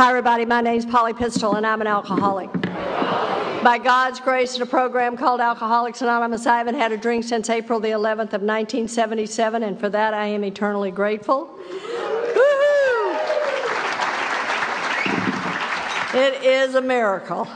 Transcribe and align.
Hi, 0.00 0.08
everybody. 0.08 0.46
My 0.46 0.62
name's 0.62 0.86
Polly 0.86 1.12
Pistol, 1.12 1.56
and 1.56 1.66
I'm 1.66 1.82
an 1.82 1.86
alcoholic. 1.86 2.50
By 3.62 3.78
God's 3.84 4.18
grace, 4.18 4.56
in 4.56 4.62
a 4.62 4.66
program 4.66 5.14
called 5.14 5.42
Alcoholics 5.42 6.00
Anonymous, 6.00 6.46
I 6.46 6.56
haven't 6.56 6.76
had 6.76 6.90
a 6.90 6.96
drink 6.96 7.22
since 7.22 7.50
April 7.50 7.80
the 7.80 7.90
11th 7.90 8.32
of 8.32 8.40
1977, 8.40 9.62
and 9.62 9.78
for 9.78 9.90
that 9.90 10.14
I 10.14 10.24
am 10.24 10.42
eternally 10.42 10.90
grateful. 10.90 11.54
It 16.14 16.44
is 16.44 16.76
a 16.76 16.80
miracle. 16.80 17.46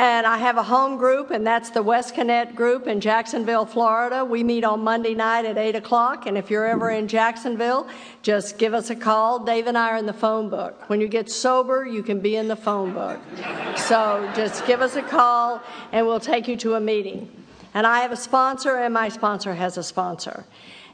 And 0.00 0.26
I 0.26 0.38
have 0.38 0.56
a 0.56 0.62
home 0.62 0.96
group, 0.96 1.30
and 1.30 1.46
that's 1.46 1.68
the 1.68 1.82
West 1.82 2.14
Connect 2.14 2.56
group 2.56 2.86
in 2.86 3.02
Jacksonville, 3.02 3.66
Florida. 3.66 4.24
We 4.24 4.42
meet 4.42 4.64
on 4.64 4.80
Monday 4.80 5.12
night 5.12 5.44
at 5.44 5.58
8 5.58 5.76
o'clock, 5.76 6.24
and 6.24 6.38
if 6.38 6.48
you're 6.48 6.64
ever 6.64 6.88
in 6.88 7.06
Jacksonville, 7.06 7.86
just 8.22 8.56
give 8.56 8.72
us 8.72 8.88
a 8.88 8.96
call. 8.96 9.44
Dave 9.44 9.66
and 9.66 9.76
I 9.76 9.90
are 9.90 9.98
in 9.98 10.06
the 10.06 10.14
phone 10.14 10.48
book. 10.48 10.88
When 10.88 11.02
you 11.02 11.06
get 11.06 11.30
sober, 11.30 11.84
you 11.84 12.02
can 12.02 12.18
be 12.18 12.36
in 12.36 12.48
the 12.48 12.56
phone 12.56 12.94
book. 12.94 13.20
So 13.76 14.26
just 14.34 14.66
give 14.66 14.80
us 14.80 14.96
a 14.96 15.02
call, 15.02 15.60
and 15.92 16.06
we'll 16.06 16.18
take 16.18 16.48
you 16.48 16.56
to 16.56 16.76
a 16.76 16.80
meeting. 16.80 17.30
And 17.74 17.86
I 17.86 18.00
have 18.00 18.10
a 18.10 18.16
sponsor, 18.16 18.76
and 18.76 18.94
my 18.94 19.10
sponsor 19.10 19.52
has 19.52 19.76
a 19.76 19.82
sponsor. 19.82 20.46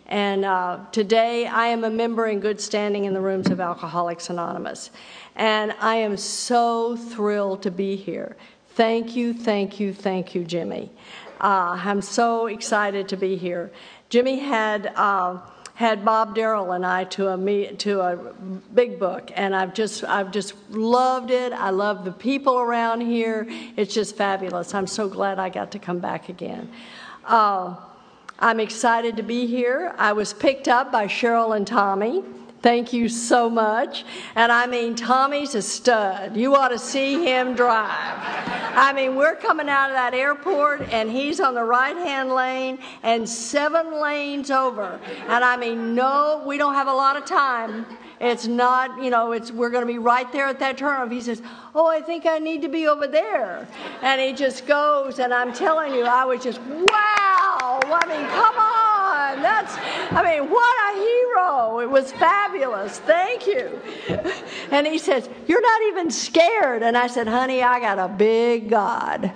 And 0.09 0.45
uh, 0.45 0.79
today 0.91 1.47
I 1.47 1.67
am 1.67 1.85
a 1.85 1.91
member 1.91 2.27
in 2.27 2.41
good 2.41 2.61
standing 2.61 3.05
in 3.05 3.15
the 3.15 3.21
rooms 3.21 3.51
of 3.51 3.61
Alcoholics 3.61 4.31
Anonymous. 4.31 4.91
And 5.35 5.75
I 5.81 5.97
am 5.97 6.17
so 6.17 6.97
thrilled 6.97 7.63
to 7.63 7.71
be 7.71 7.97
here. 7.97 8.37
Thank 8.77 9.17
you, 9.17 9.33
thank 9.33 9.81
you, 9.81 9.95
thank 9.95 10.35
you, 10.35 10.45
Jimmy. 10.45 10.91
Uh, 11.41 11.81
I'm 11.83 12.03
so 12.03 12.47
excited 12.47 13.09
to 13.09 13.17
be 13.17 13.37
here. 13.37 13.73
Jimmy 14.11 14.39
had. 14.39 14.93
Uh, 14.95 15.39
had 15.77 16.07
Bob 16.07 16.35
Darrell 16.35 16.73
and 16.73 16.87
I 16.87 17.05
to 17.05 17.29
a 17.29 17.73
to 17.75 18.01
a 18.01 18.17
big 18.73 18.99
book, 18.99 19.31
and 19.35 19.55
I've 19.55 19.75
just 19.75 20.05
I've 20.05 20.31
just 20.31 20.55
loved 20.71 21.31
it. 21.31 21.53
I 21.53 21.69
love 21.69 22.07
the 22.07 22.13
people 22.13 22.59
around 22.59 23.03
here. 23.03 23.47
It's 23.77 23.93
just 23.93 24.17
fabulous. 24.17 24.73
I'm 24.73 24.87
so 24.87 25.07
glad 25.07 25.39
I 25.39 25.51
got 25.51 25.73
to 25.73 25.79
come 25.79 25.99
back 25.99 26.31
again. 26.31 26.73
Uh, 27.27 27.77
I'm 28.39 28.59
excited 28.59 29.19
to 29.19 29.23
be 29.23 29.47
here. 29.47 29.95
I 29.99 30.15
was 30.15 30.33
picked 30.33 30.67
up 30.67 30.91
by 30.91 31.09
Cheryl 31.09 31.55
and 31.55 31.67
Tommy. 31.67 32.25
Thank 32.63 32.93
you 32.93 33.09
so 33.09 33.49
much. 33.49 34.05
And 34.35 34.51
I 34.51 34.67
mean, 34.67 34.95
Tommy's 34.95 35.55
a 35.55 35.63
stud. 35.63 36.37
You 36.37 36.57
ought 36.57 36.69
to 36.69 36.79
see 36.79 37.25
him 37.25 37.55
drive. 37.55 38.19
I 38.79 38.93
mean, 38.95 39.15
we're 39.15 39.37
coming 39.37 39.69
out 39.69 39.91
of 39.91 39.95
that 39.95 40.15
airport 40.15 40.81
and 40.93 41.11
he's 41.11 41.39
on 41.39 41.55
the 41.55 41.63
right 41.63 41.97
hand 41.97 42.31
lane 42.33 42.79
and 43.03 43.29
seven 43.29 44.01
lanes 44.01 44.51
over. 44.51 44.99
And 45.29 45.45
I 45.45 45.57
mean, 45.57 45.95
no, 45.95 46.43
we 46.47 46.59
don't 46.59 46.75
have 46.75 46.89
a 46.89 46.93
lot 46.93 47.17
of 47.17 47.25
time. 47.25 47.87
It's 48.21 48.47
not, 48.47 49.03
you 49.03 49.11
know, 49.11 49.33
it's 49.33 49.53
we're 49.53 49.71
going 49.71 49.87
to 49.87 49.93
be 49.93 49.99
right 49.99 50.31
there 50.33 50.47
at 50.47 50.59
that 50.61 50.79
turnoff. 50.79 51.13
He 51.13 51.21
says, 51.21 51.43
"Oh, 51.75 51.87
I 51.87 52.01
think 52.01 52.25
I 52.25 52.39
need 52.39 52.63
to 52.63 52.69
be 52.69 52.89
over 52.89 53.07
there," 53.07 53.69
and 54.01 54.19
he 54.19 54.33
just 54.33 54.67
goes. 54.67 55.19
And 55.19 55.35
I'm 55.35 55.53
telling 55.53 55.93
you, 55.93 56.05
I 56.05 56.25
was 56.25 56.43
just, 56.43 56.59
wow! 56.63 57.81
I 57.85 58.07
mean, 58.09 58.27
come 58.31 58.57
on 58.59 58.86
that's, 59.35 59.75
I 60.13 60.23
mean, 60.23 60.49
what 60.51 60.77
a 60.89 60.93
hero. 60.99 61.81
It 61.81 61.91
was 61.91 62.13
fabulous. 62.13 63.01
Thank 63.01 63.47
you. 63.47 63.81
And 64.71 64.87
he 64.87 64.99
says, 64.99 65.29
You're 65.47 65.63
not 65.63 65.83
even 65.89 66.11
scared. 66.11 66.83
And 66.83 66.97
I 66.97 67.09
said, 67.09 67.27
Honey, 67.27 67.63
I 67.63 67.81
got 67.81 67.99
a 67.99 68.09
big 68.09 68.71
God. 68.71 69.31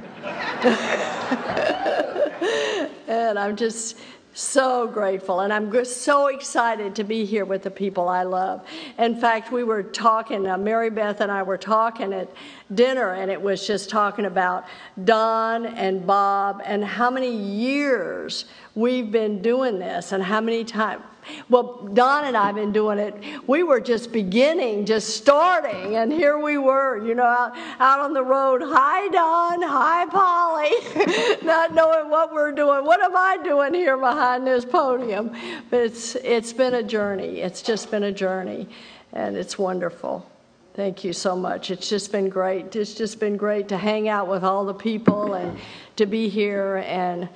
and 3.09 3.39
I'm 3.39 3.57
just 3.57 3.97
so 4.33 4.87
grateful 4.87 5.41
and 5.41 5.53
i'm 5.53 5.85
so 5.85 6.29
excited 6.29 6.95
to 6.95 7.03
be 7.03 7.25
here 7.25 7.45
with 7.45 7.63
the 7.63 7.71
people 7.71 8.09
i 8.09 8.23
love. 8.23 8.65
In 8.99 9.21
fact 9.21 9.51
we 9.51 9.65
were 9.65 9.83
talking 9.83 10.47
uh, 10.47 10.57
mary 10.57 10.89
beth 10.89 11.21
and 11.21 11.33
i 11.33 11.43
were 11.43 11.59
talking 11.59 12.13
at 12.13 12.31
dinner 12.73 13.15
and 13.15 13.31
it 13.31 13.41
was 13.41 13.67
just 13.67 13.91
talking 13.91 14.27
about 14.27 14.67
don 15.05 15.67
and 15.67 16.07
bob 16.07 16.63
and 16.65 16.85
how 16.85 17.11
many 17.11 17.35
years 17.35 18.45
we've 18.75 19.11
been 19.11 19.43
doing 19.43 19.79
this 19.79 20.13
and 20.13 20.23
how 20.23 20.41
many 20.41 20.65
times 20.65 21.03
well, 21.49 21.89
Don 21.93 22.25
and 22.25 22.37
I 22.37 22.47
have 22.47 22.55
been 22.55 22.73
doing 22.73 22.99
it. 22.99 23.15
We 23.47 23.63
were 23.63 23.81
just 23.81 24.13
beginning, 24.13 24.87
just 24.87 25.17
starting, 25.17 25.97
and 25.97 26.13
here 26.13 26.39
we 26.39 26.59
were, 26.59 27.05
you 27.05 27.15
know, 27.15 27.25
out, 27.25 27.57
out 27.79 28.01
on 28.01 28.13
the 28.13 28.23
road. 28.23 28.63
Hi, 28.65 29.09
Don. 29.09 29.63
Hi, 29.63 30.07
Polly. 30.07 31.37
Not 31.47 31.75
knowing 31.75 32.11
what 32.11 32.33
we're 32.33 32.53
doing. 32.53 32.85
What 32.85 33.03
am 33.03 33.17
I 33.17 33.39
doing 33.43 33.75
here 33.75 33.97
behind 33.97 34.47
this 34.47 34.65
podium? 34.65 35.35
But 35.71 35.81
it's 35.81 36.15
it's 36.17 36.53
been 36.53 36.75
a 36.75 36.83
journey. 36.83 37.41
It's 37.41 37.63
just 37.63 37.91
been 37.91 38.05
a 38.05 38.13
journey, 38.13 38.69
and 39.13 39.37
it's 39.37 39.59
wonderful. 39.59 40.29
Thank 40.75 41.03
you 41.03 41.13
so 41.13 41.35
much. 41.37 41.71
It's 41.71 41.89
just 41.89 42.13
been 42.13 42.29
great. 42.29 42.77
It's 42.77 42.95
just 42.95 43.19
been 43.19 43.37
great 43.37 43.69
to 43.69 43.77
hang 43.77 44.09
out 44.09 44.29
with 44.29 44.45
all 44.45 44.65
the 44.65 44.75
people 44.75 45.35
and 45.35 45.59
to 45.97 46.07
be 46.07 46.29
here 46.29 46.85
and. 46.87 47.29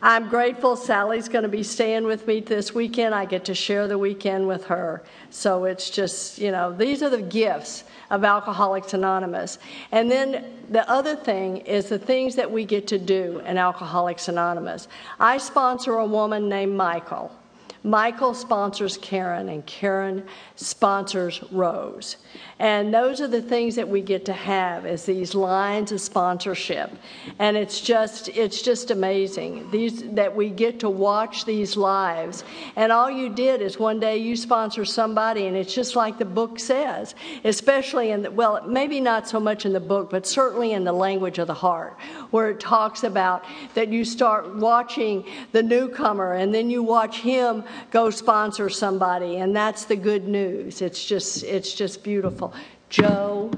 I'm 0.00 0.28
grateful 0.28 0.76
Sally's 0.76 1.28
going 1.28 1.42
to 1.42 1.48
be 1.48 1.64
staying 1.64 2.04
with 2.04 2.26
me 2.26 2.38
this 2.38 2.72
weekend. 2.72 3.14
I 3.14 3.24
get 3.24 3.44
to 3.46 3.54
share 3.54 3.88
the 3.88 3.98
weekend 3.98 4.46
with 4.46 4.64
her. 4.66 5.02
So 5.30 5.64
it's 5.64 5.90
just, 5.90 6.38
you 6.38 6.52
know, 6.52 6.72
these 6.72 7.02
are 7.02 7.10
the 7.10 7.22
gifts 7.22 7.82
of 8.10 8.22
Alcoholics 8.22 8.94
Anonymous. 8.94 9.58
And 9.90 10.08
then 10.08 10.44
the 10.70 10.88
other 10.88 11.16
thing 11.16 11.58
is 11.58 11.88
the 11.88 11.98
things 11.98 12.36
that 12.36 12.50
we 12.50 12.64
get 12.64 12.86
to 12.88 12.98
do 12.98 13.40
in 13.44 13.58
Alcoholics 13.58 14.28
Anonymous. 14.28 14.86
I 15.18 15.38
sponsor 15.38 15.94
a 15.94 16.06
woman 16.06 16.48
named 16.48 16.76
Michael. 16.76 17.32
Michael 17.84 18.34
sponsors 18.34 18.96
Karen, 18.96 19.48
and 19.48 19.64
Karen 19.66 20.24
sponsors 20.56 21.42
Rose. 21.52 22.16
And 22.58 22.92
those 22.92 23.20
are 23.20 23.28
the 23.28 23.40
things 23.40 23.76
that 23.76 23.88
we 23.88 24.00
get 24.00 24.24
to 24.24 24.32
have 24.32 24.84
is 24.84 25.04
these 25.04 25.34
lines 25.34 25.92
of 25.92 26.00
sponsorship. 26.00 26.90
And 27.38 27.56
it's 27.56 27.80
just 27.80 28.28
it's 28.30 28.62
just 28.62 28.90
amazing. 28.90 29.70
These 29.70 30.02
that 30.14 30.34
we 30.34 30.50
get 30.50 30.80
to 30.80 30.90
watch 30.90 31.44
these 31.44 31.76
lives. 31.76 32.42
And 32.74 32.90
all 32.90 33.10
you 33.10 33.28
did 33.28 33.62
is 33.62 33.78
one 33.78 34.00
day 34.00 34.18
you 34.18 34.34
sponsor 34.34 34.84
somebody 34.84 35.46
and 35.46 35.56
it's 35.56 35.72
just 35.72 35.94
like 35.94 36.18
the 36.18 36.24
book 36.24 36.58
says, 36.58 37.14
especially 37.44 38.10
in 38.10 38.22
the 38.22 38.30
well, 38.30 38.66
maybe 38.66 39.00
not 39.00 39.28
so 39.28 39.38
much 39.38 39.64
in 39.64 39.72
the 39.72 39.80
book, 39.80 40.10
but 40.10 40.26
certainly 40.26 40.72
in 40.72 40.82
the 40.82 40.92
language 40.92 41.38
of 41.38 41.46
the 41.46 41.54
heart, 41.54 41.96
where 42.32 42.50
it 42.50 42.58
talks 42.58 43.04
about 43.04 43.44
that 43.74 43.88
you 43.88 44.04
start 44.04 44.56
watching 44.56 45.24
the 45.52 45.62
newcomer 45.62 46.32
and 46.34 46.52
then 46.52 46.70
you 46.70 46.82
watch 46.82 47.20
him 47.20 47.62
go 47.90 48.10
sponsor 48.10 48.68
somebody 48.68 49.36
and 49.36 49.54
that's 49.54 49.84
the 49.84 49.96
good 49.96 50.28
news. 50.28 50.82
It's 50.82 51.04
just 51.04 51.42
it's 51.44 51.72
just 51.72 52.02
beautiful. 52.02 52.54
Joe, 52.88 53.50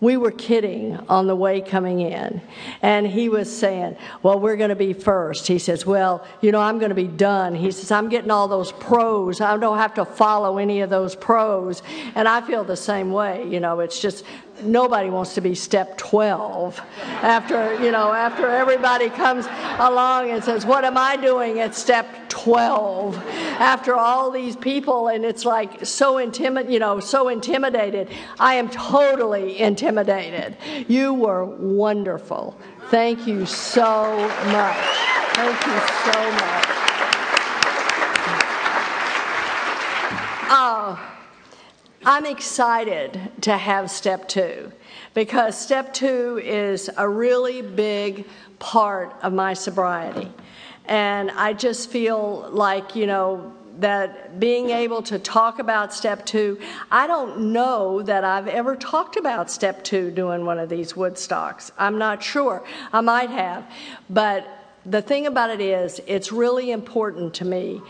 we 0.00 0.16
were 0.16 0.30
kidding 0.30 0.96
on 1.08 1.26
the 1.26 1.34
way 1.34 1.60
coming 1.60 2.00
in. 2.00 2.42
And 2.82 3.06
he 3.06 3.28
was 3.28 3.54
saying, 3.54 3.96
Well, 4.22 4.38
we're 4.38 4.56
going 4.56 4.70
to 4.70 4.76
be 4.76 4.92
first. 4.92 5.46
He 5.46 5.58
says, 5.58 5.86
Well, 5.86 6.26
you 6.42 6.52
know, 6.52 6.60
I'm 6.60 6.78
going 6.78 6.90
to 6.90 6.94
be 6.94 7.06
done. 7.06 7.54
He 7.54 7.70
says, 7.70 7.90
I'm 7.90 8.08
getting 8.08 8.30
all 8.30 8.46
those 8.46 8.72
pros. 8.72 9.40
I 9.40 9.56
don't 9.56 9.78
have 9.78 9.94
to 9.94 10.04
follow 10.04 10.58
any 10.58 10.82
of 10.82 10.90
those 10.90 11.14
pros. 11.14 11.82
And 12.14 12.28
I 12.28 12.40
feel 12.42 12.64
the 12.64 12.76
same 12.76 13.12
way. 13.12 13.48
You 13.48 13.60
know, 13.60 13.80
it's 13.80 14.00
just 14.00 14.24
nobody 14.62 15.10
wants 15.10 15.34
to 15.34 15.40
be 15.40 15.54
step 15.54 15.98
12 15.98 16.80
after 17.22 17.74
you 17.82 17.90
know 17.90 18.12
after 18.12 18.48
everybody 18.48 19.10
comes 19.10 19.46
along 19.78 20.30
and 20.30 20.42
says 20.42 20.64
what 20.64 20.84
am 20.84 20.96
i 20.96 21.16
doing 21.16 21.58
at 21.60 21.74
step 21.74 22.06
12 22.28 23.16
after 23.58 23.94
all 23.94 24.30
these 24.30 24.56
people 24.56 25.08
and 25.08 25.24
it's 25.24 25.44
like 25.44 25.84
so 25.84 26.14
intimid 26.18 26.70
you 26.70 26.78
know 26.78 27.00
so 27.00 27.28
intimidated. 27.28 28.08
I 28.40 28.54
am 28.54 28.68
totally 28.68 29.60
intimidated. 29.60 30.56
You 30.88 31.14
were 31.14 31.44
wonderful. 31.44 32.58
Thank 32.88 33.26
you 33.26 33.46
so 33.46 34.16
much. 34.46 34.76
Thank 35.34 35.66
you 35.66 35.80
so 36.04 36.30
much. 36.32 36.64
Oh 40.56 41.13
I'm 42.06 42.26
excited 42.26 43.32
to 43.42 43.56
have 43.56 43.90
step 43.90 44.28
two 44.28 44.70
because 45.14 45.58
step 45.58 45.94
two 45.94 46.38
is 46.44 46.90
a 46.98 47.08
really 47.08 47.62
big 47.62 48.26
part 48.58 49.14
of 49.22 49.32
my 49.32 49.54
sobriety. 49.54 50.30
And 50.84 51.30
I 51.30 51.54
just 51.54 51.90
feel 51.90 52.50
like, 52.50 52.94
you 52.94 53.06
know, 53.06 53.54
that 53.78 54.38
being 54.38 54.68
able 54.68 55.00
to 55.02 55.18
talk 55.18 55.58
about 55.58 55.94
step 55.94 56.26
two, 56.26 56.60
I 56.90 57.06
don't 57.06 57.52
know 57.52 58.02
that 58.02 58.22
I've 58.22 58.48
ever 58.48 58.76
talked 58.76 59.16
about 59.16 59.50
step 59.50 59.82
two 59.82 60.10
doing 60.10 60.44
one 60.44 60.58
of 60.58 60.68
these 60.68 60.92
Woodstocks. 60.92 61.70
I'm 61.78 61.96
not 61.96 62.22
sure. 62.22 62.62
I 62.92 63.00
might 63.00 63.30
have. 63.30 63.64
But 64.10 64.46
the 64.84 65.00
thing 65.00 65.26
about 65.26 65.48
it 65.48 65.62
is, 65.62 66.02
it's 66.06 66.30
really 66.30 66.70
important 66.70 67.32
to 67.34 67.46
me, 67.46 67.80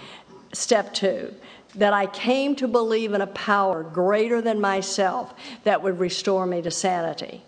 step 0.53 0.95
two 0.95 1.35
that 1.77 1.93
I 1.93 2.07
came 2.07 2.57
to 2.57 2.69
believe 2.69 3.13
in 3.13 3.21
a 3.21 3.27
power 3.27 3.83
greater 3.83 4.41
than 4.41 4.61
myself 4.61 5.35
that 5.65 5.83
would 5.83 5.99
restore 5.99 6.47
me 6.47 6.63
to 6.63 6.71
sanity. 6.71 7.43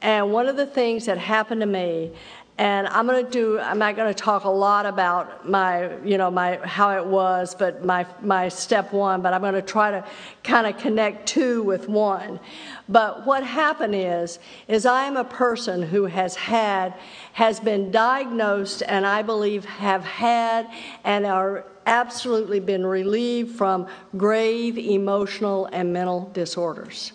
And 0.00 0.32
one 0.32 0.48
of 0.48 0.56
the 0.56 0.66
things 0.66 1.06
that 1.06 1.18
happened 1.18 1.60
to 1.60 1.66
me 1.66 2.12
and 2.58 2.88
I'm 2.88 3.06
going 3.06 3.24
to 3.24 3.30
do. 3.30 3.60
I'm 3.60 3.78
not 3.78 3.94
going 3.94 4.12
to 4.12 4.20
talk 4.20 4.42
a 4.42 4.50
lot 4.50 4.84
about 4.84 5.48
my, 5.48 5.96
you 5.98 6.18
know, 6.18 6.28
my 6.28 6.56
how 6.64 6.90
it 6.96 7.06
was, 7.06 7.54
but 7.54 7.84
my 7.84 8.04
my 8.20 8.48
step 8.48 8.92
one. 8.92 9.22
But 9.22 9.32
I'm 9.32 9.40
going 9.40 9.54
to 9.54 9.62
try 9.62 9.92
to 9.92 10.04
kind 10.42 10.66
of 10.66 10.76
connect 10.76 11.28
two 11.28 11.62
with 11.62 11.88
one. 11.88 12.40
But 12.88 13.24
what 13.24 13.44
happened 13.44 13.94
is, 13.94 14.40
is 14.66 14.86
I 14.86 15.04
am 15.04 15.16
a 15.16 15.22
person 15.22 15.82
who 15.82 16.06
has 16.06 16.34
had, 16.34 16.94
has 17.34 17.60
been 17.60 17.92
diagnosed, 17.92 18.82
and 18.88 19.06
I 19.06 19.22
believe 19.22 19.64
have 19.64 20.02
had, 20.04 20.68
and 21.04 21.26
are 21.26 21.64
absolutely 21.88 22.60
been 22.60 22.84
relieved 22.86 23.56
from 23.56 23.86
grave 24.16 24.76
emotional 24.76 25.66
and 25.72 25.92
mental 25.92 26.30
disorders. 26.34 27.12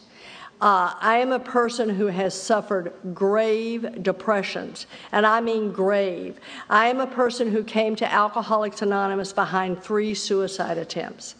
Uh, 0.59 0.93
I 0.99 1.17
am 1.17 1.31
a 1.31 1.39
person 1.39 1.89
who 1.89 2.07
has 2.07 2.33
suffered 2.33 2.93
grave 3.13 4.01
depressions, 4.01 4.87
and 5.11 5.25
I 5.25 5.41
mean 5.41 5.71
grave. 5.71 6.39
I 6.69 6.87
am 6.87 7.01
a 7.01 7.07
person 7.07 7.51
who 7.51 7.63
came 7.63 7.95
to 7.97 8.11
Alcoholics 8.11 8.81
Anonymous 8.81 9.33
behind 9.33 9.83
three 9.83 10.13
suicide 10.13 10.77
attempts. 10.77 11.35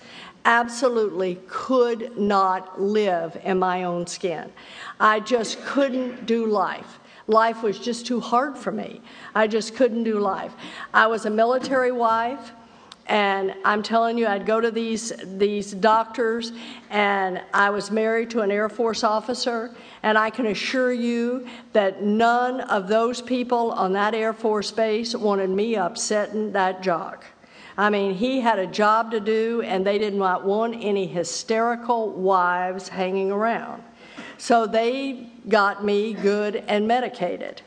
Absolutely 0.45 1.39
could 1.47 2.17
not 2.17 2.81
live 2.81 3.39
in 3.45 3.57
my 3.57 3.85
own 3.85 4.05
skin. 4.05 4.51
I 4.99 5.21
just 5.21 5.59
couldn't 5.63 6.25
do 6.25 6.45
life. 6.45 6.99
Life 7.27 7.63
was 7.63 7.79
just 7.79 8.05
too 8.05 8.19
hard 8.19 8.57
for 8.57 8.73
me. 8.73 9.01
I 9.33 9.47
just 9.47 9.75
couldn't 9.75 10.03
do 10.03 10.19
life. 10.19 10.53
I 10.93 11.07
was 11.07 11.25
a 11.25 11.29
military 11.29 11.93
wife. 11.93 12.51
And 13.07 13.53
I'm 13.65 13.83
telling 13.83 14.17
you, 14.17 14.27
I'd 14.27 14.45
go 14.45 14.61
to 14.61 14.71
these, 14.71 15.11
these 15.37 15.71
doctors, 15.71 16.53
and 16.89 17.41
I 17.53 17.69
was 17.69 17.91
married 17.91 18.29
to 18.31 18.41
an 18.41 18.49
Air 18.49 18.69
Force 18.69 19.03
officer, 19.03 19.71
and 20.03 20.17
I 20.17 20.29
can 20.29 20.45
assure 20.45 20.93
you 20.93 21.45
that 21.73 22.01
none 22.01 22.61
of 22.61 22.87
those 22.87 23.21
people 23.21 23.71
on 23.73 23.91
that 23.93 24.15
Air 24.15 24.31
Force 24.31 24.71
base 24.71 25.15
wanted 25.15 25.49
me 25.49 25.75
upsetting 25.75 26.53
that 26.53 26.81
jock. 26.81 27.25
I 27.77 27.89
mean, 27.89 28.13
he 28.13 28.39
had 28.39 28.59
a 28.59 28.67
job 28.67 29.11
to 29.11 29.19
do, 29.19 29.61
and 29.63 29.85
they 29.85 29.97
did 29.97 30.13
not 30.13 30.45
want 30.45 30.75
any 30.81 31.07
hysterical 31.07 32.11
wives 32.11 32.87
hanging 32.87 33.31
around. 33.31 33.83
So 34.37 34.65
they 34.65 35.29
got 35.49 35.83
me 35.83 36.13
good 36.13 36.63
and 36.67 36.87
medicated. 36.87 37.61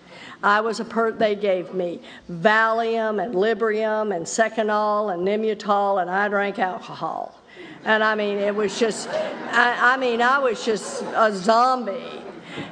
I 0.47 0.61
was 0.61 0.79
a 0.79 0.85
per 0.85 1.11
they 1.11 1.35
gave 1.35 1.75
me 1.75 2.01
Valium 2.31 3.21
and 3.23 3.35
Librium 3.35 4.15
and 4.15 4.25
Seconal 4.25 5.13
and 5.13 5.27
Nembutal, 5.27 6.01
and 6.01 6.09
I 6.09 6.29
drank 6.29 6.61
alcohol. 6.61 7.37
And 7.85 8.05
I 8.05 8.15
mean, 8.15 8.39
it 8.39 8.55
was 8.55 8.79
just, 8.79 9.09
I, 9.09 9.95
I 9.95 9.97
mean, 9.97 10.23
I 10.23 10.39
was 10.39 10.65
just 10.65 11.03
a 11.03 11.33
zombie. 11.35 12.23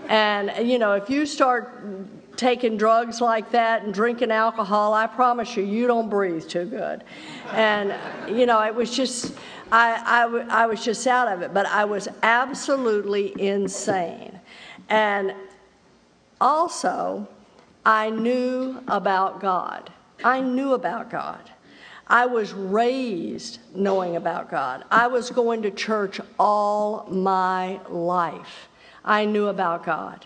And, 0.09 0.69
you 0.69 0.79
know, 0.79 0.93
if 0.93 1.11
you 1.11 1.26
start 1.26 2.37
taking 2.37 2.76
drugs 2.76 3.21
like 3.21 3.50
that 3.50 3.82
and 3.82 3.93
drinking 3.93 4.31
alcohol, 4.31 4.94
I 4.94 5.09
promise 5.09 5.56
you, 5.56 5.65
you 5.65 5.88
don't 5.88 6.09
breathe 6.09 6.47
too 6.47 6.67
good. 6.67 7.03
And, 7.50 7.93
you 8.29 8.47
know, 8.47 8.62
it 8.62 8.75
was 8.75 8.94
just, 8.94 9.35
I, 9.73 10.00
I, 10.50 10.62
I 10.62 10.67
was 10.67 10.85
just 10.85 11.05
out 11.09 11.26
of 11.26 11.43
it. 11.43 11.53
But 11.53 11.67
I 11.67 11.85
was 11.85 12.06
absolutely 12.23 13.35
insane. 13.41 14.38
And 14.88 15.35
also, 16.41 17.29
I 17.86 18.10
knew 18.10 18.82
about 18.88 19.40
God. 19.40 19.92
I 20.22 20.40
knew 20.40 20.72
about 20.72 21.10
God. 21.10 21.50
I 22.06 22.26
was 22.26 22.52
raised 22.52 23.58
knowing 23.75 24.16
about 24.16 24.50
God. 24.50 24.84
I 24.90 25.06
was 25.06 25.31
going 25.31 25.62
to 25.62 25.70
church 25.70 26.20
all 26.38 27.06
my 27.10 27.81
life. 27.88 28.69
I 29.04 29.25
knew 29.26 29.48
about 29.48 29.84
God. 29.84 30.25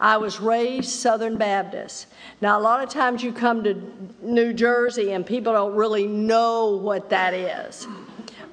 I 0.00 0.16
was 0.18 0.40
raised 0.40 0.90
Southern 0.90 1.36
Baptist. 1.36 2.08
Now, 2.40 2.58
a 2.58 2.60
lot 2.60 2.82
of 2.82 2.90
times 2.90 3.22
you 3.22 3.32
come 3.32 3.64
to 3.64 3.80
New 4.20 4.52
Jersey 4.52 5.12
and 5.12 5.24
people 5.24 5.52
don't 5.52 5.74
really 5.74 6.06
know 6.06 6.76
what 6.76 7.08
that 7.10 7.34
is. 7.34 7.86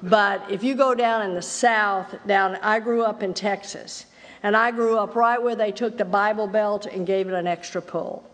But 0.02 0.50
if 0.50 0.62
you 0.62 0.74
go 0.74 0.94
down 0.94 1.22
in 1.22 1.34
the 1.34 1.42
South, 1.42 2.14
down, 2.26 2.56
I 2.56 2.80
grew 2.80 3.02
up 3.02 3.22
in 3.22 3.34
Texas, 3.34 4.06
and 4.42 4.56
I 4.56 4.70
grew 4.70 4.98
up 4.98 5.14
right 5.14 5.42
where 5.42 5.56
they 5.56 5.72
took 5.72 5.96
the 5.96 6.04
Bible 6.04 6.46
Belt 6.46 6.86
and 6.86 7.06
gave 7.06 7.28
it 7.28 7.34
an 7.34 7.46
extra 7.46 7.80
pull. 7.80 8.24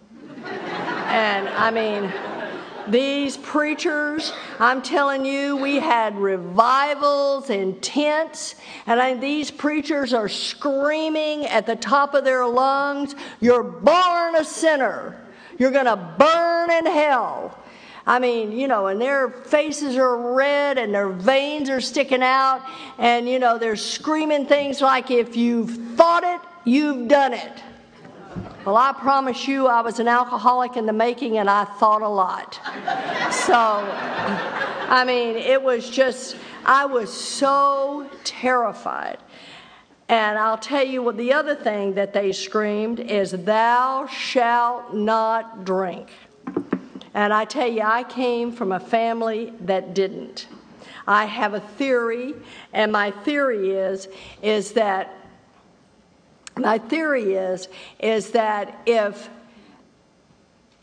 And 0.45 1.49
I 1.49 1.71
mean, 1.71 2.13
these 2.89 3.37
preachers, 3.37 4.33
I'm 4.59 4.83
telling 4.83 5.25
you, 5.25 5.57
we 5.57 5.77
had 5.77 6.17
revivals 6.17 7.51
in 7.51 7.81
tents, 7.81 8.57
and 8.87 9.01
I, 9.01 9.15
these 9.15 9.51
preachers 9.51 10.13
are 10.13 10.29
screaming 10.29 11.47
at 11.47 11.67
the 11.67 11.77
top 11.77 12.15
of 12.15 12.25
their 12.25 12.47
lungs, 12.47 13.15
You're 13.41 13.63
born 13.63 14.37
a 14.37 14.45
sinner. 14.45 15.17
You're 15.59 15.71
going 15.71 15.87
to 15.87 16.15
burn 16.19 16.71
in 16.71 16.87
hell. 16.87 17.57
I 18.07 18.19
mean, 18.19 18.53
you 18.53 18.67
know, 18.67 18.87
and 18.87 19.01
their 19.01 19.29
faces 19.29 19.97
are 19.97 20.35
red 20.35 20.79
and 20.79 20.95
their 20.95 21.11
veins 21.11 21.69
are 21.69 21.81
sticking 21.81 22.23
out, 22.23 22.63
and, 22.99 23.29
you 23.29 23.39
know, 23.39 23.59
they're 23.59 23.77
screaming 23.77 24.47
things 24.47 24.81
like, 24.81 25.11
If 25.11 25.37
you've 25.37 25.97
thought 25.97 26.25
it, 26.25 26.41
you've 26.65 27.09
done 27.09 27.35
it. 27.35 27.63
Well, 28.65 28.77
I 28.77 28.93
promise 28.93 29.49
you, 29.49 29.67
I 29.67 29.81
was 29.81 30.01
an 30.01 30.09
alcoholic 30.09 30.77
in 30.77 30.87
the 30.87 30.93
making 30.93 31.39
and 31.39 31.49
I 31.49 31.65
thought 31.65 32.03
a 32.03 32.09
lot. 32.09 32.61
So, 33.33 33.55
I 33.55 35.05
mean, 35.07 35.37
it 35.37 35.63
was 35.63 35.89
just, 35.89 36.37
I 36.65 36.85
was 36.85 37.13
so 37.13 38.09
terrified. 38.23 39.19
And 40.09 40.39
I'll 40.39 40.59
tell 40.59 40.85
you 40.85 41.03
what 41.03 41.17
the 41.17 41.33
other 41.33 41.55
thing 41.55 41.95
that 41.95 42.13
they 42.13 42.33
screamed 42.33 43.01
is, 43.01 43.31
Thou 43.31 44.07
shalt 44.09 44.93
not 44.93 45.65
drink. 45.65 46.09
And 47.15 47.33
I 47.33 47.45
tell 47.45 47.69
you, 47.69 47.83
I 47.83 48.05
came 48.05 48.53
from 48.53 48.73
a 48.73 48.81
family 48.81 49.53
that 49.61 49.95
didn't. 49.95 50.49
I 51.07 51.25
have 51.27 51.55
a 51.55 51.61
theory, 51.61 52.35
and 52.73 52.93
my 52.93 53.11
theory 53.11 53.71
is, 53.71 54.09
is 54.43 54.73
that 54.73 55.20
my 56.57 56.79
theory 56.79 57.35
is 57.35 57.69
is 57.99 58.31
that 58.31 58.81
if 58.87 59.31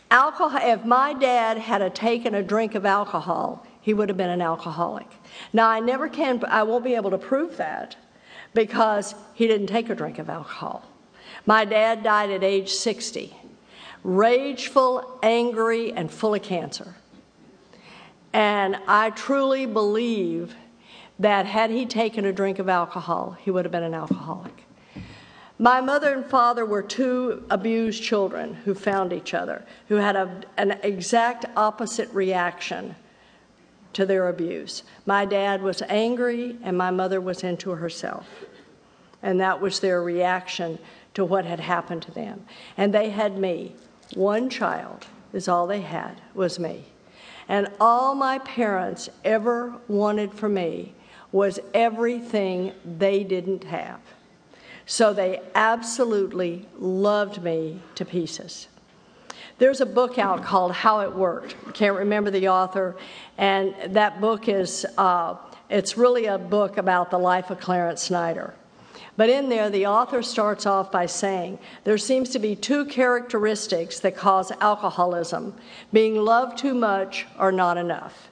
alcohol 0.09 0.59
if 0.61 0.85
my 0.85 1.13
dad 1.13 1.57
had 1.57 1.93
taken 1.93 2.35
a 2.35 2.43
drink 2.43 2.75
of 2.75 2.85
alcohol 2.85 3.65
he 3.81 3.93
would 3.93 4.09
have 4.09 4.17
been 4.17 4.29
an 4.29 4.41
alcoholic. 4.41 5.07
Now 5.53 5.69
i 5.69 5.79
never 5.79 6.09
can 6.09 6.43
i 6.45 6.63
won't 6.63 6.83
be 6.83 6.95
able 6.95 7.11
to 7.11 7.17
prove 7.17 7.57
that 7.57 7.95
because 8.53 9.15
he 9.33 9.47
didn't 9.47 9.67
take 9.67 9.89
a 9.89 9.95
drink 9.95 10.19
of 10.19 10.29
alcohol. 10.29 10.83
My 11.45 11.65
dad 11.65 12.03
died 12.03 12.31
at 12.31 12.43
age 12.43 12.71
60 12.71 13.35
rageful 14.03 15.19
angry 15.21 15.91
and 15.91 16.09
full 16.09 16.33
of 16.33 16.41
cancer. 16.43 16.95
And 18.33 18.77
i 18.87 19.09
truly 19.11 19.65
believe 19.65 20.55
that 21.19 21.45
had 21.45 21.71
he 21.71 21.85
taken 21.85 22.25
a 22.25 22.31
drink 22.31 22.59
of 22.59 22.69
alcohol 22.69 23.37
he 23.39 23.51
would 23.51 23.65
have 23.65 23.71
been 23.71 23.83
an 23.83 23.93
alcoholic 23.93 24.66
my 25.59 25.81
mother 25.81 26.13
and 26.13 26.25
father 26.25 26.65
were 26.65 26.83
two 26.83 27.43
abused 27.49 28.03
children 28.03 28.53
who 28.53 28.75
found 28.75 29.11
each 29.11 29.33
other, 29.33 29.65
who 29.87 29.95
had 29.95 30.15
a, 30.15 30.41
an 30.57 30.71
exact 30.83 31.45
opposite 31.55 32.09
reaction 32.13 32.95
to 33.93 34.05
their 34.05 34.27
abuse. 34.29 34.83
My 35.07 35.25
dad 35.25 35.63
was 35.63 35.81
angry, 35.89 36.57
and 36.61 36.77
my 36.77 36.91
mother 36.91 37.19
was 37.19 37.43
into 37.43 37.71
herself. 37.71 38.27
And 39.23 39.39
that 39.39 39.59
was 39.59 39.79
their 39.79 40.03
reaction 40.03 40.77
to 41.15 41.25
what 41.25 41.45
had 41.45 41.59
happened 41.59 42.03
to 42.03 42.11
them. 42.11 42.45
And 42.77 42.93
they 42.93 43.09
had 43.09 43.39
me. 43.39 43.75
One 44.13 44.51
child 44.51 45.07
is 45.33 45.47
all 45.47 45.65
they 45.65 45.81
had, 45.81 46.21
was 46.35 46.59
me. 46.59 46.85
And 47.49 47.69
all 47.79 48.13
my 48.13 48.37
parents 48.39 49.09
ever 49.25 49.73
wanted 49.87 50.31
for 50.33 50.49
me 50.49 50.93
was 51.31 51.59
everything 51.73 52.73
they 52.85 53.23
didn't 53.23 53.63
have. 53.63 53.99
So 54.87 55.13
they 55.13 55.41
absolutely 55.53 56.65
loved 56.79 57.43
me 57.43 57.81
to 57.95 58.05
pieces. 58.05 58.69
There's 59.57 59.81
a 59.81 59.85
book 59.85 60.17
out 60.17 60.43
called 60.43 60.71
How 60.71 61.01
It 61.01 61.13
Worked. 61.13 61.73
Can't 61.73 61.97
remember 61.97 62.31
the 62.31 62.47
author, 62.47 62.95
and 63.37 63.75
that 63.93 64.21
book 64.21 64.47
is 64.47 64.85
uh, 64.97 65.35
it's 65.69 65.97
really 65.97 66.25
a 66.25 66.37
book 66.37 66.77
about 66.77 67.11
the 67.11 67.19
life 67.19 67.49
of 67.49 67.59
Clarence 67.59 68.03
Snyder. 68.03 68.53
But 69.17 69.29
in 69.29 69.49
there, 69.49 69.69
the 69.69 69.87
author 69.87 70.21
starts 70.21 70.65
off 70.65 70.89
by 70.89 71.07
saying 71.07 71.59
there 71.83 71.97
seems 71.97 72.29
to 72.29 72.39
be 72.39 72.55
two 72.55 72.85
characteristics 72.85 73.99
that 73.99 74.15
cause 74.15 74.51
alcoholism 74.61 75.53
being 75.91 76.15
loved 76.15 76.57
too 76.57 76.73
much 76.73 77.25
or 77.37 77.51
not 77.51 77.77
enough. 77.77 78.29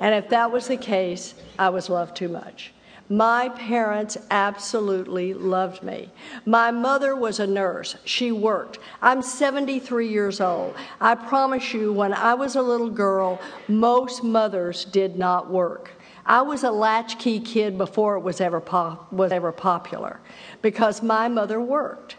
And 0.00 0.14
if 0.16 0.30
that 0.30 0.50
was 0.50 0.66
the 0.66 0.76
case, 0.76 1.34
I 1.58 1.68
was 1.68 1.88
loved 1.88 2.16
too 2.16 2.28
much. 2.28 2.72
My 3.08 3.50
parents 3.50 4.16
absolutely 4.30 5.34
loved 5.34 5.82
me. 5.82 6.10
My 6.46 6.70
mother 6.70 7.14
was 7.14 7.40
a 7.40 7.46
nurse. 7.46 7.96
She 8.04 8.32
worked. 8.32 8.78
I'm 9.02 9.22
73 9.22 10.08
years 10.08 10.40
old. 10.40 10.74
I 11.00 11.14
promise 11.14 11.74
you, 11.74 11.92
when 11.92 12.14
I 12.14 12.34
was 12.34 12.56
a 12.56 12.62
little 12.62 12.90
girl, 12.90 13.40
most 13.68 14.24
mothers 14.24 14.84
did 14.84 15.16
not 15.16 15.50
work. 15.50 15.90
I 16.24 16.42
was 16.42 16.62
a 16.62 16.70
latchkey 16.70 17.40
kid 17.40 17.76
before 17.76 18.16
it 18.16 18.20
was 18.20 18.40
ever, 18.40 18.62
was 19.10 19.32
ever 19.32 19.52
popular 19.52 20.20
because 20.62 21.02
my 21.02 21.28
mother 21.28 21.60
worked. 21.60 22.16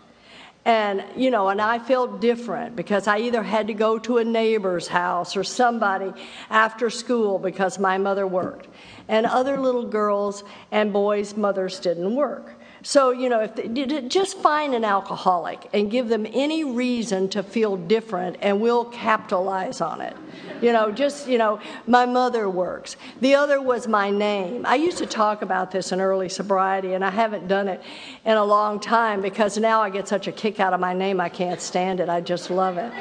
And, 0.66 1.04
you 1.18 1.30
know, 1.30 1.50
and 1.50 1.62
I 1.62 1.80
felt 1.80 2.22
different 2.22 2.76
because 2.76 3.06
I 3.06 3.20
either 3.20 3.44
had 3.44 3.68
to 3.68 3.74
go 3.74 4.00
to 4.00 4.18
a 4.18 4.24
neighbor's 4.24 4.88
house 4.88 5.36
or 5.36 5.44
somebody 5.44 6.14
after 6.50 6.90
school 6.90 7.38
because 7.38 7.78
my 7.78 7.98
mother 7.98 8.26
worked. 8.26 8.70
And 9.10 9.26
other 9.26 9.60
little 9.60 9.86
girls 9.86 10.44
and 10.72 10.94
boys' 10.94 11.36
mothers 11.36 11.80
didn't 11.80 12.16
work. 12.16 12.56
So, 12.86 13.12
you 13.12 13.30
know, 13.30 13.40
if 13.40 13.56
they, 13.56 14.02
just 14.10 14.38
find 14.40 14.76
an 14.76 14.84
alcoholic 14.84 15.70
and 15.74 15.90
give 15.90 16.10
them 16.10 16.28
any 16.34 16.66
reason 16.66 17.30
to 17.30 17.42
feel 17.42 17.78
different, 17.78 18.36
and 18.42 18.60
we'll 18.60 18.84
capitalize 18.86 19.80
on 19.80 20.02
it. 20.02 20.18
You 20.62 20.74
know, 20.74 20.92
just, 20.92 21.28
you 21.28 21.38
know, 21.38 21.62
my 21.88 22.06
mother 22.06 22.50
works. 22.50 22.98
The 23.22 23.36
other 23.36 23.62
was 23.62 23.88
my 23.88 24.10
name. 24.10 24.66
I 24.66 24.76
used 24.76 24.98
to 24.98 25.06
talk 25.06 25.42
about 25.42 25.72
this 25.72 25.94
in 25.94 26.02
early 26.02 26.28
sobriety, 26.28 26.94
and 26.94 27.06
I 27.06 27.10
haven't 27.10 27.48
done 27.48 27.70
it 27.70 27.82
in 28.26 28.36
a 28.36 28.44
long 28.44 28.82
time 28.82 29.22
because 29.22 29.58
now 29.58 29.82
I 29.82 29.90
get 29.90 30.10
such 30.10 30.28
a 30.28 30.34
kick 30.34 30.60
out 30.60 30.74
of 30.74 30.82
my 30.82 30.94
name, 30.94 31.22
I 31.22 31.30
can't 31.30 31.62
stand 31.62 32.02
it. 32.02 32.10
I 32.10 32.20
just 32.20 32.50
love 32.50 32.78
it. 32.78 32.92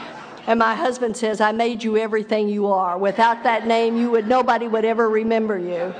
And 0.47 0.61
my 0.61 0.75
husband 0.75 1.17
says, 1.17 1.41
I 1.41 1.51
made 1.51 1.83
you 1.83 1.97
everything 1.97 2.49
you 2.49 2.67
are. 2.67 2.99
Without 2.99 3.43
that 3.43 3.67
name, 3.67 3.97
you 3.97 4.11
would 4.11 4.29
nobody 4.29 4.69
would 4.69 4.85
ever 4.85 5.09
remember 5.09 5.59
you. 5.59 5.95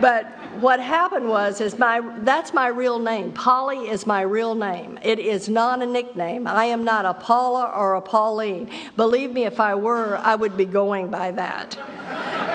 But 0.00 0.32
what 0.60 0.80
happened 0.80 1.28
was 1.28 1.60
is 1.60 1.78
my 1.78 2.00
that's 2.18 2.52
my 2.52 2.68
real 2.68 2.98
name. 2.98 3.32
Polly 3.32 3.88
is 3.88 4.06
my 4.06 4.22
real 4.22 4.54
name. 4.54 4.98
It 5.02 5.18
is 5.18 5.48
not 5.48 5.82
a 5.82 5.86
nickname. 5.86 6.46
I 6.46 6.66
am 6.66 6.84
not 6.84 7.04
a 7.04 7.14
Paula 7.14 7.72
or 7.74 7.94
a 7.94 8.02
Pauline. 8.02 8.70
Believe 8.96 9.32
me, 9.32 9.44
if 9.44 9.60
I 9.60 9.74
were, 9.74 10.16
I 10.16 10.34
would 10.34 10.56
be 10.56 10.64
going 10.64 11.10
by 11.10 11.30
that. 11.32 11.78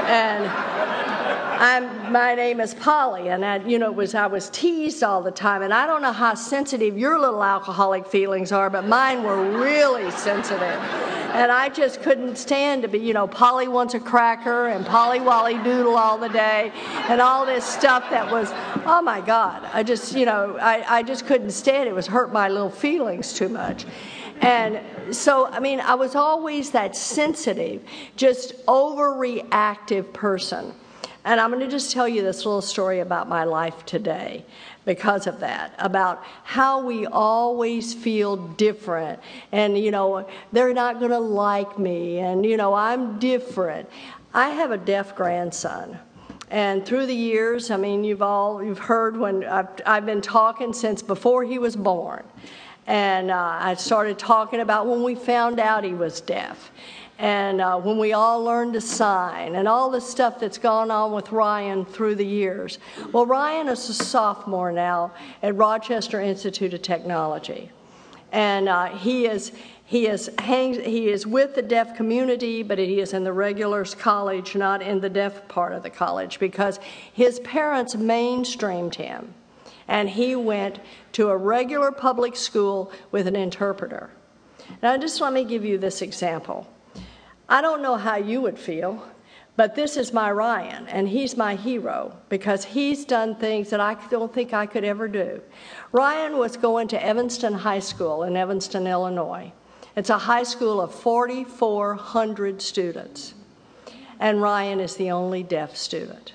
and 0.08 1.51
I'm, 1.62 2.12
my 2.12 2.34
name 2.34 2.60
is 2.60 2.74
Polly, 2.74 3.30
and 3.30 3.46
I, 3.46 3.58
you 3.58 3.78
know, 3.78 3.92
was 3.92 4.16
I 4.16 4.26
was 4.26 4.50
teased 4.50 5.04
all 5.04 5.22
the 5.22 5.30
time, 5.30 5.62
and 5.62 5.72
I 5.72 5.86
don't 5.86 6.02
know 6.02 6.12
how 6.12 6.34
sensitive 6.34 6.98
your 6.98 7.20
little 7.20 7.44
alcoholic 7.44 8.08
feelings 8.08 8.52
are, 8.52 8.68
but 8.72 8.88
mine 8.88 9.22
were 9.22 9.60
really 9.60 10.10
sensitive. 10.10 10.62
And 10.62 11.52
I 11.52 11.70
just 11.70 12.02
couldn't 12.02 12.38
stand 12.38 12.82
to 12.82 12.88
be, 12.88 12.98
you 12.98 13.14
know, 13.14 13.28
Polly 13.28 13.68
wants 13.68 13.94
a 13.94 14.00
cracker 14.00 14.70
and 14.70 14.84
Polly 14.84 15.20
Wolly 15.20 15.54
Doodle 15.64 15.96
all 15.96 16.18
the 16.18 16.30
day 16.30 16.72
and 17.10 17.22
all 17.22 17.46
this 17.46 17.64
stuff 17.64 18.10
that 18.10 18.32
was, 18.32 18.50
oh 18.88 19.04
my 19.04 19.22
God. 19.22 19.64
I 19.72 19.84
just, 19.84 20.16
you 20.16 20.26
know, 20.26 20.58
I, 20.60 20.98
I 20.98 21.04
just 21.04 21.28
couldn't 21.28 21.52
stand 21.52 21.88
it. 21.88 21.92
It 21.92 21.96
was 21.96 22.08
hurt 22.08 22.34
my 22.34 22.50
little 22.50 22.72
feelings 22.72 23.34
too 23.34 23.50
much. 23.50 23.86
And 24.42 24.82
so, 25.16 25.46
I 25.46 25.60
mean, 25.60 25.80
I 25.80 25.94
was 25.94 26.16
always 26.16 26.72
that 26.72 26.96
sensitive, 26.96 27.84
just 28.16 28.66
overreactive 28.66 30.12
person. 30.12 30.74
And 31.24 31.40
I'm 31.40 31.52
going 31.52 31.62
to 31.62 31.70
just 31.70 31.92
tell 31.92 32.08
you 32.08 32.24
this 32.24 32.46
little 32.46 32.62
story 32.62 33.00
about 33.00 33.30
my 33.30 33.44
life 33.44 33.86
today 33.86 34.44
because 34.86 35.28
of 35.28 35.40
that, 35.42 35.76
about 35.78 36.24
how 36.44 36.84
we 36.84 37.06
always 37.06 37.94
feel 37.94 38.38
different. 38.38 39.20
And, 39.52 39.78
you 39.78 39.92
know, 39.92 40.28
they're 40.52 40.74
not 40.74 40.98
going 41.00 41.12
to 41.12 41.20
like 41.20 41.78
me, 41.78 42.18
and, 42.18 42.44
you 42.44 42.58
know, 42.58 42.74
I'm 42.74 43.20
different. 43.20 43.88
I 44.34 44.50
have 44.50 44.72
a 44.72 44.78
deaf 44.78 45.16
grandson. 45.16 46.00
And 46.50 46.86
through 46.86 47.06
the 47.06 47.16
years, 47.16 47.70
I 47.70 47.78
mean, 47.78 48.04
you've 48.04 48.22
all 48.22 48.64
you've 48.64 48.80
heard 48.80 49.16
when 49.16 49.46
I've, 49.46 49.68
I've 49.86 50.06
been 50.06 50.22
talking 50.22 50.74
since 50.74 51.02
before 51.02 51.44
he 51.44 51.60
was 51.60 51.76
born, 51.76 52.24
and 52.88 53.32
uh, 53.32 53.58
I 53.62 53.76
started 53.76 54.20
talking 54.20 54.60
about 54.60 54.88
when 54.88 55.04
we 55.04 55.16
found 55.16 55.60
out 55.60 55.84
he 55.84 55.94
was 55.94 56.20
deaf, 56.20 56.72
and 57.22 57.62
uh, 57.62 57.78
when 57.78 58.00
we 58.00 58.14
all 58.14 58.44
learned 58.44 58.74
to 58.74 58.82
sign 58.82 59.54
and 59.54 59.68
all 59.68 59.92
the 59.92 60.02
stuff 60.02 60.40
that's 60.40 60.58
gone 60.58 60.90
on 60.90 61.12
with 61.12 61.32
Ryan 61.32 61.86
through 61.86 62.16
the 62.16 62.26
years. 62.26 62.80
Well, 63.14 63.28
Ryan 63.28 63.68
is 63.68 63.88
a 63.90 63.94
sophomore 63.94 64.72
now 64.72 65.14
at 65.44 65.56
Rochester 65.56 66.20
Institute 66.20 66.74
of 66.74 66.82
Technology. 66.82 67.70
And 68.32 68.68
uh, 68.68 68.98
he 68.98 69.28
is 69.28 69.52
he 69.86 70.08
is 70.08 70.32
he 70.40 71.10
is 71.10 71.28
with 71.28 71.54
the 71.54 71.62
deaf 71.62 71.96
community, 71.96 72.64
but 72.64 72.80
he 72.80 73.00
is 73.00 73.14
in 73.14 73.24
the 73.24 73.34
regulars 73.34 73.94
college, 73.94 74.56
not 74.56 74.82
in 74.82 75.00
the 75.00 75.10
deaf 75.10 75.48
part 75.48 75.74
of 75.74 75.84
the 75.84 75.92
college, 75.92 76.40
because 76.40 76.80
his 77.14 77.40
parents 77.42 77.96
mainstreamed 77.96 78.96
him, 78.96 79.36
and 79.88 80.10
he 80.10 80.36
went 80.36 80.80
to 81.12 81.30
a 81.30 81.38
regular 81.38 81.92
public 81.92 82.36
school 82.36 82.92
with 83.12 83.28
an 83.28 83.36
interpreter. 83.36 84.10
Now, 84.82 84.98
just 84.98 85.22
let 85.22 85.34
me 85.34 85.44
give 85.44 85.66
you 85.66 85.78
this 85.78 86.02
example. 86.02 86.66
I 87.52 87.60
don't 87.60 87.82
know 87.82 87.98
how 87.98 88.16
you 88.16 88.40
would 88.40 88.58
feel, 88.58 89.06
but 89.58 89.76
this 89.76 89.98
is 89.98 90.14
my 90.14 90.32
Ryan, 90.32 90.88
and 90.88 91.10
he's 91.10 91.36
my 91.36 91.56
hero 91.56 92.16
because 92.30 92.64
he's 92.64 93.04
done 93.04 93.36
things 93.36 93.70
that 93.72 93.82
I 93.82 93.96
don't 94.10 94.34
think 94.34 94.54
I 94.54 94.66
could 94.66 94.86
ever 94.86 95.10
do. 95.10 95.42
Ryan 95.92 96.38
was 96.38 96.56
going 96.56 96.88
to 96.88 97.06
Evanston 97.06 97.52
High 97.52 97.80
School 97.80 98.24
in 98.24 98.38
Evanston, 98.38 98.88
Illinois. 98.88 99.52
It's 99.98 100.10
a 100.10 100.18
high 100.18 100.44
school 100.44 100.80
of 100.80 100.96
4,400 100.96 102.62
students, 102.62 103.34
and 104.18 104.42
Ryan 104.42 104.80
is 104.80 104.96
the 104.96 105.12
only 105.12 105.44
deaf 105.44 105.76
student. 105.76 106.32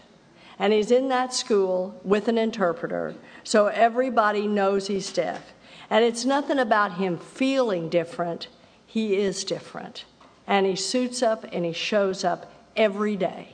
And 0.59 0.75
he's 0.75 0.91
in 0.91 1.09
that 1.09 1.33
school 1.33 1.99
with 2.05 2.29
an 2.29 2.37
interpreter, 2.37 3.15
so 3.43 3.69
everybody 3.69 4.47
knows 4.47 4.89
he's 4.89 5.11
deaf. 5.11 5.55
And 5.89 6.05
it's 6.05 6.27
nothing 6.27 6.59
about 6.59 6.99
him 6.99 7.17
feeling 7.17 7.89
different, 7.89 8.49
he 8.87 9.17
is 9.17 9.45
different 9.45 10.05
and 10.47 10.67
he 10.67 10.77
suits 10.77 11.23
up 11.23 11.45
and 11.53 11.65
he 11.65 11.73
shows 11.73 12.25
up 12.25 12.53
every 12.77 13.17
day. 13.17 13.49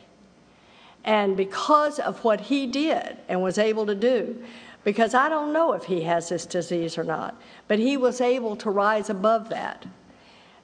And 1.05 1.37
because 1.37 1.99
of 1.99 2.23
what 2.25 2.43
he 2.43 2.67
did 2.67 3.17
and 3.29 3.43
was 3.43 3.59
able 3.59 3.87
to 3.87 3.95
do, 3.95 4.43
because 4.85 5.15
I 5.15 5.29
don't 5.29 5.53
know 5.53 5.73
if 5.73 5.85
he 5.85 6.03
has 6.03 6.29
this 6.29 6.47
disease 6.47 6.99
or 6.99 7.05
not, 7.05 7.41
but 7.69 7.79
he 7.79 7.97
was 7.97 8.21
able 8.21 8.57
to 8.57 8.71
rise 8.71 9.11
above 9.11 9.49
that. 9.49 9.87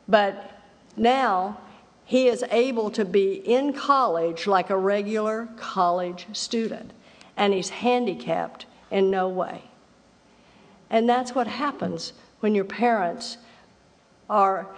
But 0.08 0.60
now 0.96 1.58
he 2.04 2.28
is 2.28 2.44
able 2.50 2.90
to 2.92 3.04
be 3.04 3.34
in 3.34 3.72
college 3.72 4.46
like 4.46 4.70
a 4.70 4.76
regular 4.76 5.48
college 5.56 6.26
student, 6.32 6.92
and 7.36 7.52
he's 7.52 7.68
handicapped 7.68 8.66
in 8.90 9.10
no 9.10 9.28
way. 9.28 9.62
And 10.90 11.08
that's 11.08 11.34
what 11.34 11.46
happens 11.46 12.12
when 12.40 12.54
your 12.54 12.64
parents 12.64 13.36
are 14.30 14.68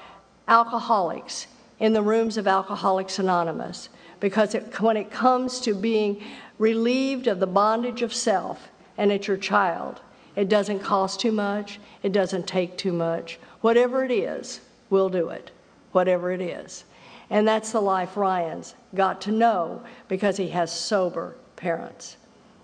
alcoholics 0.51 1.47
in 1.79 1.93
the 1.95 2.03
rooms 2.03 2.37
of 2.37 2.47
Alcoholics 2.47 3.19
Anonymous 3.19 3.89
because 4.19 4.55
it, 4.55 4.79
when 4.81 4.97
it 4.97 5.11
comes 5.11 5.61
to 5.61 5.75
being 5.75 6.23
relieved 6.59 7.27
of 7.29 7.41
the 7.41 7.47
bondage 7.47 8.03
of 8.03 8.13
self 8.13 8.69
and 8.99 9.11
it's 9.11 9.29
your 9.29 9.39
child, 9.39 10.01
it 10.37 10.49
doesn't 10.49 10.81
cost 10.81 11.21
too 11.21 11.33
much, 11.33 11.81
it 12.03 12.13
doesn't 12.13 12.47
take 12.47 12.77
too 12.77 12.93
much. 12.93 13.39
Whatever 13.63 14.05
it 14.05 14.11
is, 14.11 14.61
we'll 14.91 15.09
do 15.09 15.31
it, 15.31 15.51
whatever 15.93 16.33
it 16.33 16.41
is. 16.43 16.85
And 17.31 17.47
that's 17.47 17.73
the 17.73 17.81
life 17.81 18.17
Ryan's 18.17 18.75
got 18.95 19.21
to 19.23 19.33
know 19.33 19.83
because 20.09 20.37
he 20.37 20.49
has 20.49 20.73
sober 20.73 21.37
parents 21.55 22.17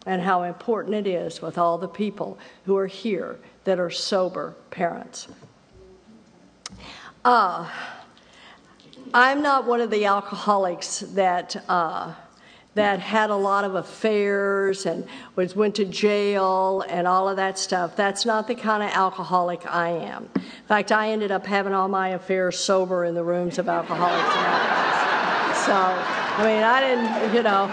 and 0.05 0.21
how 0.21 0.43
important 0.43 0.95
it 0.95 1.07
is 1.07 1.40
with 1.40 1.57
all 1.57 1.78
the 1.78 1.88
people 1.88 2.38
who 2.64 2.76
are 2.76 2.87
here 2.87 3.38
that 3.64 3.78
are 3.78 3.90
sober 3.90 4.55
parents. 4.71 5.28
Uh, 7.26 7.68
I'm 9.12 9.42
not 9.42 9.66
one 9.66 9.80
of 9.80 9.90
the 9.90 10.04
alcoholics 10.04 11.00
that 11.00 11.56
uh, 11.68 12.14
that 12.75 13.00
had 13.00 13.30
a 13.30 13.35
lot 13.35 13.64
of 13.64 13.75
affairs 13.75 14.87
and 14.87 15.04
was 15.35 15.56
went 15.56 15.75
to 15.75 15.85
jail 15.85 16.85
and 16.88 17.04
all 17.04 17.28
of 17.28 17.35
that 17.35 17.59
stuff. 17.59 17.97
That's 17.97 18.25
not 18.25 18.47
the 18.47 18.54
kind 18.54 18.80
of 18.80 18.90
alcoholic 18.90 19.66
I 19.66 19.88
am. 19.88 20.28
In 20.37 20.42
fact, 20.68 20.92
I 20.92 21.11
ended 21.11 21.33
up 21.33 21.45
having 21.45 21.73
all 21.73 21.88
my 21.88 22.11
affairs 22.11 22.61
sober 22.61 23.04
in 23.04 23.16
the 23.16 23.25
rooms 23.25 23.59
of 23.59 23.68
Alcoholics. 23.68 24.35
So, 25.66 25.75
I 25.75 26.45
mean, 26.47 26.62
I 26.62 26.80
didn't, 26.80 27.35
you 27.35 27.42
know, 27.42 27.64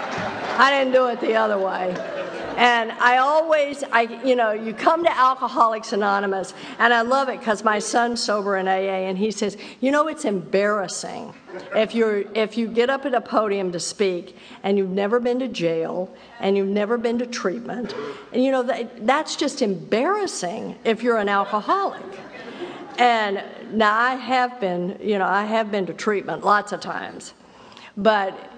I 0.57 0.71
didn't 0.71 0.93
do 0.93 1.09
it 1.09 1.21
the 1.21 1.35
other 1.35 1.59
way. 1.59 2.22
And 2.57 2.91
I 2.91 3.17
always, 3.17 3.83
I, 3.91 4.01
you 4.23 4.35
know, 4.35 4.51
you 4.51 4.73
come 4.73 5.03
to 5.03 5.17
Alcoholics 5.17 5.91
Anonymous, 5.91 6.53
and 6.77 6.93
I 6.93 7.01
love 7.01 7.29
it 7.29 7.39
because 7.39 7.63
my 7.63 7.79
son's 7.79 8.21
sober 8.21 8.57
in 8.57 8.67
AA, 8.67 9.07
and 9.07 9.17
he 9.17 9.31
says, 9.31 9.57
you 9.81 9.91
know, 9.91 10.07
it's 10.07 10.25
embarrassing 10.25 11.33
if 11.75 11.93
you're 11.95 12.19
if 12.33 12.57
you 12.57 12.67
get 12.67 12.89
up 12.89 13.05
at 13.05 13.13
a 13.13 13.21
podium 13.21 13.71
to 13.71 13.79
speak 13.79 14.35
and 14.63 14.77
you've 14.77 14.89
never 14.89 15.19
been 15.19 15.39
to 15.39 15.47
jail 15.47 16.11
and 16.39 16.57
you've 16.57 16.67
never 16.67 16.97
been 16.97 17.19
to 17.19 17.25
treatment, 17.25 17.95
and 18.31 18.43
you 18.43 18.51
know 18.51 18.63
that, 18.63 19.05
that's 19.05 19.35
just 19.35 19.61
embarrassing 19.61 20.77
if 20.83 21.01
you're 21.01 21.17
an 21.17 21.29
alcoholic. 21.29 22.03
And 22.99 23.43
now 23.71 23.97
I 23.97 24.15
have 24.15 24.59
been, 24.59 24.99
you 25.01 25.17
know, 25.17 25.25
I 25.25 25.45
have 25.45 25.71
been 25.71 25.87
to 25.87 25.93
treatment 25.93 26.45
lots 26.45 26.71
of 26.71 26.79
times, 26.79 27.33
but 27.97 28.52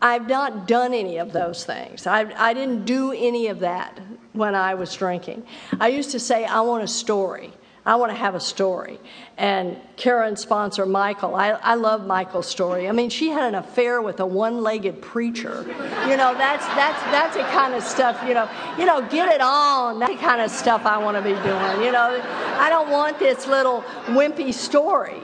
I've 0.00 0.28
not 0.28 0.68
done 0.68 0.94
any 0.94 1.18
of 1.18 1.32
those 1.32 1.64
things. 1.64 2.06
I, 2.06 2.30
I 2.36 2.54
didn't 2.54 2.84
do 2.84 3.12
any 3.12 3.48
of 3.48 3.60
that 3.60 3.98
when 4.32 4.54
I 4.54 4.74
was 4.74 4.94
drinking. 4.94 5.44
I 5.80 5.88
used 5.88 6.10
to 6.12 6.20
say, 6.20 6.44
I 6.44 6.60
want 6.60 6.84
a 6.84 6.88
story. 6.88 7.52
I 7.84 7.96
want 7.96 8.12
to 8.12 8.18
have 8.18 8.34
a 8.34 8.40
story. 8.40 9.00
And 9.38 9.78
Karen's 9.96 10.40
sponsor, 10.40 10.84
Michael, 10.84 11.34
I, 11.34 11.50
I 11.50 11.74
love 11.74 12.06
Michael's 12.06 12.46
story. 12.46 12.86
I 12.86 12.92
mean, 12.92 13.08
she 13.08 13.28
had 13.28 13.48
an 13.48 13.54
affair 13.54 14.02
with 14.02 14.20
a 14.20 14.26
one-legged 14.26 15.00
preacher. 15.00 15.64
You 16.06 16.16
know, 16.18 16.34
that's 16.34 16.66
that's 16.66 17.02
that's 17.04 17.36
the 17.36 17.44
kind 17.44 17.74
of 17.74 17.82
stuff. 17.82 18.22
You 18.28 18.34
know, 18.34 18.48
you 18.78 18.84
know, 18.84 19.00
get 19.08 19.32
it 19.32 19.40
on. 19.40 20.00
That 20.00 20.18
kind 20.18 20.42
of 20.42 20.50
stuff 20.50 20.84
I 20.84 20.98
want 20.98 21.16
to 21.16 21.22
be 21.22 21.30
doing. 21.30 21.82
You 21.82 21.92
know, 21.92 22.20
I 22.58 22.68
don't 22.68 22.90
want 22.90 23.18
this 23.18 23.46
little 23.46 23.82
wimpy 24.08 24.52
story. 24.52 25.20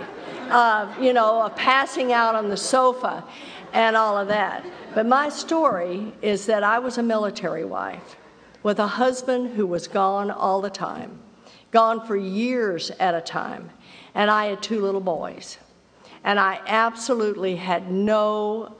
Of, 0.50 1.02
you 1.02 1.14
know, 1.14 1.42
of 1.42 1.56
passing 1.56 2.12
out 2.12 2.34
on 2.34 2.50
the 2.50 2.56
sofa 2.56 3.24
and 3.74 3.96
all 3.96 4.16
of 4.16 4.28
that. 4.28 4.64
But 4.94 5.04
my 5.04 5.28
story 5.28 6.14
is 6.22 6.46
that 6.46 6.62
I 6.62 6.78
was 6.78 6.96
a 6.96 7.02
military 7.02 7.66
wife 7.66 8.16
with 8.62 8.78
a 8.78 8.86
husband 8.86 9.54
who 9.54 9.66
was 9.66 9.86
gone 9.86 10.30
all 10.30 10.62
the 10.62 10.70
time 10.70 11.20
gone 11.74 12.06
for 12.06 12.16
years 12.16 12.90
at 13.00 13.14
a 13.14 13.20
time. 13.20 13.68
And 14.14 14.30
I 14.30 14.46
had 14.46 14.62
two 14.62 14.80
little 14.80 15.00
boys. 15.00 15.58
And 16.22 16.38
I 16.38 16.60
absolutely 16.66 17.56
had 17.56 17.90
no 17.90 18.76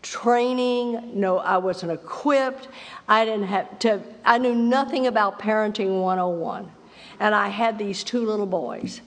training, 0.00 1.18
no, 1.18 1.38
I 1.38 1.58
wasn't 1.58 1.90
equipped. 1.90 2.68
I 3.08 3.24
didn't 3.24 3.48
have 3.48 3.78
to, 3.80 4.00
I 4.24 4.38
knew 4.38 4.54
nothing 4.54 5.08
about 5.08 5.40
parenting 5.40 6.00
101. 6.00 6.70
And 7.18 7.34
I 7.34 7.48
had 7.48 7.78
these 7.78 8.04
two 8.04 8.24
little 8.24 8.46
boys. 8.46 9.00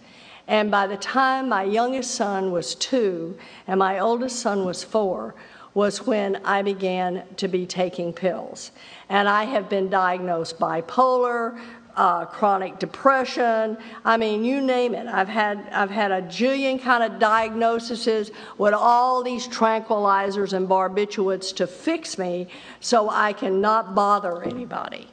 And 0.50 0.72
by 0.72 0.88
the 0.88 0.98
time 0.98 1.50
my 1.50 1.62
youngest 1.62 2.16
son 2.16 2.52
was 2.52 2.74
two 2.74 3.38
and 3.68 3.78
my 3.78 4.00
oldest 4.00 4.40
son 4.40 4.66
was 4.66 4.84
four, 4.84 5.36
was 5.76 6.08
when 6.08 6.38
I 6.44 6.64
began 6.64 7.24
to 7.38 7.48
be 7.48 7.68
taking 7.68 8.12
pills. 8.12 8.72
And 9.10 9.30
I 9.30 9.44
have 9.44 9.70
been 9.70 9.90
diagnosed 9.90 10.60
bipolar, 10.60 11.62
uh, 11.96 12.26
chronic 12.26 12.80
depression. 12.80 13.78
I 14.04 14.18
mean, 14.18 14.44
you 14.44 14.60
name 14.60 14.96
it. 14.96 15.06
I've 15.06 15.28
had 15.28 15.70
I've 15.72 15.92
had 15.92 16.12
a 16.12 16.24
jillion 16.24 16.82
kind 16.82 17.04
of 17.04 17.20
diagnoses 17.20 18.32
with 18.58 18.74
all 18.74 19.22
these 19.22 19.48
tranquilizers 19.48 20.54
and 20.54 20.68
barbiturates 20.68 21.56
to 21.58 21.68
fix 21.68 22.18
me 22.18 22.48
so 22.80 23.08
I 23.12 23.34
can 23.34 23.62
not 23.62 23.94
bother 23.94 24.42
anybody. 24.42 25.10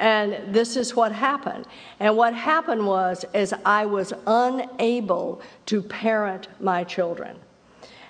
And 0.00 0.54
this 0.54 0.78
is 0.78 0.96
what 0.96 1.12
happened. 1.12 1.66
And 2.00 2.16
what 2.16 2.34
happened 2.34 2.86
was 2.86 3.26
is 3.34 3.52
I 3.66 3.84
was 3.84 4.14
unable 4.26 5.42
to 5.66 5.82
parent 5.82 6.48
my 6.58 6.84
children. 6.84 7.36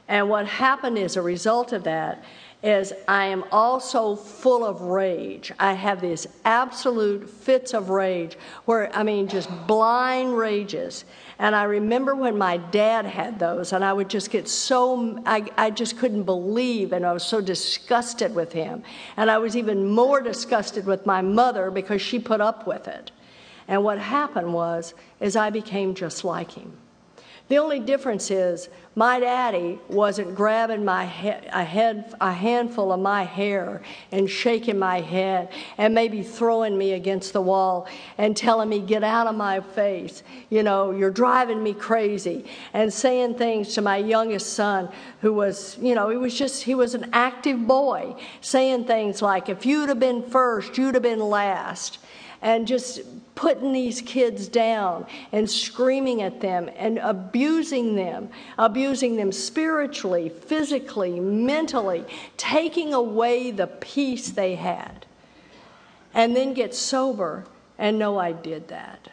And 0.06 0.28
what 0.28 0.47
happened 0.47 0.99
as 0.99 1.16
a 1.16 1.23
result 1.23 1.73
of 1.73 1.82
that 1.85 2.23
is 2.62 2.93
I 3.09 3.26
am 3.26 3.45
also 3.50 4.14
full 4.14 4.64
of 4.64 4.83
rage. 4.83 5.50
I 5.59 5.73
have 5.73 6.00
these 6.00 6.26
absolute 6.45 7.29
fits 7.29 7.73
of 7.73 7.88
rage 7.88 8.37
where, 8.67 8.95
I 8.95 9.02
mean, 9.02 9.29
just 9.29 9.49
blind 9.67 10.37
rages. 10.37 11.07
And 11.38 11.57
I 11.57 11.62
remember 11.62 12.14
when 12.14 12.37
my 12.37 12.59
dad 12.59 13.07
had 13.07 13.38
those, 13.38 13.73
and 13.73 13.83
I 13.83 13.95
would 13.95 14.11
just 14.11 14.31
get 14.31 14.47
so, 14.47 15.23
I, 15.25 15.47
I 15.57 15.71
just 15.71 15.97
couldn't 15.97 16.25
believe, 16.25 16.93
and 16.93 17.07
I 17.07 17.12
was 17.12 17.25
so 17.25 17.40
disgusted 17.40 18.35
with 18.35 18.52
him. 18.52 18.83
And 19.17 19.31
I 19.31 19.38
was 19.38 19.57
even 19.57 19.90
more 19.90 20.21
disgusted 20.21 20.85
with 20.85 21.07
my 21.07 21.23
mother 21.23 21.71
because 21.71 22.02
she 22.02 22.19
put 22.19 22.43
up 22.43 22.67
with 22.67 22.88
it. 22.88 23.11
And 23.69 23.83
what 23.83 23.99
happened 23.99 24.52
was, 24.52 24.93
is 25.19 25.35
I 25.35 25.49
became 25.49 25.95
just 25.95 26.25
like 26.25 26.50
him. 26.50 26.76
The 27.50 27.59
only 27.59 27.80
difference 27.80 28.30
is 28.30 28.69
my 28.95 29.19
daddy 29.19 29.80
wasn't 29.88 30.37
grabbing 30.37 30.85
my 30.85 31.04
he- 31.04 31.30
a, 31.30 31.64
head, 31.64 32.14
a 32.21 32.33
handful 32.33 32.92
of 32.92 33.00
my 33.00 33.25
hair 33.25 33.83
and 34.12 34.30
shaking 34.30 34.78
my 34.78 35.00
head 35.00 35.50
and 35.76 35.92
maybe 35.92 36.23
throwing 36.23 36.78
me 36.78 36.92
against 36.92 37.33
the 37.33 37.40
wall 37.40 37.88
and 38.19 38.37
telling 38.37 38.69
me, 38.69 38.78
Get 38.78 39.02
out 39.02 39.26
of 39.26 39.35
my 39.35 39.59
face. 39.59 40.23
You 40.49 40.62
know, 40.62 40.92
you're 40.92 41.11
driving 41.11 41.61
me 41.61 41.75
crazy. 41.75 42.45
And 42.73 42.92
saying 42.92 43.35
things 43.35 43.75
to 43.75 43.83
my 43.83 43.97
youngest 43.97 44.52
son, 44.52 44.88
who 45.21 45.33
was, 45.33 45.76
you 45.80 45.97
know, 45.97 46.09
he 46.09 46.16
was 46.16 46.38
just, 46.38 46.62
he 46.62 46.76
was 46.76 46.95
an 46.95 47.11
active 47.12 47.66
boy, 47.66 48.14
saying 48.40 48.85
things 48.85 49.23
like, 49.23 49.49
If 49.49 49.66
you'd 49.66 49.88
have 49.88 49.99
been 49.99 50.23
first, 50.23 50.78
you'd 50.78 50.95
have 50.95 51.02
been 51.02 51.19
last. 51.19 51.99
And 52.42 52.64
just 52.69 53.00
putting 53.40 53.73
these 53.73 54.02
kids 54.02 54.49
down 54.49 55.06
and 55.32 55.49
screaming 55.49 56.20
at 56.20 56.42
them 56.42 56.69
and 56.76 56.99
abusing 56.99 57.95
them, 57.95 58.28
abusing 58.58 59.17
them 59.17 59.32
spiritually, 59.32 60.28
physically, 60.28 61.19
mentally, 61.19 62.04
taking 62.36 62.93
away 62.93 63.50
the 63.50 63.67
peace 63.67 64.28
they 64.28 64.56
had. 64.56 65.06
And 66.12 66.36
then 66.36 66.52
get 66.52 66.75
sober 66.75 67.47
and 67.78 67.99
know 67.99 68.19
I 68.19 68.32
did 68.32 68.69
that. 68.69 69.08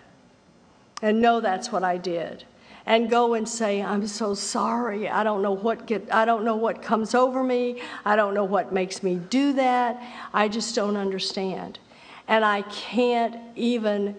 And 1.02 1.22
know 1.22 1.40
that's 1.40 1.72
what 1.72 1.86
I 1.86 1.96
did. 1.96 2.44
And 2.86 3.10
go 3.10 3.34
and 3.34 3.48
say, 3.48 3.82
I'm 3.82 4.08
so 4.08 4.34
sorry. 4.34 5.08
I 5.08 5.24
don't 5.24 5.42
know 5.42 5.54
what 5.54 5.86
get 5.86 6.14
I 6.14 6.26
don't 6.26 6.44
know 6.44 6.58
what 6.58 6.82
comes 6.82 7.16
over 7.16 7.46
me. 7.46 7.82
I 8.04 8.18
don't 8.18 8.34
know 8.34 8.44
what 8.44 8.74
makes 8.74 9.02
me 9.02 9.22
do 9.30 9.54
that. 9.54 10.02
I 10.34 10.50
just 10.50 10.76
don't 10.76 10.98
understand 10.98 11.80
and 12.28 12.44
I 12.44 12.62
can't 12.64 13.36
even 13.56 14.16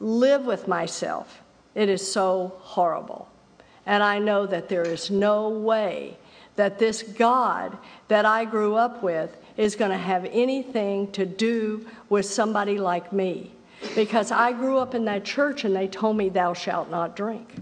live 0.00 0.44
with 0.44 0.66
myself. 0.66 1.40
It 1.74 1.88
is 1.88 2.10
so 2.10 2.54
horrible. 2.58 3.28
And 3.86 4.02
I 4.02 4.18
know 4.18 4.46
that 4.46 4.68
there 4.68 4.82
is 4.82 5.10
no 5.10 5.48
way 5.48 6.16
that 6.56 6.78
this 6.78 7.02
God 7.02 7.76
that 8.08 8.24
I 8.24 8.44
grew 8.44 8.74
up 8.74 9.02
with 9.02 9.36
is 9.56 9.76
going 9.76 9.90
to 9.90 9.96
have 9.96 10.24
anything 10.26 11.10
to 11.12 11.24
do 11.24 11.86
with 12.08 12.26
somebody 12.26 12.78
like 12.78 13.12
me. 13.12 13.52
Because 13.94 14.30
I 14.30 14.52
grew 14.52 14.78
up 14.78 14.94
in 14.94 15.04
that 15.06 15.24
church 15.24 15.64
and 15.64 15.74
they 15.74 15.88
told 15.88 16.16
me, 16.16 16.28
Thou 16.28 16.54
shalt 16.54 16.90
not 16.90 17.16
drink. 17.16 17.54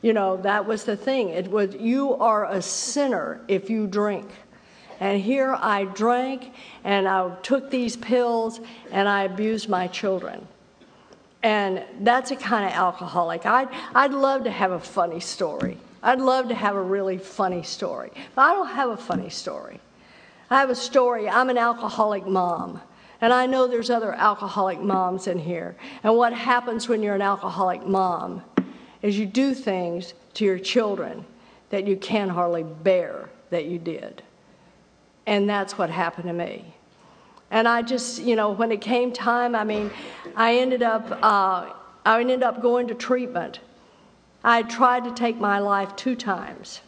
You 0.00 0.14
know, 0.14 0.38
that 0.38 0.66
was 0.66 0.84
the 0.84 0.96
thing. 0.96 1.28
It 1.28 1.50
was, 1.50 1.74
you 1.74 2.14
are 2.14 2.46
a 2.46 2.62
sinner 2.62 3.40
if 3.48 3.68
you 3.68 3.86
drink. 3.86 4.30
And 5.00 5.20
here 5.20 5.56
I 5.58 5.84
drank 5.84 6.52
and 6.84 7.08
I 7.08 7.34
took 7.42 7.70
these 7.70 7.96
pills 7.96 8.60
and 8.92 9.08
I 9.08 9.24
abused 9.24 9.68
my 9.68 9.88
children. 9.88 10.46
And 11.42 11.82
that's 12.00 12.30
a 12.30 12.36
kind 12.36 12.66
of 12.66 12.72
alcoholic. 12.72 13.46
I'd, 13.46 13.68
I'd 13.94 14.12
love 14.12 14.44
to 14.44 14.50
have 14.50 14.72
a 14.72 14.78
funny 14.78 15.20
story. 15.20 15.78
I'd 16.02 16.20
love 16.20 16.48
to 16.48 16.54
have 16.54 16.76
a 16.76 16.82
really 16.82 17.16
funny 17.16 17.62
story. 17.62 18.12
But 18.34 18.42
I 18.42 18.52
don't 18.52 18.68
have 18.68 18.90
a 18.90 18.96
funny 18.96 19.30
story. 19.30 19.80
I 20.50 20.60
have 20.60 20.68
a 20.68 20.74
story. 20.74 21.30
I'm 21.30 21.48
an 21.48 21.56
alcoholic 21.56 22.26
mom. 22.26 22.82
And 23.22 23.32
I 23.32 23.46
know 23.46 23.66
there's 23.66 23.90
other 23.90 24.12
alcoholic 24.12 24.80
moms 24.80 25.26
in 25.26 25.38
here. 25.38 25.76
And 26.02 26.14
what 26.16 26.34
happens 26.34 26.88
when 26.88 27.02
you're 27.02 27.14
an 27.14 27.22
alcoholic 27.22 27.86
mom 27.86 28.42
is 29.00 29.18
you 29.18 29.24
do 29.24 29.54
things 29.54 30.12
to 30.34 30.44
your 30.44 30.58
children 30.58 31.24
that 31.70 31.86
you 31.86 31.96
can 31.96 32.28
hardly 32.28 32.64
bear 32.64 33.30
that 33.48 33.64
you 33.64 33.78
did. 33.78 34.22
And 35.26 35.48
that's 35.48 35.78
what 35.78 35.90
happened 35.90 36.26
to 36.26 36.32
me. 36.32 36.74
And 37.50 37.66
I 37.66 37.82
just, 37.82 38.22
you 38.22 38.36
know, 38.36 38.50
when 38.52 38.70
it 38.70 38.80
came 38.80 39.12
time, 39.12 39.54
I 39.54 39.64
mean, 39.64 39.90
I 40.36 40.56
ended 40.56 40.82
up, 40.82 41.10
uh, 41.22 41.72
I 42.04 42.20
ended 42.20 42.42
up 42.42 42.62
going 42.62 42.88
to 42.88 42.94
treatment. 42.94 43.60
I 44.44 44.62
tried 44.62 45.04
to 45.04 45.12
take 45.12 45.36
my 45.36 45.58
life 45.58 45.94
two 45.96 46.14
times, 46.14 46.80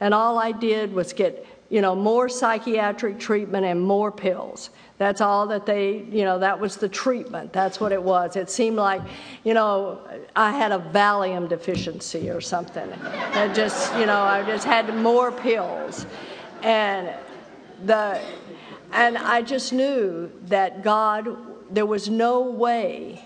and 0.00 0.12
all 0.12 0.38
I 0.38 0.52
did 0.52 0.92
was 0.92 1.12
get, 1.12 1.46
you 1.68 1.80
know, 1.80 1.94
more 1.94 2.28
psychiatric 2.28 3.20
treatment 3.20 3.64
and 3.64 3.80
more 3.80 4.10
pills. 4.10 4.70
That's 4.98 5.20
all 5.20 5.46
that 5.48 5.66
they, 5.66 5.98
you 6.10 6.24
know, 6.24 6.38
that 6.38 6.58
was 6.58 6.76
the 6.76 6.88
treatment. 6.88 7.52
That's 7.52 7.78
what 7.78 7.92
it 7.92 8.02
was. 8.02 8.34
It 8.34 8.48
seemed 8.48 8.76
like, 8.76 9.02
you 9.44 9.52
know, 9.52 10.00
I 10.34 10.52
had 10.52 10.72
a 10.72 10.78
Valium 10.78 11.48
deficiency 11.48 12.30
or 12.30 12.40
something. 12.40 12.90
And 12.90 13.54
just, 13.54 13.94
you 13.98 14.06
know, 14.06 14.20
I 14.20 14.42
just 14.44 14.64
had 14.64 14.92
more 14.96 15.30
pills. 15.30 16.06
And 16.62 17.14
the, 17.84 18.20
and 18.92 19.18
I 19.18 19.42
just 19.42 19.72
knew 19.72 20.30
that 20.44 20.82
God, 20.82 21.36
there 21.70 21.86
was 21.86 22.08
no 22.08 22.42
way. 22.42 23.24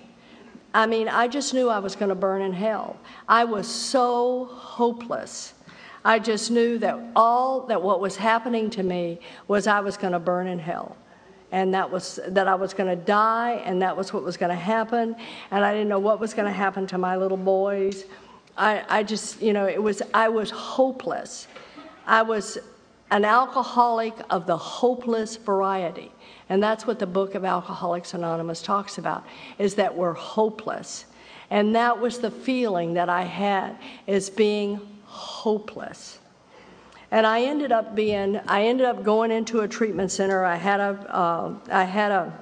I 0.73 0.87
mean, 0.87 1.09
I 1.09 1.29
just 1.29 1.53
knew 1.53 1.69
I 1.69 1.79
was 1.79 1.97
going 1.97 2.11
to 2.11 2.15
burn 2.15 2.43
in 2.43 2.53
hell. 2.53 2.99
I 3.29 3.45
was 3.45 3.67
so 3.67 4.47
hopeless. 4.53 5.55
I 6.05 6.19
just 6.19 6.51
knew 6.51 6.79
that 6.79 6.99
all 7.15 7.67
that 7.67 7.83
what 7.83 8.01
was 8.01 8.17
happening 8.17 8.71
to 8.71 8.83
me 8.83 9.21
was 9.49 9.67
I 9.67 9.81
was 9.81 9.97
going 9.97 10.13
to 10.13 10.19
burn 10.19 10.47
in 10.47 10.59
hell. 10.59 10.97
And 11.53 11.75
that 11.75 11.91
was 11.91 12.21
that 12.29 12.47
I 12.47 12.55
was 12.55 12.73
going 12.75 12.89
to 12.97 13.05
die, 13.05 13.55
and 13.65 13.83
that 13.83 13.97
was 13.97 14.13
what 14.13 14.23
was 14.23 14.37
going 14.37 14.51
to 14.51 14.63
happen. 14.63 15.17
And 15.51 15.65
I 15.65 15.73
didn't 15.73 15.89
know 15.89 15.99
what 15.99 16.21
was 16.21 16.33
going 16.33 16.47
to 16.47 16.53
happen 16.53 16.87
to 16.87 16.99
my 16.99 17.17
little 17.17 17.37
boys. 17.37 18.05
I, 18.57 18.85
I 18.89 19.03
just, 19.03 19.43
you 19.43 19.53
know, 19.53 19.67
it 19.67 19.83
was 19.83 20.01
I 20.15 20.29
was 20.29 20.51
hopeless. 20.51 21.49
I 22.07 22.23
was 22.23 22.59
an 23.11 23.25
alcoholic 23.25 24.15
of 24.31 24.47
the 24.47 24.57
hopeless 24.57 25.37
variety. 25.37 26.13
And 26.49 26.63
that's 26.63 26.87
what 26.87 26.99
the 26.99 27.07
book 27.07 27.35
of 27.35 27.45
Alcoholics 27.45 28.15
Anonymous 28.15 28.63
talks 28.63 28.99
about, 28.99 29.25
is 29.59 29.75
that 29.77 29.97
we're 29.97 30.13
hopeless. 30.13 31.05
And 31.51 31.75
that 31.75 32.01
was 32.01 32.19
the 32.19 32.31
feeling 32.31 32.95
that 32.95 33.09
I 33.09 33.23
had 33.23 33.77
as 34.07 34.31
being 34.31 34.81
hopeless. 35.05 36.19
And 37.11 37.27
I 37.27 37.43
ended 37.43 37.73
up 37.73 37.97
being, 37.97 38.37
I 38.47 38.67
ended 38.67 38.87
up 38.87 39.03
going 39.03 39.33
into 39.33 39.61
a 39.61 39.69
treatment 39.69 40.13
center. 40.13 40.45
I 40.45 40.55
had 40.55 40.79
a, 40.79 41.15
uh, 41.15 41.55
I 41.69 41.83
had 41.83 42.13
a, 42.13 42.39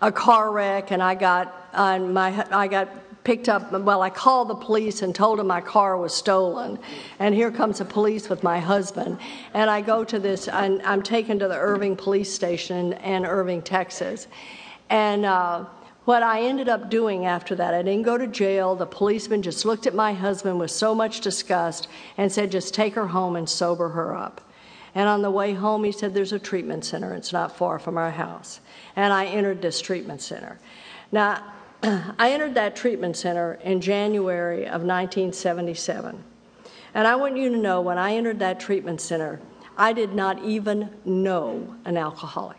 a 0.00 0.12
car 0.12 0.52
wreck, 0.52 0.92
and 0.92 1.02
I 1.02 1.16
got, 1.16 1.52
uh, 1.72 1.98
my, 1.98 2.46
I 2.50 2.68
got 2.68 2.88
picked 3.24 3.48
up, 3.48 3.72
well, 3.72 4.02
I 4.02 4.10
called 4.10 4.48
the 4.48 4.54
police 4.54 5.02
and 5.02 5.14
told 5.14 5.38
them 5.38 5.46
my 5.46 5.60
car 5.60 5.96
was 5.96 6.14
stolen. 6.14 6.78
And 7.18 7.34
here 7.34 7.50
comes 7.50 7.78
the 7.78 7.84
police 7.84 8.28
with 8.28 8.42
my 8.42 8.58
husband. 8.58 9.18
And 9.54 9.70
I 9.70 9.80
go 9.80 10.04
to 10.04 10.18
this, 10.18 10.48
and 10.48 10.82
I'm 10.82 11.02
taken 11.02 11.38
to 11.38 11.48
the 11.48 11.56
Irving 11.56 11.96
police 11.96 12.32
station 12.32 12.94
in 12.94 13.24
Irving, 13.24 13.62
Texas. 13.62 14.26
And 14.90 15.24
uh, 15.24 15.66
what 16.04 16.22
I 16.22 16.42
ended 16.42 16.68
up 16.68 16.90
doing 16.90 17.26
after 17.26 17.54
that, 17.54 17.74
I 17.74 17.82
didn't 17.82 18.02
go 18.02 18.18
to 18.18 18.26
jail. 18.26 18.74
The 18.74 18.86
policeman 18.86 19.42
just 19.42 19.64
looked 19.64 19.86
at 19.86 19.94
my 19.94 20.12
husband 20.12 20.58
with 20.58 20.70
so 20.70 20.94
much 20.94 21.20
disgust 21.20 21.88
and 22.16 22.30
said, 22.30 22.50
just 22.50 22.74
take 22.74 22.94
her 22.94 23.06
home 23.06 23.36
and 23.36 23.48
sober 23.48 23.90
her 23.90 24.16
up. 24.16 24.40
And 24.94 25.08
on 25.08 25.22
the 25.22 25.30
way 25.30 25.54
home, 25.54 25.84
he 25.84 25.92
said, 25.92 26.12
There's 26.12 26.32
a 26.32 26.38
treatment 26.38 26.84
center. 26.84 27.14
It's 27.14 27.32
not 27.32 27.56
far 27.56 27.78
from 27.78 27.96
our 27.96 28.10
house. 28.10 28.60
And 28.94 29.12
I 29.12 29.24
entered 29.24 29.62
this 29.62 29.80
treatment 29.80 30.20
center. 30.20 30.58
Now, 31.10 31.42
I 31.82 32.30
entered 32.30 32.54
that 32.54 32.76
treatment 32.76 33.16
center 33.16 33.54
in 33.54 33.80
January 33.80 34.64
of 34.66 34.82
1977. 34.82 36.22
And 36.94 37.08
I 37.08 37.16
want 37.16 37.36
you 37.36 37.50
to 37.50 37.56
know 37.56 37.80
when 37.80 37.98
I 37.98 38.14
entered 38.14 38.38
that 38.38 38.60
treatment 38.60 39.00
center, 39.00 39.40
I 39.76 39.92
did 39.92 40.12
not 40.12 40.44
even 40.44 40.90
know 41.04 41.74
an 41.84 41.96
alcoholic. 41.96 42.58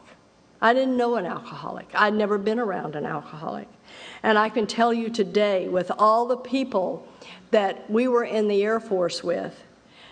I 0.62 0.74
didn't 0.74 0.98
know 0.98 1.16
an 1.16 1.26
alcoholic. 1.26 1.90
I'd 1.94 2.14
never 2.14 2.38
been 2.38 2.60
around 2.60 2.96
an 2.96 3.06
alcoholic. 3.06 3.68
And 4.24 4.38
I 4.38 4.50
can 4.50 4.66
tell 4.66 4.94
you 4.94 5.10
today, 5.10 5.68
with 5.68 5.92
all 6.00 6.26
the 6.26 6.38
people 6.38 7.08
that 7.52 7.90
we 7.90 8.08
were 8.08 8.24
in 8.24 8.48
the 8.48 8.64
Air 8.64 8.80
Force 8.80 9.24
with, 9.24 9.64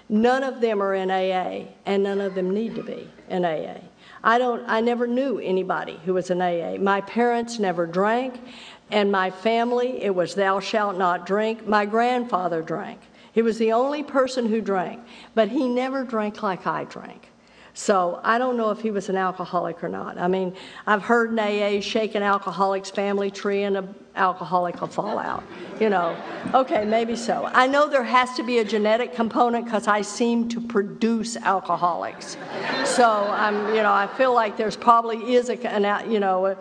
none 0.08 0.44
of 0.44 0.62
them 0.62 0.82
are 0.82 0.94
in 0.94 1.10
AA, 1.10 1.70
and 1.86 2.04
none 2.04 2.22
of 2.22 2.36
them 2.36 2.54
need 2.54 2.76
to 2.76 2.84
be 2.84 3.10
in 3.30 3.44
AA. 3.44 3.80
I 4.24 4.38
don't 4.38 4.64
I 4.68 4.82
never 4.82 5.08
knew 5.08 5.40
anybody 5.40 6.00
who 6.06 6.14
was 6.14 6.30
an 6.30 6.42
AA. 6.42 6.78
My 6.78 7.02
parents 7.02 7.60
never 7.60 7.86
drank. 7.86 8.40
And 8.92 9.12
my 9.12 9.32
family, 9.32 10.04
it 10.04 10.14
was 10.14 10.36
thou 10.36 10.60
shalt 10.60 10.98
not 10.98 11.26
drink. 11.26 11.66
My 11.66 11.86
grandfather 11.86 12.62
drank. 12.62 13.00
He 13.32 13.42
was 13.42 13.58
the 13.58 13.72
only 13.72 14.04
person 14.04 14.48
who 14.48 14.60
drank, 14.60 15.02
but 15.34 15.48
he 15.48 15.70
never 15.70 16.04
drank 16.04 16.44
like 16.44 16.68
I 16.68 16.84
drank. 16.84 17.31
So 17.74 18.20
I 18.24 18.38
don't 18.38 18.58
know 18.58 18.70
if 18.72 18.82
he 18.82 18.92
was 18.92 19.08
an 19.08 19.16
alcoholic 19.16 19.84
or 19.84 19.90
not. 19.90 20.18
I 20.18 20.28
mean, 20.28 20.54
I've 20.86 21.02
heard 21.02 21.32
in 21.32 21.40
AA 21.40 21.80
shake 21.80 22.16
an 22.16 22.24
alcoholic's 22.24 22.90
family 22.90 23.32
tree 23.32 23.64
and 23.64 23.78
an 23.78 23.96
alcoholic 24.16 24.82
will 24.82 24.90
fall 24.90 25.18
out. 25.18 25.44
You 25.80 25.90
know, 25.90 26.16
okay, 26.54 26.84
maybe 26.84 27.16
so. 27.16 27.50
I 27.54 27.68
know 27.68 27.88
there 27.88 28.04
has 28.04 28.36
to 28.36 28.44
be 28.44 28.60
a 28.60 28.66
genetic 28.66 29.14
component 29.14 29.66
because 29.66 29.88
I 29.88 30.02
seem 30.02 30.50
to 30.50 30.60
produce 30.60 31.38
alcoholics. 31.38 32.36
So 32.84 33.10
I'm, 33.10 33.70
you 33.70 33.82
know, 33.84 33.94
I 33.94 34.08
feel 34.18 34.34
like 34.34 34.58
there's 34.58 34.76
probably 34.76 35.36
is 35.36 35.50
a, 35.50 35.58
an, 35.66 36.12
you 36.12 36.20
know, 36.20 36.48
a, 36.48 36.58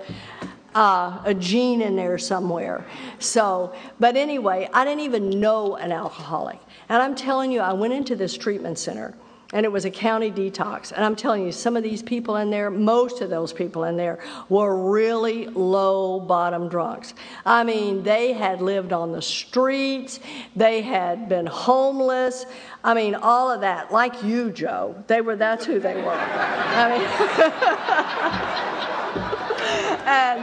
uh, 0.75 1.21
a 1.25 1.35
gene 1.35 1.83
in 1.83 1.97
there 1.97 2.19
somewhere. 2.19 2.87
So, 3.19 3.75
but 3.99 4.17
anyway, 4.17 4.69
I 4.73 4.85
didn't 4.85 5.01
even 5.01 5.41
know 5.41 5.75
an 5.75 5.91
alcoholic. 5.91 6.61
And 6.89 7.03
I'm 7.03 7.17
telling 7.17 7.51
you, 7.51 7.61
I 7.61 7.73
went 7.73 7.93
into 7.93 8.15
this 8.15 8.37
treatment 8.37 8.79
center 8.79 9.17
and 9.53 9.67
it 9.67 9.73
was 9.73 9.85
a 9.85 9.91
county 9.91 10.31
detox. 10.31 10.93
And 10.93 11.05
I'm 11.05 11.17
telling 11.17 11.45
you, 11.45 11.51
some 11.51 11.77
of 11.77 11.83
these 11.83 12.03
people 12.03 12.37
in 12.37 12.51
there, 12.51 12.71
most 12.71 13.21
of 13.21 13.31
those 13.31 13.53
people 13.53 13.85
in 13.85 13.97
there, 13.97 14.21
were 14.49 14.91
really 14.91 15.47
low 15.47 16.21
bottom 16.21 16.69
drunks. 16.69 17.15
I 17.45 17.65
mean, 17.65 18.03
they 18.05 18.33
had 18.33 18.63
lived 18.63 18.93
on 18.93 19.11
the 19.13 19.23
streets, 19.23 20.21
they 20.55 20.83
had 20.83 21.29
been 21.29 21.47
homeless. 21.47 22.47
I 22.85 22.95
mean, 22.95 23.15
all 23.15 23.51
of 23.51 23.63
that, 23.63 23.93
like 23.93 24.23
you, 24.23 24.53
Joe. 24.53 25.03
They 25.07 25.21
were, 25.21 25.37
that's 25.37 25.67
who 25.67 25.81
they 25.81 25.97
were. 25.97 26.13
I 26.13 26.89
mean, 26.89 27.07
and, 30.07 30.41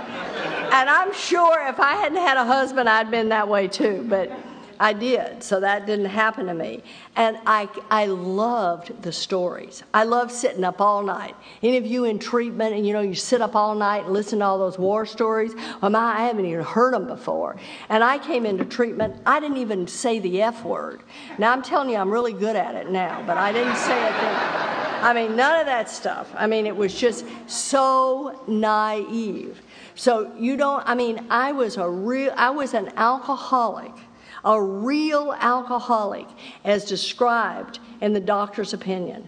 and 0.73 0.89
I'm 0.89 1.13
sure 1.13 1.67
if 1.67 1.79
I 1.79 1.95
hadn't 1.95 2.19
had 2.19 2.37
a 2.37 2.45
husband, 2.45 2.89
I'd 2.89 3.09
been 3.09 3.29
that 3.29 3.47
way 3.47 3.67
too. 3.67 4.05
But 4.07 4.31
I 4.79 4.93
did, 4.93 5.43
so 5.43 5.59
that 5.59 5.85
didn't 5.85 6.05
happen 6.05 6.45
to 6.47 6.53
me. 6.53 6.83
And 7.15 7.37
I, 7.45 7.67
I 7.89 8.05
loved 8.05 9.01
the 9.01 9.11
stories. 9.11 9.83
I 9.93 10.03
loved 10.03 10.31
sitting 10.31 10.63
up 10.63 10.81
all 10.81 11.03
night. 11.03 11.35
Any 11.63 11.77
of 11.77 11.85
you 11.85 12.05
in 12.05 12.19
treatment, 12.19 12.75
and 12.75 12.85
you 12.85 12.93
know, 12.93 13.01
you 13.01 13.15
sit 13.15 13.41
up 13.41 13.55
all 13.55 13.75
night 13.75 14.05
and 14.05 14.13
listen 14.13 14.39
to 14.39 14.45
all 14.45 14.57
those 14.57 14.77
war 14.77 15.05
stories? 15.05 15.53
Well, 15.81 15.91
my, 15.91 16.19
I 16.19 16.27
haven't 16.27 16.45
even 16.45 16.63
heard 16.63 16.93
them 16.93 17.07
before. 17.07 17.57
And 17.89 18.03
I 18.03 18.17
came 18.19 18.45
into 18.45 18.65
treatment, 18.65 19.15
I 19.25 19.39
didn't 19.39 19.57
even 19.57 19.87
say 19.87 20.19
the 20.19 20.41
F 20.41 20.63
word. 20.63 21.01
Now, 21.37 21.51
I'm 21.51 21.61
telling 21.61 21.89
you, 21.89 21.97
I'm 21.97 22.11
really 22.11 22.33
good 22.33 22.55
at 22.55 22.75
it 22.75 22.89
now, 22.89 23.23
but 23.25 23.37
I 23.37 23.51
didn't 23.51 23.77
say 23.77 23.97
it 23.97 24.11
then. 24.11 24.67
I 25.03 25.13
mean, 25.13 25.35
none 25.35 25.59
of 25.59 25.65
that 25.67 25.89
stuff. 25.89 26.31
I 26.35 26.47
mean, 26.47 26.65
it 26.65 26.75
was 26.75 26.93
just 26.93 27.25
so 27.47 28.43
naive. 28.47 29.61
So 29.95 30.31
you 30.37 30.57
don't, 30.57 30.83
I 30.87 30.95
mean, 30.95 31.25
I 31.29 31.51
was 31.51 31.77
a 31.77 31.87
real, 31.87 32.33
I 32.35 32.49
was 32.49 32.73
an 32.73 32.91
alcoholic, 32.97 33.93
a 34.43 34.61
real 34.61 35.35
alcoholic 35.39 36.27
as 36.63 36.85
described 36.85 37.79
in 38.01 38.13
the 38.13 38.19
doctor's 38.19 38.73
opinion. 38.73 39.27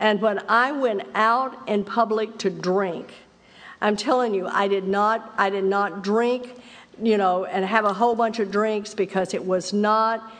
And 0.00 0.20
when 0.20 0.40
I 0.48 0.72
went 0.72 1.02
out 1.14 1.68
in 1.68 1.84
public 1.84 2.38
to 2.38 2.50
drink, 2.50 3.12
I'm 3.80 3.96
telling 3.96 4.34
you, 4.34 4.46
I 4.46 4.68
did 4.68 4.86
not, 4.86 5.32
I 5.36 5.50
did 5.50 5.64
not 5.64 6.02
drink, 6.02 6.54
you 7.02 7.16
know, 7.16 7.44
and 7.44 7.64
have 7.64 7.84
a 7.84 7.92
whole 7.92 8.14
bunch 8.14 8.38
of 8.38 8.50
drinks 8.50 8.94
because 8.94 9.34
it 9.34 9.44
was 9.44 9.72
not, 9.72 10.32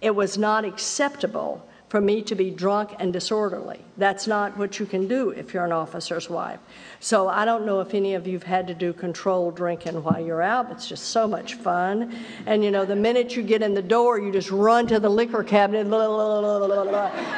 it 0.00 0.14
was 0.14 0.38
not 0.38 0.64
acceptable 0.64 1.66
for 1.94 2.00
me 2.00 2.20
to 2.20 2.34
be 2.34 2.50
drunk 2.50 2.90
and 2.98 3.12
disorderly. 3.12 3.78
That's 3.98 4.26
not 4.26 4.58
what 4.58 4.80
you 4.80 4.84
can 4.84 5.06
do 5.06 5.30
if 5.30 5.54
you're 5.54 5.64
an 5.64 5.70
officer's 5.70 6.28
wife. 6.28 6.58
So 6.98 7.28
I 7.28 7.44
don't 7.44 7.64
know 7.64 7.78
if 7.78 7.94
any 7.94 8.14
of 8.14 8.26
you've 8.26 8.42
had 8.42 8.66
to 8.66 8.74
do 8.74 8.92
controlled 8.92 9.54
drinking 9.54 10.02
while 10.02 10.18
you're 10.18 10.42
out. 10.42 10.72
It's 10.72 10.88
just 10.88 11.10
so 11.10 11.28
much 11.28 11.54
fun. 11.54 12.12
And 12.46 12.64
you 12.64 12.72
know, 12.72 12.84
the 12.84 12.96
minute 12.96 13.36
you 13.36 13.44
get 13.44 13.62
in 13.62 13.74
the 13.74 13.80
door, 13.80 14.18
you 14.18 14.32
just 14.32 14.50
run 14.50 14.88
to 14.88 14.98
the 14.98 15.08
liquor 15.08 15.44
cabinet 15.44 15.84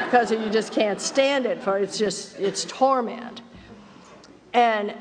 because 0.07 0.31
you 0.31 0.49
just 0.49 0.73
can't 0.73 1.03
stand 1.03 1.45
it. 1.45 1.63
For 1.63 1.77
it's 1.77 1.99
just 1.99 2.41
it's 2.41 2.65
torment. 2.65 3.43
And 4.55 4.95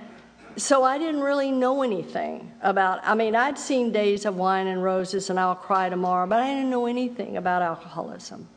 so 0.57 0.83
I 0.83 0.97
didn't 0.97 1.21
really 1.21 1.51
know 1.51 1.81
anything 1.81 2.51
about. 2.61 2.99
I 3.03 3.15
mean, 3.15 3.37
I'd 3.37 3.57
seen 3.57 3.93
Days 3.93 4.25
of 4.25 4.35
Wine 4.35 4.67
and 4.67 4.83
Roses 4.83 5.29
and 5.29 5.39
I'll 5.39 5.55
Cry 5.55 5.87
Tomorrow, 5.87 6.27
but 6.27 6.39
I 6.41 6.47
didn't 6.47 6.69
know 6.69 6.87
anything 6.87 7.37
about 7.37 7.61
alcoholism. 7.61 8.49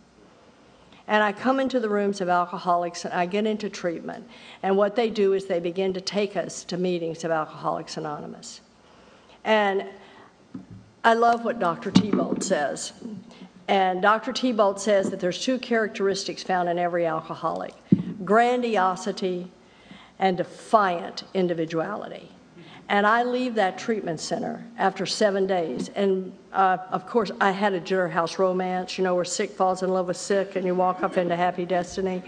And 1.09 1.23
I 1.23 1.33
come 1.33 1.59
into 1.59 1.81
the 1.81 1.89
rooms 1.89 2.21
of 2.21 2.29
alcoholics 2.29 3.07
and 3.07 3.15
I 3.15 3.25
get 3.25 3.47
into 3.47 3.71
treatment. 3.71 4.29
And 4.63 4.77
what 4.77 4.95
they 4.95 5.09
do 5.09 5.33
is 5.33 5.47
they 5.47 5.59
begin 5.59 5.95
to 5.95 6.03
take 6.03 6.37
us 6.37 6.65
to 6.65 6.77
meetings 6.77 7.25
of 7.25 7.31
Alcoholics 7.31 7.97
Anonymous. 7.97 8.61
And 9.43 9.87
I 11.03 11.15
love 11.15 11.47
what 11.47 11.59
Dr. 11.59 11.91
Tiebout 11.91 12.43
says. 12.43 12.93
And 13.69 14.03
Dr. 14.03 14.33
Tiebout 14.33 14.79
says 14.79 15.09
that 15.11 15.19
there's 15.19 15.43
two 15.43 15.59
characteristics 15.59 16.43
found 16.43 16.69
in 16.69 16.79
every 16.79 17.07
alcoholic 17.07 17.75
grandiosity 18.25 19.51
and 20.19 20.37
defiant 20.37 21.25
individuality. 21.33 22.31
And 22.91 23.07
I 23.07 23.23
leave 23.23 23.55
that 23.55 23.79
treatment 23.79 24.21
center 24.21 24.67
after 24.77 25.07
seven 25.07 25.47
days. 25.47 25.89
And 25.91 26.33
uh, 26.59 26.77
of 26.91 27.07
course, 27.07 27.31
I 27.41 27.53
had 27.53 27.73
a 27.73 27.81
jailhouse 27.81 28.37
romance, 28.37 28.99
you 28.99 29.05
know, 29.05 29.15
where 29.15 29.25
sick 29.25 29.53
falls 29.53 29.85
in 29.85 29.91
love 29.91 30.09
with 30.09 30.17
sick 30.17 30.57
and 30.57 30.67
you 30.67 30.75
walk 30.75 31.05
off 31.05 31.17
into 31.17 31.37
happy 31.37 31.65
destiny. 31.65 32.21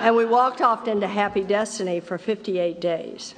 And 0.00 0.16
we 0.16 0.24
walked 0.24 0.62
off 0.62 0.88
into 0.88 1.06
happy 1.06 1.42
destiny 1.42 2.00
for 2.00 2.16
58 2.16 2.80
days. 2.80 3.34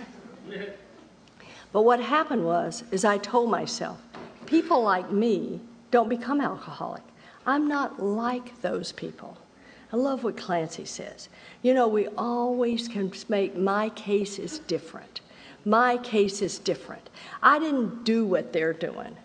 But 1.73 1.83
what 1.83 1.99
happened 1.99 2.45
was, 2.45 2.85
is 2.93 3.05
I 3.05 3.19
told 3.19 3.51
myself, 3.51 4.01
people 4.47 4.81
like 4.81 5.11
me 5.11 5.59
don't 5.91 6.09
become 6.09 6.41
alcoholic. 6.41 7.03
I'm 7.45 7.67
not 7.67 8.01
like 8.01 8.63
those 8.63 8.93
people. 8.93 9.37
I 9.93 9.97
love 9.97 10.23
what 10.23 10.37
Clancy 10.37 10.85
says. 10.85 11.31
You 11.63 11.75
know, 11.75 11.89
we 11.89 12.07
always 12.17 12.87
can 12.87 13.13
make 13.29 13.57
my 13.57 13.89
case 13.91 14.39
is 14.39 14.61
different. 14.61 15.21
My 15.65 15.97
case 15.97 16.43
is 16.43 16.61
different. 16.61 17.11
I 17.43 17.59
didn't 17.59 18.05
do 18.05 18.25
what 18.25 18.53
they're 18.53 18.73
doing. 18.73 19.17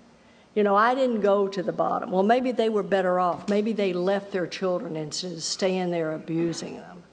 You 0.58 0.63
know, 0.63 0.76
I 0.76 0.96
didn't 0.96 1.22
go 1.22 1.48
to 1.48 1.62
the 1.62 1.72
bottom. 1.72 2.10
Well, 2.10 2.24
maybe 2.24 2.52
they 2.52 2.70
were 2.70 2.82
better 2.82 3.20
off. 3.20 3.48
Maybe 3.48 3.74
they 3.74 3.93
left 3.93 4.32
their 4.32 4.48
children 4.48 4.96
instead 4.96 5.34
of 5.34 5.43
staying 5.43 5.91
there 5.91 6.13
abusing 6.13 6.78
them. 6.78 7.04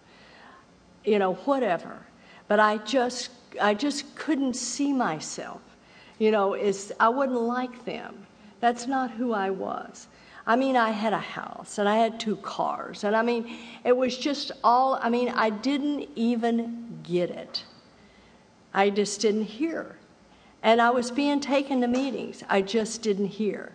You 1.05 1.19
know, 1.19 1.35
whatever. 1.35 1.99
But 2.49 2.59
I 2.59 2.79
just, 2.79 3.29
I 3.61 3.75
just 3.75 4.17
couldn't 4.17 4.55
see 4.55 4.95
myself. 4.95 5.61
You 6.19 6.31
know, 6.31 6.55
it's, 6.55 6.91
I 6.99 7.11
wouldn't 7.11 7.39
like 7.39 7.85
them. 7.85 8.27
That's 8.61 8.87
not 8.87 9.11
who 9.11 9.35
I 9.35 9.51
was. 9.51 10.09
I 10.47 10.57
mean, 10.57 10.75
I 10.75 10.89
had 10.89 11.13
a 11.13 11.19
house 11.19 11.77
and 11.77 11.87
I 11.87 11.97
had 11.97 12.19
two 12.19 12.37
cars. 12.37 13.05
And 13.05 13.15
I 13.15 13.21
mean, 13.21 13.59
it 13.85 13.95
was 13.95 14.17
just 14.17 14.53
all, 14.65 14.99
I 15.03 15.11
mean, 15.11 15.29
I 15.29 15.51
didn't 15.51 16.09
even 16.17 16.99
get 17.03 17.29
it. 17.29 17.63
I 18.73 18.89
just 18.89 19.21
didn't 19.21 19.45
hear. 19.45 19.97
And 20.65 20.81
I 20.81 20.91
was 20.91 21.13
being 21.13 21.41
taken 21.41 21.83
to 21.83 21.87
meetings. 21.87 22.43
I 22.49 22.63
just 22.63 23.03
didn't 23.03 23.27
hear. 23.27 23.71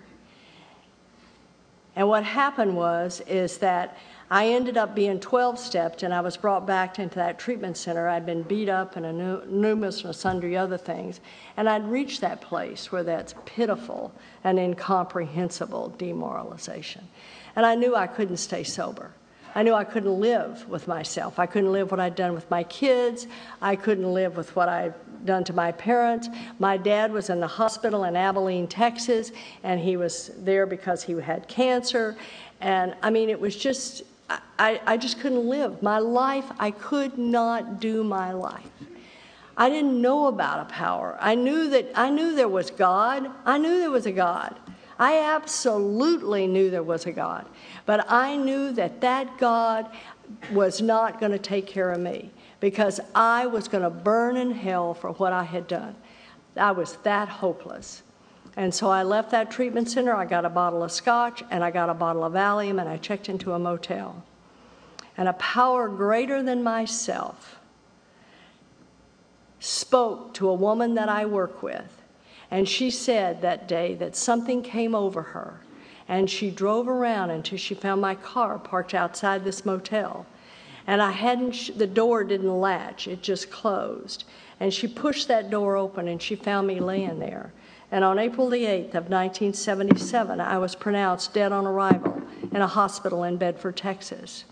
And 1.95 2.07
what 2.07 2.23
happened 2.23 2.75
was 2.75 3.21
is 3.27 3.59
that 3.59 3.97
I 4.31 4.47
ended 4.47 4.77
up 4.77 4.95
being 4.95 5.19
12 5.19 5.57
stepped, 5.57 6.03
and 6.03 6.13
I 6.13 6.21
was 6.21 6.37
brought 6.37 6.65
back 6.65 6.99
into 6.99 7.15
that 7.15 7.39
treatment 7.39 7.77
center. 7.77 8.07
I'd 8.07 8.25
been 8.25 8.43
beat 8.43 8.69
up 8.69 8.95
and 8.95 9.05
a 9.05 9.13
numerous 9.13 10.03
and 10.03 10.15
sundry 10.15 10.55
other 10.55 10.77
things, 10.77 11.19
and 11.57 11.67
I'd 11.67 11.87
reached 11.87 12.21
that 12.21 12.41
place 12.41 12.91
where 12.91 13.03
that's 13.03 13.33
pitiful 13.45 14.11
and 14.43 14.59
incomprehensible 14.59 15.89
demoralization. 15.89 17.07
And 17.55 17.65
I 17.65 17.75
knew 17.75 17.95
I 17.95 18.07
couldn't 18.07 18.37
stay 18.37 18.63
sober. 18.63 19.11
I 19.55 19.63
knew 19.63 19.73
I 19.73 19.83
couldn't 19.83 20.19
live 20.19 20.67
with 20.69 20.87
myself. 20.87 21.39
I 21.39 21.45
couldn't 21.45 21.71
live 21.71 21.91
what 21.91 21.99
I'd 21.99 22.15
done 22.15 22.33
with 22.33 22.49
my 22.51 22.63
kids. 22.63 23.27
I 23.61 23.75
couldn't 23.75 24.13
live 24.13 24.37
with 24.37 24.55
what 24.55 24.69
I'd 24.69 24.93
done 25.25 25.43
to 25.45 25.53
my 25.53 25.71
parents. 25.71 26.29
My 26.59 26.77
dad 26.77 27.11
was 27.11 27.29
in 27.29 27.39
the 27.39 27.47
hospital 27.47 28.03
in 28.03 28.15
Abilene, 28.15 28.67
Texas, 28.67 29.31
and 29.63 29.79
he 29.79 29.97
was 29.97 30.31
there 30.37 30.65
because 30.65 31.03
he 31.03 31.13
had 31.13 31.47
cancer. 31.47 32.15
And 32.61 32.95
I 33.01 33.09
mean, 33.09 33.29
it 33.29 33.39
was 33.39 33.55
just, 33.55 34.03
I, 34.29 34.79
I 34.85 34.97
just 34.97 35.19
couldn't 35.19 35.47
live. 35.47 35.81
My 35.81 35.99
life, 35.99 36.45
I 36.59 36.71
could 36.71 37.17
not 37.17 37.79
do 37.79 38.03
my 38.03 38.31
life. 38.31 38.69
I 39.57 39.69
didn't 39.69 40.01
know 40.01 40.27
about 40.27 40.61
a 40.61 40.65
power. 40.65 41.17
I 41.19 41.35
knew 41.35 41.69
that 41.71 41.91
I 41.93 42.09
knew 42.09 42.33
there 42.33 42.47
was 42.47 42.71
God. 42.71 43.29
I 43.45 43.57
knew 43.57 43.79
there 43.79 43.91
was 43.91 44.05
a 44.05 44.11
God. 44.11 44.55
I 44.99 45.33
absolutely 45.33 46.45
knew 46.45 46.69
there 46.69 46.83
was 46.83 47.05
a 47.05 47.11
God. 47.11 47.45
But 47.85 48.05
I 48.11 48.35
knew 48.35 48.73
that 48.73 48.99
that 49.01 49.37
God 49.37 49.89
was 50.51 50.81
not 50.81 51.19
going 51.19 51.31
to 51.31 51.39
take 51.39 51.65
care 51.65 51.91
of 51.91 52.01
me 52.01 52.31
because 52.59 52.99
I 53.15 53.45
was 53.45 53.69
going 53.69 53.83
to 53.83 53.89
burn 53.89 54.35
in 54.35 54.51
hell 54.51 54.93
for 54.93 55.11
what 55.13 55.31
I 55.31 55.43
had 55.43 55.67
done. 55.67 55.95
I 56.57 56.71
was 56.71 56.97
that 56.97 57.29
hopeless. 57.29 58.03
And 58.57 58.73
so 58.73 58.89
I 58.89 59.03
left 59.03 59.31
that 59.31 59.49
treatment 59.49 59.89
center. 59.89 60.13
I 60.13 60.25
got 60.25 60.43
a 60.43 60.49
bottle 60.49 60.83
of 60.83 60.91
scotch 60.91 61.43
and 61.49 61.63
I 61.63 61.71
got 61.71 61.89
a 61.89 61.93
bottle 61.93 62.25
of 62.25 62.33
Valium 62.33 62.79
and 62.81 62.89
I 62.89 62.97
checked 62.97 63.29
into 63.29 63.53
a 63.53 63.59
motel. 63.59 64.23
And 65.15 65.29
a 65.29 65.33
power 65.33 65.87
greater 65.87 66.43
than 66.43 66.61
myself 66.61 67.59
spoke 69.59 70.33
to 70.35 70.49
a 70.49 70.53
woman 70.53 70.95
that 70.95 71.09
I 71.09 71.25
work 71.25 71.63
with. 71.63 71.98
And 72.51 72.67
she 72.67 72.89
said 72.89 73.41
that 73.41 73.67
day 73.67 73.95
that 73.95 74.15
something 74.15 74.61
came 74.63 74.95
over 74.95 75.21
her. 75.21 75.61
And 76.07 76.29
she 76.29 76.49
drove 76.49 76.87
around 76.87 77.29
until 77.29 77.57
she 77.57 77.75
found 77.75 78.01
my 78.01 78.15
car 78.15 78.57
parked 78.57 78.95
outside 78.95 79.43
this 79.43 79.65
motel. 79.65 80.25
And 80.87 81.01
I 81.03 81.11
hadn't, 81.11 81.77
the 81.77 81.85
door 81.85 82.23
didn't 82.23 82.59
latch, 82.59 83.07
it 83.07 83.21
just 83.21 83.51
closed. 83.51 84.23
And 84.59 84.73
she 84.73 84.87
pushed 84.87 85.27
that 85.27 85.51
door 85.51 85.77
open 85.77 86.07
and 86.07 86.19
she 86.19 86.35
found 86.35 86.65
me 86.65 86.79
laying 86.79 87.19
there. 87.19 87.53
And 87.91 88.03
on 88.03 88.17
April 88.17 88.49
the 88.49 88.65
8th 88.65 88.95
of 88.95 89.09
1977, 89.09 90.41
I 90.41 90.57
was 90.57 90.75
pronounced 90.75 91.33
dead 91.33 91.51
on 91.51 91.67
arrival 91.67 92.21
in 92.51 92.61
a 92.61 92.67
hospital 92.67 93.23
in 93.23 93.37
Bedford, 93.37 93.77
Texas. 93.77 94.45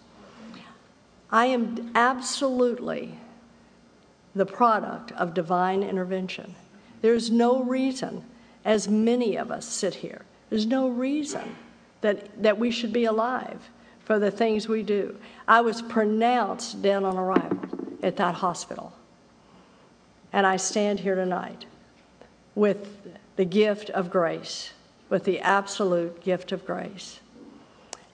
I 1.31 1.47
am 1.47 1.91
absolutely 1.95 3.19
the 4.33 4.45
product 4.45 5.12
of 5.13 5.33
divine 5.33 5.83
intervention. 5.83 6.55
There's 7.01 7.29
no 7.29 7.63
reason, 7.63 8.23
as 8.65 8.88
many 8.88 9.36
of 9.36 9.51
us 9.51 9.65
sit 9.65 9.95
here, 9.95 10.21
there's 10.49 10.65
no 10.65 10.88
reason 10.88 11.55
that, 12.01 12.41
that 12.41 12.57
we 12.57 12.71
should 12.71 12.93
be 12.93 13.05
alive 13.05 13.69
for 13.99 14.19
the 14.19 14.31
things 14.31 14.67
we 14.67 14.83
do. 14.83 15.17
I 15.47 15.62
was 15.62 15.81
pronounced 15.81 16.81
dead 16.81 17.03
on 17.03 17.17
arrival 17.17 17.60
at 18.01 18.15
that 18.17 18.36
hospital. 18.36 18.93
And 20.31 20.45
I 20.45 20.57
stand 20.57 20.99
here 20.99 21.15
tonight 21.15 21.65
with 22.55 22.97
the 23.36 23.45
gift 23.45 23.89
of 23.89 24.10
grace, 24.10 24.71
with 25.10 25.23
the 25.23 25.39
absolute 25.39 26.21
gift 26.23 26.51
of 26.51 26.65
grace. 26.65 27.19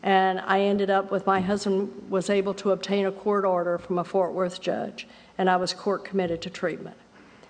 And 0.02 0.40
I 0.42 0.62
ended 0.62 0.90
up 0.90 1.12
with 1.12 1.26
my 1.26 1.40
husband 1.40 2.10
was 2.10 2.30
able 2.30 2.54
to 2.56 2.72
obtain 2.72 3.06
a 3.06 3.12
court 3.12 3.46
order 3.46 3.78
from 3.78 4.00
a 4.00 4.04
Fort 4.04 4.34
Worth 4.34 4.60
judge, 4.62 5.08
and 5.38 5.50
I 5.50 5.56
was 5.56 5.74
court 5.74 6.04
committed 6.04 6.42
to 6.42 6.50
treatment. 6.50 6.98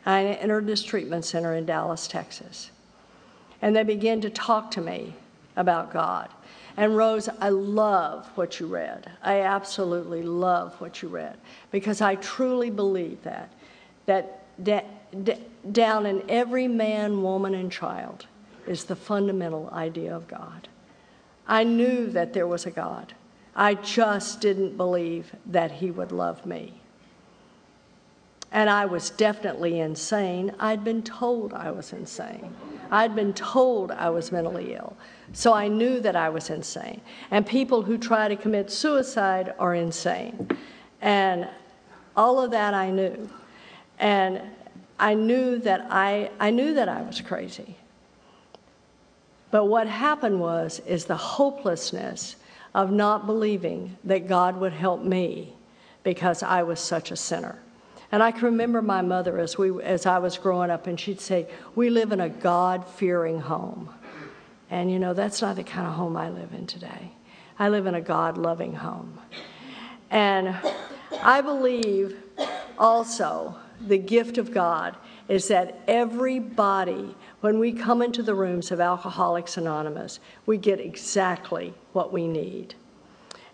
I 0.06 0.24
entered 0.26 0.68
this 0.68 0.84
treatment 0.84 1.26
center 1.26 1.54
in 1.54 1.66
Dallas, 1.66 2.08
Texas. 2.08 2.72
And 3.62 3.76
they 3.76 3.84
began 3.84 4.22
to 4.22 4.30
talk 4.30 4.72
to 4.72 4.82
me 4.82 5.16
about 5.56 5.94
God. 5.94 6.30
And 6.76 6.98
Rose, 6.98 7.30
I 7.39 7.50
love 7.50 8.28
what 8.36 8.60
you 8.60 8.68
read. 8.68 9.12
I 9.22 9.42
absolutely 9.42 10.24
love 10.24 10.80
what 10.82 11.02
you 11.02 11.08
read 11.08 11.38
because 11.72 12.02
I 12.02 12.16
truly 12.16 12.70
believe 12.70 13.22
that 13.24 13.52
that, 14.06 14.44
that 14.60 15.24
d- 15.24 15.38
down 15.72 16.06
in 16.06 16.24
every 16.30 16.68
man, 16.68 17.22
woman, 17.22 17.54
and 17.54 17.72
child 17.72 18.26
is 18.68 18.86
the 18.86 18.96
fundamental 18.96 19.70
idea 19.72 20.16
of 20.16 20.28
God. 20.28 20.68
I 21.48 21.63
knew 21.63 22.08
that 22.08 22.34
there 22.34 22.48
was 22.48 22.66
a 22.66 22.72
God. 22.72 23.13
I 23.56 23.76
just 23.76 24.42
didn't 24.42 24.78
believe 24.78 25.36
that 25.46 25.72
He 25.72 25.92
would 25.92 26.12
love 26.12 26.46
me. 26.46 26.82
And 28.54 28.70
I 28.70 28.86
was 28.86 29.10
definitely 29.10 29.80
insane. 29.80 30.54
I'd 30.60 30.84
been 30.84 31.02
told 31.02 31.54
I 31.54 31.72
was 31.72 31.92
insane. 31.92 32.56
I'd 32.92 33.16
been 33.16 33.34
told 33.34 33.92
I 33.92 34.10
was 34.12 34.32
mentally 34.32 34.76
ill. 34.76 34.96
So 35.34 35.54
I 35.54 35.68
knew 35.68 36.00
that 36.02 36.16
I 36.16 36.30
was 36.30 36.52
insane. 36.52 37.02
And 37.32 37.46
people 37.46 37.82
who 37.82 37.98
try 37.98 38.28
to 38.28 38.36
commit 38.36 38.72
suicide 38.72 39.56
are 39.58 39.74
insane. 39.74 40.48
And 41.02 41.50
all 42.16 42.39
of 42.39 42.52
that 42.52 42.76
I 42.76 42.92
knew. 42.92 43.28
And 43.98 44.39
I 45.00 45.16
knew 45.16 45.58
that 45.60 45.88
I, 45.89 46.30
I 46.39 46.52
knew 46.52 46.76
that 46.76 46.88
I 46.88 47.02
was 47.02 47.20
crazy. 47.22 47.76
But 49.50 49.66
what 49.66 49.88
happened 49.88 50.39
was 50.39 50.80
is 50.86 51.06
the 51.06 51.18
hopelessness 51.18 52.36
of 52.76 52.92
not 52.92 53.26
believing 53.26 53.98
that 54.04 54.28
God 54.28 54.58
would 54.58 54.74
help 54.74 55.04
me 55.04 55.54
because 56.04 56.44
I 56.44 56.62
was 56.63 56.80
such 56.80 57.12
a 57.12 57.16
sinner. 57.16 57.58
And 58.13 58.21
I 58.21 58.30
can 58.30 58.43
remember 58.43 58.84
my 58.84 59.02
mother 59.02 59.39
as 59.39 59.58
we 59.58 59.82
as 59.82 60.06
I 60.06 60.19
was 60.19 60.38
growing 60.38 60.69
up 60.69 60.86
and 60.86 60.99
she'd 60.99 61.19
say, 61.19 61.47
"We 61.73 61.89
live 61.89 62.12
in 62.12 62.19
a 62.19 62.30
God-fearing 62.30 63.39
home." 63.39 63.89
And 64.69 64.91
you 64.91 64.99
know, 64.99 65.15
that's 65.15 65.41
not 65.41 65.56
the 65.56 65.63
kind 65.63 65.88
of 65.88 65.93
home 65.93 66.15
I 66.15 66.30
live 66.30 66.54
in 66.54 66.67
today. 66.67 67.13
I 67.58 67.69
live 67.69 67.88
in 67.88 67.95
a 67.95 68.02
God-loving 68.02 68.76
home. 68.76 69.17
And 70.12 70.56
I 71.23 71.41
believe 71.41 72.15
also 72.78 73.56
the 73.82 73.97
gift 73.97 74.38
of 74.38 74.54
God 74.54 74.95
is 75.28 75.47
that 75.47 75.80
everybody, 75.88 77.15
when 77.41 77.58
we 77.58 77.71
come 77.71 78.04
into 78.04 78.21
the 78.21 78.36
rooms 78.36 78.71
of 78.71 78.80
Alcoholics 78.80 79.58
Anonymous, 79.58 80.19
we 80.45 80.58
get 80.60 80.80
exactly 80.80 81.73
what 81.93 82.13
we 82.13 82.28
need. 82.28 82.76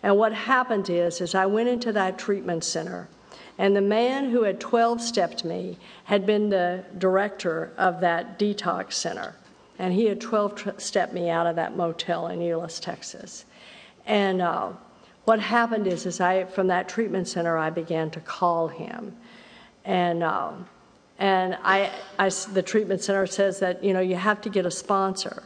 And 0.03 0.17
what 0.17 0.33
happened 0.33 0.89
is, 0.89 1.21
is 1.21 1.33
I 1.33 1.45
went 1.45 1.69
into 1.69 1.93
that 1.93 2.19
treatment 2.19 2.65
center, 2.65 3.07
and 3.59 3.75
the 3.75 3.81
man 3.81 4.29
who 4.29 4.43
had 4.43 4.61
12 4.61 5.01
stepped 5.01 5.43
me 5.43 5.77
had 6.05 6.25
been 6.25 6.49
the 6.49 6.85
director 6.97 7.73
of 7.77 7.99
that 7.99 8.39
detox 8.39 8.93
center. 8.93 9.35
And 9.77 9.93
he 9.93 10.05
had 10.05 10.21
12 10.21 10.75
stepped 10.77 11.13
me 11.13 11.29
out 11.29 11.45
of 11.45 11.57
that 11.57 11.75
motel 11.75 12.27
in 12.27 12.39
Euless, 12.39 12.79
Texas. 12.79 13.43
And 14.05 14.41
uh, 14.41 14.69
what 15.25 15.41
happened 15.41 15.87
is, 15.87 16.05
is 16.05 16.21
I, 16.21 16.45
from 16.45 16.67
that 16.67 16.87
treatment 16.87 17.27
center, 17.27 17.57
I 17.57 17.69
began 17.69 18.09
to 18.11 18.21
call 18.21 18.69
him. 18.69 19.15
And 19.83 20.23
uh, 20.23 20.53
and 21.19 21.57
I, 21.63 21.91
I, 22.17 22.29
the 22.29 22.63
treatment 22.63 23.01
center 23.01 23.27
says 23.27 23.59
that, 23.59 23.83
you 23.83 23.91
know, 23.91 23.99
you 23.99 24.15
have 24.15 24.39
to 24.41 24.49
get 24.49 24.65
a 24.65 24.71
sponsor. 24.71 25.43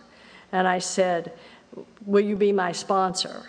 And 0.51 0.67
I 0.67 0.77
said, 0.77 1.33
Will 2.05 2.23
you 2.23 2.35
be 2.35 2.51
my 2.51 2.71
sponsor? 2.73 3.47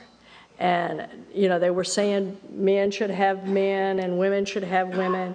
And, 0.64 1.06
you 1.34 1.50
know, 1.50 1.58
they 1.58 1.70
were 1.70 1.84
saying 1.84 2.38
men 2.48 2.90
should 2.90 3.10
have 3.10 3.46
men 3.46 3.98
and 3.98 4.18
women 4.18 4.46
should 4.46 4.64
have 4.64 4.96
women. 4.96 5.34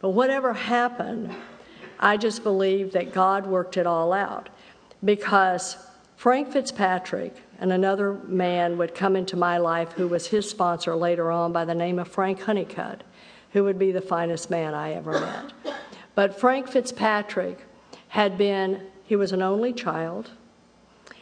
But 0.00 0.10
whatever 0.10 0.52
happened, 0.52 1.34
I 1.98 2.16
just 2.16 2.44
believe 2.44 2.92
that 2.92 3.12
God 3.12 3.48
worked 3.48 3.76
it 3.76 3.84
all 3.84 4.12
out. 4.12 4.48
Because 5.04 5.76
Frank 6.14 6.52
Fitzpatrick 6.52 7.34
and 7.58 7.72
another 7.72 8.12
man 8.28 8.78
would 8.78 8.94
come 8.94 9.16
into 9.16 9.36
my 9.36 9.58
life 9.58 9.90
who 9.94 10.06
was 10.06 10.28
his 10.28 10.48
sponsor 10.48 10.94
later 10.94 11.32
on 11.32 11.52
by 11.52 11.64
the 11.64 11.74
name 11.74 11.98
of 11.98 12.06
Frank 12.06 12.40
Honeycutt, 12.42 13.02
who 13.52 13.64
would 13.64 13.76
be 13.76 13.90
the 13.90 14.00
finest 14.00 14.50
man 14.50 14.72
I 14.72 14.92
ever 14.92 15.18
met. 15.18 15.52
But 16.14 16.38
Frank 16.38 16.68
Fitzpatrick 16.68 17.58
had 18.06 18.38
been, 18.38 18.86
he 19.02 19.16
was 19.16 19.32
an 19.32 19.42
only 19.42 19.72
child, 19.72 20.30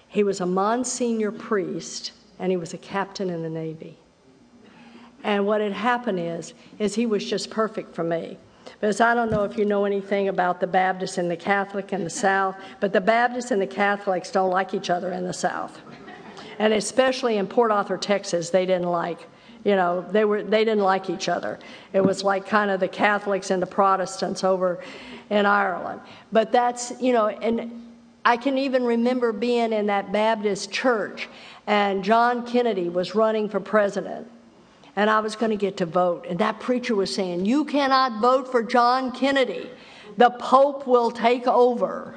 he 0.07 0.23
was 0.23 0.39
a 0.39 0.47
Monsignor 0.47 1.33
priest, 1.33 2.13
and 2.39 2.51
he 2.51 2.57
was 2.57 2.75
a 2.75 2.79
captain 2.79 3.31
in 3.31 3.43
the 3.43 3.49
Navy. 3.49 3.99
And 5.25 5.47
what 5.47 5.61
had 5.61 5.73
happened 5.73 6.21
is, 6.21 6.55
is 6.79 6.95
he 6.95 7.07
was 7.07 7.25
just 7.25 7.51
perfect 7.51 7.95
for 7.95 8.05
me. 8.05 8.39
Because 8.81 9.01
I 9.01 9.15
don't 9.15 9.31
know 9.31 9.45
if 9.45 9.57
you 9.57 9.65
know 9.65 9.85
anything 9.85 10.29
about 10.29 10.61
the 10.61 10.67
Baptists 10.67 11.19
and 11.19 11.31
the 11.31 11.37
Catholic 11.37 11.93
in 11.93 12.05
the 12.05 12.11
South, 12.27 12.57
but 12.81 12.93
the 12.93 13.01
Baptists 13.01 13.51
and 13.51 13.61
the 13.61 13.67
Catholics 13.67 14.31
don't 14.31 14.51
like 14.51 14.75
each 14.75 14.91
other 14.91 15.13
in 15.13 15.25
the 15.25 15.33
South. 15.33 15.81
And 16.59 16.73
especially 16.73 17.37
in 17.39 17.47
Port 17.47 17.71
Arthur, 17.71 17.97
Texas, 17.97 18.51
they 18.51 18.67
didn't 18.67 18.91
like 18.91 19.27
you 19.65 19.75
know 19.75 20.05
they 20.13 20.25
were 20.25 20.43
they 20.43 20.65
didn't 20.65 20.85
like 20.85 21.11
each 21.11 21.29
other 21.29 21.59
it 21.93 22.01
was 22.01 22.23
like 22.23 22.47
kind 22.47 22.71
of 22.71 22.79
the 22.81 22.89
catholics 22.89 23.51
and 23.51 23.61
the 23.61 23.67
protestants 23.67 24.45
over 24.45 24.83
in 25.31 25.45
ireland 25.47 26.01
but 26.31 26.53
that's 26.53 26.93
you 27.01 27.13
know 27.13 27.27
and 27.29 27.87
i 28.25 28.37
can 28.37 28.57
even 28.57 28.85
remember 28.85 29.33
being 29.33 29.73
in 29.73 29.87
that 29.87 30.13
baptist 30.13 30.71
church 30.71 31.29
and 31.69 32.03
john 32.03 32.45
kennedy 32.45 32.89
was 32.89 33.15
running 33.15 33.49
for 33.49 33.61
president 33.61 34.27
and 34.99 35.09
I 35.09 35.21
was 35.21 35.37
going 35.37 35.51
to 35.51 35.57
get 35.57 35.77
to 35.77 35.87
vote. 35.87 36.27
And 36.29 36.41
that 36.41 36.59
preacher 36.59 36.97
was 36.97 37.15
saying, 37.15 37.47
You 37.47 37.65
cannot 37.65 38.21
vote 38.21 38.51
for 38.51 38.65
John 38.65 39.13
Kennedy. 39.13 39.71
The 40.17 40.31
Pope 40.31 40.89
will 40.89 41.13
take 41.13 41.47
over. 41.47 42.17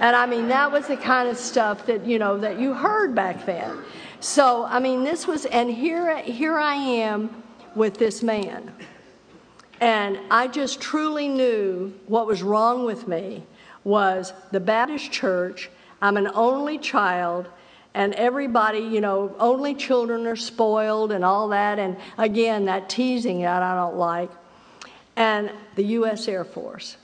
And 0.00 0.14
I 0.14 0.26
mean, 0.26 0.48
that 0.48 0.70
was 0.70 0.88
the 0.88 0.98
kind 0.98 1.26
of 1.26 1.38
stuff 1.38 1.86
that, 1.86 2.04
you 2.04 2.18
know, 2.18 2.36
that 2.36 2.60
you 2.60 2.74
heard 2.74 3.14
back 3.14 3.46
then. 3.46 3.78
So, 4.20 4.66
I 4.66 4.78
mean, 4.78 5.04
this 5.04 5.26
was, 5.26 5.46
and 5.46 5.70
here, 5.70 6.18
here 6.18 6.58
I 6.58 6.74
am 6.74 7.42
with 7.74 7.96
this 7.96 8.22
man. 8.22 8.74
And 9.80 10.18
I 10.30 10.48
just 10.48 10.82
truly 10.82 11.28
knew 11.28 11.94
what 12.08 12.26
was 12.26 12.42
wrong 12.42 12.84
with 12.84 13.08
me 13.08 13.42
was 13.84 14.34
the 14.52 14.60
Baptist 14.60 15.10
church. 15.12 15.70
I'm 16.02 16.18
an 16.18 16.30
only 16.34 16.76
child, 16.76 17.48
and 17.96 18.12
everybody, 18.12 18.80
you 18.80 19.00
know, 19.00 19.34
only 19.40 19.74
children 19.74 20.26
are 20.26 20.36
spoiled 20.36 21.10
and 21.12 21.24
all 21.24 21.48
that. 21.48 21.78
And 21.78 21.96
again, 22.18 22.66
that 22.66 22.90
teasing 22.90 23.40
that 23.40 23.62
I 23.62 23.74
don't 23.74 23.96
like. 23.96 24.30
And 25.16 25.50
the 25.76 25.84
U.S. 25.84 26.28
Air 26.28 26.44
Force. 26.44 26.98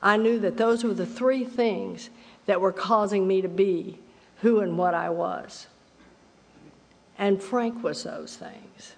I 0.00 0.16
knew 0.16 0.38
that 0.38 0.56
those 0.56 0.84
were 0.84 0.94
the 0.94 1.04
three 1.04 1.44
things 1.44 2.08
that 2.46 2.60
were 2.60 2.70
causing 2.70 3.26
me 3.26 3.42
to 3.42 3.48
be 3.48 3.98
who 4.42 4.60
and 4.60 4.78
what 4.78 4.94
I 4.94 5.10
was. 5.10 5.66
And 7.18 7.42
Frank 7.42 7.82
was 7.82 8.04
those 8.04 8.36
things. 8.36 8.94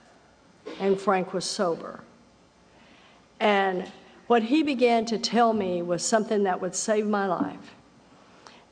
And 0.79 1.00
Frank 1.00 1.33
was 1.33 1.46
sober. 1.46 2.00
And 3.40 3.90
what 4.26 4.42
he 4.42 4.62
began 4.62 5.07
to 5.07 5.16
tell 5.16 5.55
me 5.55 5.81
was 5.81 6.05
something 6.05 6.42
that 6.42 6.61
would 6.61 6.74
save 6.74 7.07
my 7.07 7.26
life. 7.26 7.74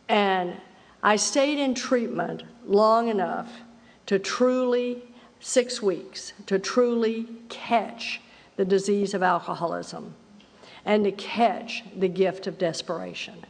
And 0.07 0.61
I 1.03 1.17
stayed 1.17 1.59
in 1.59 1.75
treatment 1.75 2.43
long 2.67 3.09
enough 3.09 3.61
to 4.07 4.19
truly, 4.19 5.03
six 5.39 5.81
weeks, 5.81 6.33
to 6.47 6.59
truly 6.59 7.29
catch 7.49 8.21
the 8.57 8.65
disease 8.65 9.15
of 9.15 9.23
alcoholism 9.23 10.15
and 10.85 11.05
to 11.05 11.13
catch 11.13 11.85
the 11.97 12.09
gift 12.09 12.47
of 12.47 12.59
desperation 12.59 13.45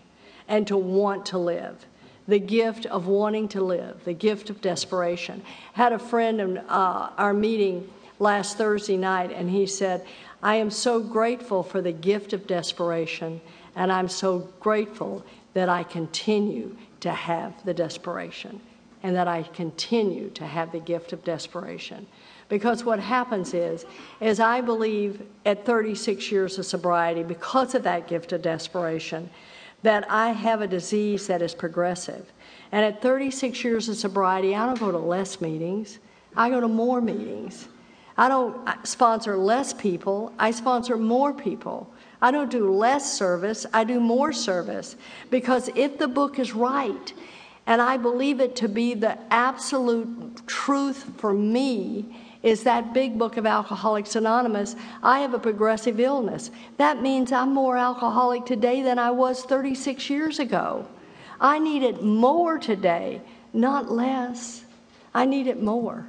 and 0.47 0.67
to 0.67 0.77
want 0.77 1.25
to 1.27 1.39
live. 1.39 1.87
The 2.27 2.39
gift 2.39 2.85
of 2.87 3.07
wanting 3.07 3.49
to 3.49 3.63
live, 3.63 4.05
the 4.05 4.13
gift 4.13 4.51
of 4.51 4.61
desperation. 4.61 5.43
Had 5.73 5.93
a 5.93 5.99
friend 5.99 6.41
in 6.41 6.59
uh, 6.59 7.13
our 7.17 7.33
meeting 7.33 7.89
last 8.19 8.59
Thursday 8.59 8.99
night, 8.99 9.33
and 9.33 9.49
he 9.49 9.65
said, 9.65 10.05
I 10.43 10.57
am 10.57 10.71
so 10.71 11.01
grateful 11.01 11.63
for 11.63 11.81
the 11.81 11.93
gift 11.93 12.35
of 12.35 12.47
desperation, 12.47 13.41
and 13.75 13.91
I'm 13.91 14.09
so 14.09 14.51
grateful 14.61 15.25
that 15.55 15.71
I 15.71 15.85
continue 15.85 16.77
to 17.01 17.11
have 17.11 17.65
the 17.65 17.75
desperation 17.75 18.61
and 19.03 19.15
that 19.15 19.29
I 19.29 19.43
continue 19.43 20.31
to 20.31 20.45
have 20.45 20.73
the 20.73 20.81
gift 20.81 21.13
of 21.13 21.23
desperation. 21.25 22.07
Because 22.49 22.85
what 22.85 22.99
happens 22.99 23.55
is, 23.55 23.85
is 24.21 24.41
I 24.41 24.61
believe 24.61 25.23
at 25.45 25.65
36 25.65 26.33
years 26.33 26.59
of 26.59 26.67
sobriety, 26.67 27.23
because 27.23 27.75
of 27.75 27.83
that 27.85 28.09
gift 28.09 28.33
of 28.33 28.43
desperation, 28.43 29.31
that 29.83 30.11
I 30.11 30.31
have 30.31 30.63
a 30.63 30.67
disease 30.67 31.27
that 31.29 31.43
is 31.43 31.55
progressive. 31.55 32.33
And 32.73 32.85
at 32.85 33.01
36 33.01 33.63
years 33.63 33.89
of 33.89 33.97
sobriety, 33.97 34.55
I 34.57 34.67
don't 34.67 34.81
go 34.81 34.91
to 34.91 34.99
less 34.99 35.41
meetings, 35.41 35.99
I 36.37 36.51
go 36.51 36.61
to 36.61 36.69
more 36.69 37.01
meetings. 37.01 37.69
I 38.17 38.29
don't 38.29 38.85
sponsor 38.85 39.37
less 39.37 39.73
people, 39.73 40.33
I 40.41 40.51
sponsor 40.51 40.97
more 40.97 41.33
people. 41.33 41.89
I 42.21 42.31
don't 42.31 42.51
do 42.51 42.71
less 42.71 43.13
service, 43.13 43.67
I 43.73 43.85
do 43.85 44.01
more 44.01 44.33
service. 44.33 44.97
Because 45.31 45.71
if 45.75 45.99
the 45.99 46.09
book 46.09 46.39
is 46.39 46.53
right, 46.53 47.13
and 47.67 47.83
I 47.83 47.97
believe 47.97 48.41
it 48.41 48.57
to 48.57 48.69
be 48.69 48.95
the 48.95 49.19
absolute 49.33 50.47
truth 50.47 51.05
for 51.19 51.33
me, 51.33 52.17
is 52.43 52.63
that 52.63 52.95
big 52.95 53.19
book 53.19 53.37
of 53.37 53.47
Alcoholics 53.47 54.17
Anonymous. 54.17 54.77
I 55.03 55.21
have 55.21 55.35
a 55.35 55.39
progressive 55.39 55.99
illness. 55.99 56.51
That 56.77 57.03
means 57.03 57.33
I'm 57.33 57.53
more 57.53 57.77
alcoholic 57.77 58.47
today 58.47 58.83
than 58.83 58.99
I 58.99 59.11
was 59.11 59.43
36 59.43 60.09
years 60.09 60.39
ago. 60.39 60.87
I 61.41 61.59
need 61.59 61.83
it 61.83 62.03
more 62.03 62.59
today, 62.59 63.21
not 63.53 63.91
less. 63.91 64.65
I 65.15 65.25
need 65.25 65.47
it 65.47 65.63
more. 65.63 66.07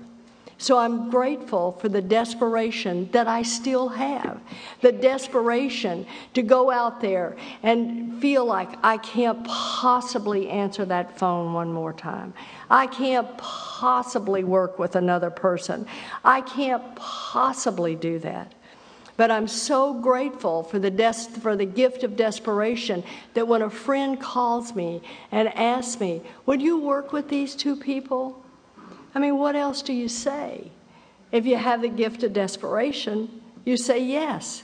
So 0.61 0.77
I'm 0.77 1.09
grateful 1.09 1.71
for 1.71 1.87
the 1.87 2.01
desperation 2.01 3.09
that 3.13 3.29
I 3.29 3.43
still 3.43 3.87
have. 3.87 4.41
The 4.81 4.91
desperation 4.91 6.05
to 6.33 6.41
go 6.41 6.69
out 6.69 6.99
there 6.99 7.37
and 7.63 8.19
feel 8.19 8.43
like 8.43 8.69
I 8.83 8.97
can't 8.97 9.41
possibly 9.47 10.49
answer 10.49 10.83
that 10.83 11.17
phone 11.17 11.53
one 11.53 11.71
more 11.71 11.93
time. 11.93 12.33
I 12.69 12.87
can't 12.87 13.37
possibly 13.37 14.43
work 14.43 14.77
with 14.77 14.97
another 14.97 15.29
person. 15.29 15.87
I 16.25 16.41
can't 16.41 16.93
possibly 16.97 17.95
do 17.95 18.19
that. 18.19 18.53
But 19.15 19.31
I'm 19.31 19.47
so 19.47 19.93
grateful 19.93 20.63
for 20.63 20.77
the, 20.77 20.91
des- 20.91 21.39
for 21.39 21.55
the 21.55 21.65
gift 21.65 22.03
of 22.03 22.17
desperation 22.17 23.05
that 23.33 23.47
when 23.47 23.61
a 23.61 23.69
friend 23.69 24.19
calls 24.19 24.75
me 24.75 25.01
and 25.31 25.47
asks 25.55 26.01
me, 26.01 26.21
Would 26.45 26.61
you 26.61 26.81
work 26.81 27.13
with 27.13 27.29
these 27.29 27.55
two 27.55 27.77
people? 27.77 28.43
I 29.13 29.19
mean, 29.19 29.37
what 29.37 29.55
else 29.55 29.81
do 29.81 29.93
you 29.93 30.07
say? 30.07 30.71
If 31.31 31.45
you 31.45 31.57
have 31.57 31.81
the 31.81 31.89
gift 31.89 32.23
of 32.23 32.33
desperation, 32.33 33.41
you 33.65 33.77
say 33.77 34.03
yes. 34.03 34.63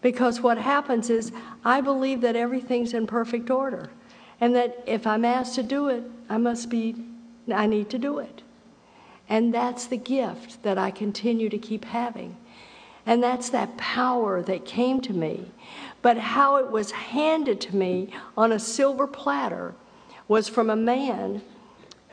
Because 0.00 0.40
what 0.40 0.58
happens 0.58 1.10
is, 1.10 1.32
I 1.64 1.80
believe 1.80 2.20
that 2.20 2.36
everything's 2.36 2.94
in 2.94 3.06
perfect 3.06 3.50
order. 3.50 3.90
And 4.40 4.54
that 4.54 4.82
if 4.86 5.06
I'm 5.06 5.24
asked 5.24 5.54
to 5.54 5.62
do 5.62 5.88
it, 5.88 6.04
I 6.28 6.36
must 6.38 6.68
be, 6.68 6.94
I 7.52 7.66
need 7.66 7.88
to 7.90 7.98
do 7.98 8.18
it. 8.18 8.42
And 9.28 9.54
that's 9.54 9.86
the 9.86 9.96
gift 9.96 10.62
that 10.62 10.76
I 10.76 10.90
continue 10.90 11.48
to 11.48 11.58
keep 11.58 11.84
having. 11.84 12.36
And 13.06 13.22
that's 13.22 13.50
that 13.50 13.76
power 13.76 14.42
that 14.42 14.64
came 14.64 15.00
to 15.02 15.12
me. 15.12 15.50
But 16.02 16.18
how 16.18 16.56
it 16.56 16.70
was 16.70 16.90
handed 16.90 17.60
to 17.62 17.76
me 17.76 18.10
on 18.36 18.52
a 18.52 18.58
silver 18.58 19.06
platter 19.06 19.74
was 20.28 20.48
from 20.48 20.70
a 20.70 20.76
man 20.76 21.42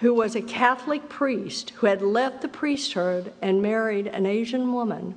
who 0.01 0.13
was 0.13 0.35
a 0.35 0.41
Catholic 0.41 1.07
priest 1.09 1.69
who 1.77 1.85
had 1.87 2.01
left 2.01 2.41
the 2.41 2.47
priesthood 2.47 3.31
and 3.41 3.61
married 3.61 4.07
an 4.07 4.25
Asian 4.25 4.73
woman 4.73 5.15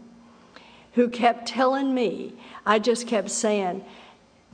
who 0.93 1.09
kept 1.09 1.49
telling 1.49 1.95
me, 1.95 2.35
I 2.65 2.79
just 2.79 3.09
kept 3.09 3.31
saying, 3.31 3.85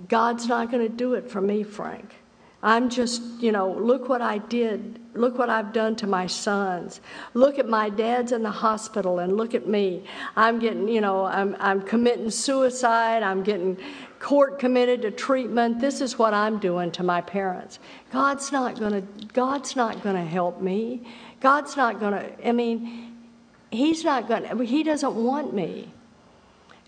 God's 0.08 0.46
not 0.46 0.70
going 0.70 0.86
to 0.86 0.94
do 0.94 1.14
it 1.14 1.30
for 1.30 1.40
me, 1.40 1.64
Frank. 1.64 2.14
I'm 2.62 2.90
just, 2.90 3.22
you 3.40 3.52
know, 3.52 3.72
look 3.72 4.08
what 4.08 4.22
I 4.22 4.38
did. 4.38 5.00
Look 5.14 5.36
what 5.36 5.50
I've 5.50 5.72
done 5.72 5.96
to 5.96 6.06
my 6.06 6.26
sons. 6.26 7.00
Look 7.34 7.58
at 7.58 7.68
my 7.68 7.88
dad's 7.88 8.32
in 8.32 8.42
the 8.42 8.50
hospital 8.50 9.18
and 9.18 9.36
look 9.36 9.54
at 9.54 9.66
me. 9.66 10.04
I'm 10.36 10.58
getting, 10.58 10.86
you 10.86 11.00
know, 11.00 11.24
I'm, 11.24 11.56
I'm 11.58 11.82
committing 11.82 12.30
suicide. 12.30 13.22
I'm 13.22 13.42
getting 13.42 13.78
court 14.20 14.58
committed 14.58 15.02
to 15.02 15.10
treatment. 15.10 15.80
This 15.80 16.00
is 16.00 16.18
what 16.18 16.34
I'm 16.34 16.58
doing 16.58 16.92
to 16.92 17.02
my 17.02 17.22
parents. 17.22 17.80
God's 18.12 18.52
not 18.52 18.78
going 18.78 18.92
to 18.92 19.26
God's 19.28 19.74
not 19.74 20.02
going 20.02 20.14
to 20.14 20.24
help 20.24 20.60
me. 20.60 21.02
God's 21.40 21.76
not 21.76 21.98
going 21.98 22.12
to 22.12 22.48
I 22.48 22.52
mean, 22.52 23.16
he's 23.70 24.04
not 24.04 24.28
going 24.28 24.44
to 24.44 24.64
he 24.64 24.84
doesn't 24.84 25.14
want 25.14 25.54
me. 25.54 25.92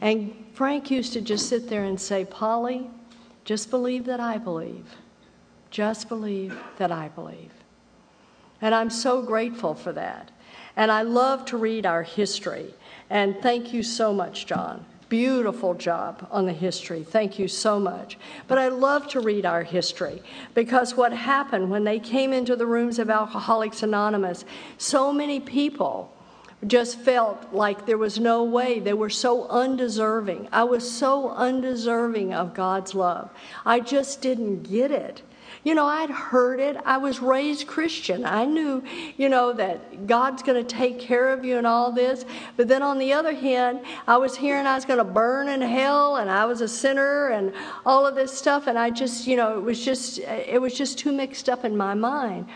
And 0.00 0.44
Frank 0.52 0.90
used 0.90 1.14
to 1.14 1.20
just 1.20 1.48
sit 1.48 1.68
there 1.68 1.84
and 1.84 1.98
say, 1.98 2.24
"Polly, 2.24 2.90
just 3.44 3.70
believe 3.70 4.04
that 4.04 4.20
I 4.20 4.36
believe. 4.36 4.84
Just 5.70 6.08
believe 6.08 6.56
that 6.76 6.92
I 6.92 7.08
believe." 7.08 7.52
And 8.60 8.74
I'm 8.74 8.90
so 8.90 9.22
grateful 9.22 9.74
for 9.74 9.92
that. 9.92 10.30
And 10.76 10.92
I 10.92 11.02
love 11.02 11.44
to 11.46 11.56
read 11.56 11.86
our 11.86 12.02
history. 12.02 12.74
And 13.08 13.40
thank 13.40 13.72
you 13.72 13.82
so 13.82 14.12
much, 14.12 14.46
John. 14.46 14.84
Beautiful 15.12 15.74
job 15.74 16.26
on 16.30 16.46
the 16.46 16.54
history. 16.54 17.04
Thank 17.04 17.38
you 17.38 17.46
so 17.46 17.78
much. 17.78 18.16
But 18.48 18.56
I 18.56 18.68
love 18.68 19.08
to 19.08 19.20
read 19.20 19.44
our 19.44 19.62
history 19.62 20.22
because 20.54 20.96
what 20.96 21.12
happened 21.12 21.70
when 21.70 21.84
they 21.84 21.98
came 21.98 22.32
into 22.32 22.56
the 22.56 22.64
rooms 22.64 22.98
of 22.98 23.10
Alcoholics 23.10 23.82
Anonymous, 23.82 24.46
so 24.78 25.12
many 25.12 25.38
people 25.38 26.10
just 26.66 26.98
felt 26.98 27.52
like 27.52 27.84
there 27.84 27.98
was 27.98 28.18
no 28.18 28.42
way. 28.42 28.80
They 28.80 28.94
were 28.94 29.10
so 29.10 29.46
undeserving. 29.48 30.48
I 30.50 30.64
was 30.64 30.90
so 30.90 31.28
undeserving 31.28 32.32
of 32.32 32.54
God's 32.54 32.94
love. 32.94 33.28
I 33.66 33.80
just 33.80 34.22
didn't 34.22 34.62
get 34.62 34.90
it. 34.90 35.20
You 35.64 35.76
know, 35.76 35.86
I'd 35.86 36.10
heard 36.10 36.58
it. 36.58 36.76
I 36.84 36.96
was 36.96 37.20
raised 37.20 37.68
Christian. 37.68 38.24
I 38.24 38.44
knew, 38.44 38.82
you 39.16 39.28
know, 39.28 39.52
that 39.52 40.08
God's 40.08 40.42
going 40.42 40.60
to 40.60 40.68
take 40.68 40.98
care 40.98 41.32
of 41.32 41.44
you 41.44 41.56
and 41.56 41.66
all 41.68 41.92
this. 41.92 42.24
But 42.56 42.66
then 42.66 42.82
on 42.82 42.98
the 42.98 43.12
other 43.12 43.32
hand, 43.32 43.80
I 44.08 44.16
was 44.16 44.36
hearing 44.36 44.66
I 44.66 44.74
was 44.74 44.84
going 44.84 44.98
to 44.98 45.04
burn 45.04 45.48
in 45.48 45.60
hell 45.60 46.16
and 46.16 46.28
I 46.28 46.46
was 46.46 46.62
a 46.62 46.68
sinner 46.68 47.28
and 47.28 47.52
all 47.86 48.04
of 48.04 48.16
this 48.16 48.36
stuff. 48.36 48.66
And 48.66 48.76
I 48.76 48.90
just, 48.90 49.28
you 49.28 49.36
know, 49.36 49.56
it 49.56 49.62
was 49.62 49.84
just, 49.84 50.18
it 50.18 50.60
was 50.60 50.74
just 50.74 50.98
too 50.98 51.12
mixed 51.12 51.48
up 51.48 51.64
in 51.64 51.76
my 51.76 51.94
mind. 51.94 52.46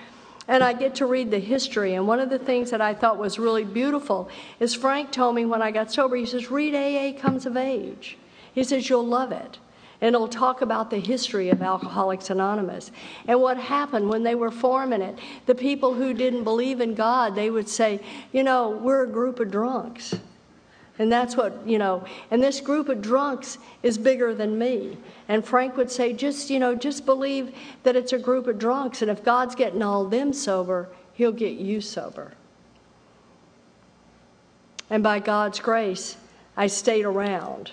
And 0.48 0.64
I 0.64 0.72
get 0.72 0.96
to 0.96 1.06
read 1.06 1.30
the 1.30 1.38
history. 1.38 1.94
And 1.94 2.08
one 2.08 2.18
of 2.18 2.28
the 2.28 2.40
things 2.40 2.72
that 2.72 2.80
I 2.80 2.92
thought 2.92 3.18
was 3.18 3.38
really 3.38 3.64
beautiful 3.64 4.28
is 4.58 4.74
Frank 4.74 5.12
told 5.12 5.36
me 5.36 5.44
when 5.44 5.62
I 5.62 5.70
got 5.70 5.92
sober, 5.92 6.16
he 6.16 6.26
says, 6.26 6.50
read 6.50 6.74
AA 6.74 7.20
Comes 7.20 7.46
of 7.46 7.56
Age. 7.56 8.16
He 8.52 8.64
says, 8.64 8.88
you'll 8.88 9.06
love 9.06 9.30
it 9.30 9.58
and 10.00 10.14
it'll 10.14 10.28
talk 10.28 10.60
about 10.60 10.90
the 10.90 10.98
history 10.98 11.48
of 11.48 11.62
Alcoholics 11.62 12.30
Anonymous 12.30 12.90
and 13.26 13.40
what 13.40 13.56
happened 13.56 14.08
when 14.08 14.22
they 14.22 14.34
were 14.34 14.50
forming 14.50 15.02
it. 15.02 15.18
The 15.46 15.54
people 15.54 15.94
who 15.94 16.12
didn't 16.12 16.44
believe 16.44 16.80
in 16.80 16.94
God, 16.94 17.34
they 17.34 17.50
would 17.50 17.68
say, 17.68 18.00
you 18.32 18.42
know, 18.42 18.70
we're 18.70 19.04
a 19.04 19.08
group 19.08 19.40
of 19.40 19.50
drunks. 19.50 20.14
And 20.98 21.12
that's 21.12 21.36
what, 21.36 21.66
you 21.66 21.78
know, 21.78 22.04
and 22.30 22.42
this 22.42 22.60
group 22.60 22.88
of 22.88 23.02
drunks 23.02 23.58
is 23.82 23.98
bigger 23.98 24.34
than 24.34 24.58
me. 24.58 24.96
And 25.28 25.44
Frank 25.44 25.76
would 25.76 25.90
say, 25.90 26.12
just, 26.12 26.48
you 26.48 26.58
know, 26.58 26.74
just 26.74 27.04
believe 27.04 27.54
that 27.82 27.96
it's 27.96 28.12
a 28.12 28.18
group 28.18 28.46
of 28.46 28.58
drunks. 28.58 29.02
And 29.02 29.10
if 29.10 29.22
God's 29.22 29.54
getting 29.54 29.82
all 29.82 30.06
them 30.06 30.32
sober, 30.32 30.88
he'll 31.12 31.32
get 31.32 31.58
you 31.58 31.80
sober. 31.80 32.32
And 34.88 35.02
by 35.02 35.18
God's 35.18 35.60
grace, 35.60 36.16
I 36.56 36.68
stayed 36.68 37.04
around 37.04 37.72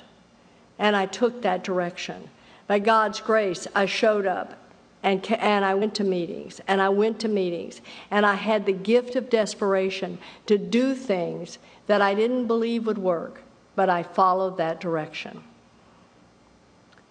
and 0.80 0.96
I 0.96 1.06
took 1.06 1.42
that 1.42 1.64
direction. 1.64 2.30
By 2.68 2.80
God's 2.80 3.20
grace, 3.20 3.68
I 3.76 3.86
showed 3.86 4.26
up 4.26 4.58
and, 5.04 5.26
and 5.34 5.66
I 5.66 5.74
went 5.74 5.96
to 5.96 6.04
meetings 6.04 6.62
and 6.68 6.82
I 6.82 6.90
went 6.90 7.20
to 7.22 7.28
meetings 7.28 7.82
and 8.10 8.26
I 8.26 8.36
had 8.36 8.66
the 8.66 8.74
gift 8.74 9.16
of 9.16 9.30
desperation 9.30 10.18
to 10.46 10.58
do 10.58 10.96
things 10.96 11.60
that 11.88 12.02
I 12.02 12.14
didn't 12.14 12.48
believe 12.48 12.86
would 12.88 12.98
work, 12.98 13.42
but 13.76 13.90
I 13.90 14.04
followed 14.04 14.58
that 14.58 14.80
direction. 14.80 15.44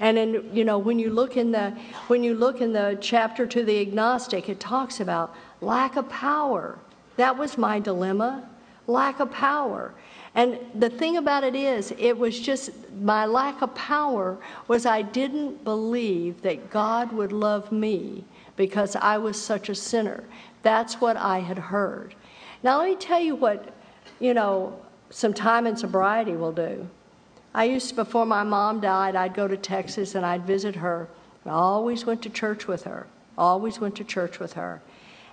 And 0.01 0.17
then, 0.17 0.51
you 0.53 0.65
know, 0.65 0.79
when 0.79 0.99
you 0.99 1.11
look 1.11 1.37
in 1.37 1.53
the 1.53 1.71
when 2.09 2.25
you 2.25 2.35
look 2.35 2.61
in 2.61 2.73
the 2.73 2.99
chapter 3.01 3.47
to 3.47 3.63
the 3.63 3.81
agnostic, 3.81 4.49
it 4.49 4.59
talks 4.59 4.99
about 4.99 5.33
lack 5.61 5.95
of 5.95 6.09
power. 6.09 6.77
That 7.17 7.39
was 7.39 7.57
my 7.57 7.79
dilemma, 7.79 8.49
lack 8.89 9.21
of 9.21 9.31
power. 9.31 9.95
And 10.35 10.59
the 10.75 10.89
thing 10.89 11.19
about 11.19 11.45
it 11.45 11.55
is, 11.55 11.93
it 11.99 12.17
was 12.17 12.41
just 12.41 12.71
my 13.01 13.27
lack 13.27 13.61
of 13.61 13.75
power 13.75 14.39
was 14.67 14.87
I 14.87 15.03
didn't 15.03 15.63
believe 15.63 16.41
that 16.43 16.71
God 16.71 17.13
would 17.13 17.33
love 17.33 17.71
me 17.71 18.25
because 18.57 18.97
I 18.97 19.19
was 19.19 19.41
such 19.41 19.69
a 19.69 19.75
sinner. 19.75 20.25
That's 20.63 21.01
what 21.01 21.17
I 21.17 21.41
had 21.41 21.59
heard. 21.59 22.15
Now, 22.63 22.79
let 22.79 22.89
me 22.89 22.97
tell 22.97 23.21
you 23.21 23.35
what, 23.35 23.75
you 24.21 24.33
know, 24.33 24.79
some 25.11 25.35
time 25.35 25.67
in 25.67 25.77
sobriety 25.77 26.33
will 26.33 26.53
do. 26.53 26.89
I 27.55 27.65
used 27.65 27.91
to, 27.91 27.95
before 27.95 28.25
my 28.25 28.43
mom 28.43 28.81
died, 28.81 29.15
I'd 29.15 29.35
go 29.35 29.47
to 29.47 29.57
Texas 29.59 30.15
and 30.15 30.25
I'd 30.25 30.47
visit 30.47 30.77
her. 30.77 31.09
I 31.45 31.51
always 31.51 32.07
went 32.07 32.23
to 32.23 32.31
church 32.31 32.67
with 32.67 32.85
her, 32.85 33.07
always 33.37 33.81
went 33.81 33.97
to 33.97 34.05
church 34.05 34.39
with 34.39 34.55
her. 34.55 34.81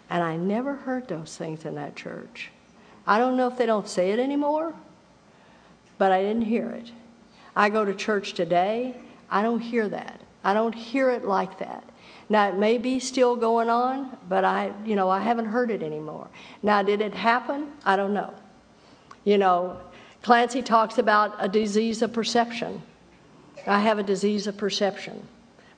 And 0.09 0.23
I 0.23 0.35
never 0.35 0.75
heard 0.75 1.07
those 1.07 1.37
things 1.37 1.63
in 1.63 1.75
that 1.75 1.95
church. 1.95 2.51
I 3.07 3.19
don't 3.19 3.37
know 3.37 3.47
if 3.47 3.57
they 3.57 3.65
don't 3.65 3.87
say 3.87 4.11
it 4.11 4.19
anymore 4.19 4.73
but 5.99 6.11
I 6.11 6.23
didn't 6.23 6.41
hear 6.41 6.71
it. 6.71 6.91
I 7.55 7.69
go 7.69 7.85
to 7.85 7.93
church 7.93 8.33
today, 8.33 8.95
I 9.29 9.43
don't 9.43 9.59
hear 9.59 9.87
that. 9.89 10.21
I 10.43 10.55
don't 10.55 10.73
hear 10.73 11.11
it 11.11 11.25
like 11.25 11.59
that. 11.59 11.83
Now 12.29 12.47
it 12.49 12.55
may 12.55 12.77
be 12.77 12.99
still 12.99 13.35
going 13.35 13.69
on, 13.69 14.17
but 14.27 14.43
I, 14.43 14.71
you 14.85 14.95
know, 14.95 15.09
I 15.09 15.19
haven't 15.19 15.45
heard 15.45 15.69
it 15.69 15.83
anymore. 15.83 16.27
Now 16.63 16.81
did 16.81 17.01
it 17.01 17.13
happen? 17.13 17.71
I 17.85 17.95
don't 17.95 18.13
know. 18.13 18.33
You 19.25 19.37
know, 19.37 19.77
Clancy 20.21 20.61
talks 20.61 20.97
about 20.97 21.35
a 21.39 21.47
disease 21.47 22.01
of 22.01 22.13
perception. 22.13 22.81
I 23.67 23.79
have 23.79 23.99
a 23.99 24.03
disease 24.03 24.47
of 24.47 24.57
perception. 24.57 25.27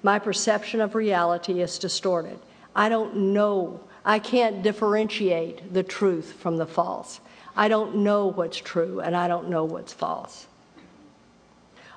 My 0.04 0.20
perception 0.20 0.82
of 0.82 0.96
reality 0.96 1.62
is 1.62 1.80
distorted. 1.80 2.40
I 2.76 2.90
don't 2.90 3.34
know. 3.34 3.82
I 4.06 4.20
can't 4.20 4.62
differentiate 4.62 5.74
the 5.74 5.84
truth 5.84 6.34
from 6.34 6.58
the 6.58 6.66
false. 6.66 7.20
I 7.56 7.68
don't 7.68 7.98
know 7.98 8.28
what's 8.28 8.58
true 8.58 9.00
and 9.00 9.16
I 9.16 9.28
don't 9.28 9.50
know 9.50 9.66
what's 9.66 9.94
false. 9.94 10.48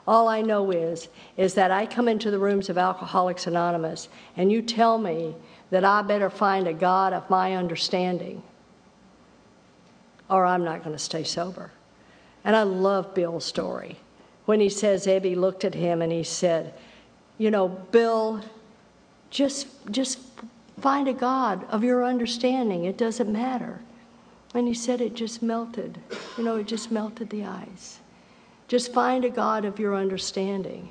All 0.06 0.28
I 0.28 0.42
know 0.42 0.70
is 0.70 1.08
is 1.36 1.54
that 1.54 1.70
I 1.70 1.86
come 1.86 2.08
into 2.08 2.30
the 2.30 2.38
rooms 2.38 2.68
of 2.68 2.76
Alcoholics 2.76 3.46
Anonymous 3.46 4.08
and 4.36 4.52
you 4.52 4.60
tell 4.62 4.98
me 4.98 5.34
that 5.70 5.84
I 5.84 6.02
better 6.02 6.28
find 6.28 6.66
a 6.66 6.74
God 6.74 7.12
of 7.12 7.28
my 7.30 7.54
understanding 7.54 8.42
or 10.28 10.46
I'm 10.46 10.64
not 10.64 10.82
going 10.82 10.96
to 10.96 11.02
stay 11.02 11.24
sober. 11.24 11.70
And 12.44 12.54
I 12.54 12.62
love 12.62 13.14
Bill's 13.14 13.44
story. 13.44 13.98
When 14.44 14.60
he 14.60 14.68
says 14.68 15.06
Ebby 15.06 15.36
looked 15.36 15.64
at 15.64 15.74
him 15.74 16.02
and 16.02 16.12
he 16.12 16.22
said, 16.22 16.74
"You 17.38 17.50
know, 17.50 17.68
Bill, 17.68 18.42
just 19.30 19.68
just 19.90 20.18
find 20.80 21.08
a 21.08 21.14
God 21.14 21.64
of 21.70 21.82
your 21.82 22.04
understanding. 22.04 22.84
It 22.84 22.98
doesn't 22.98 23.32
matter." 23.32 23.80
And 24.54 24.68
he 24.68 24.74
said 24.74 25.00
it 25.00 25.14
just 25.14 25.42
melted. 25.42 25.98
You 26.38 26.44
know, 26.44 26.56
it 26.56 26.66
just 26.66 26.92
melted 26.92 27.30
the 27.30 27.44
ice. 27.44 27.98
Just 28.68 28.92
find 28.92 29.24
a 29.24 29.30
God 29.30 29.64
of 29.64 29.78
your 29.78 29.96
understanding. 29.96 30.90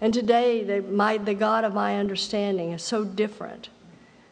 And 0.00 0.12
today, 0.12 0.62
the, 0.62 0.82
my, 0.82 1.16
the 1.16 1.34
God 1.34 1.64
of 1.64 1.72
my 1.74 1.96
understanding 1.96 2.72
is 2.72 2.82
so 2.82 3.04
different 3.04 3.70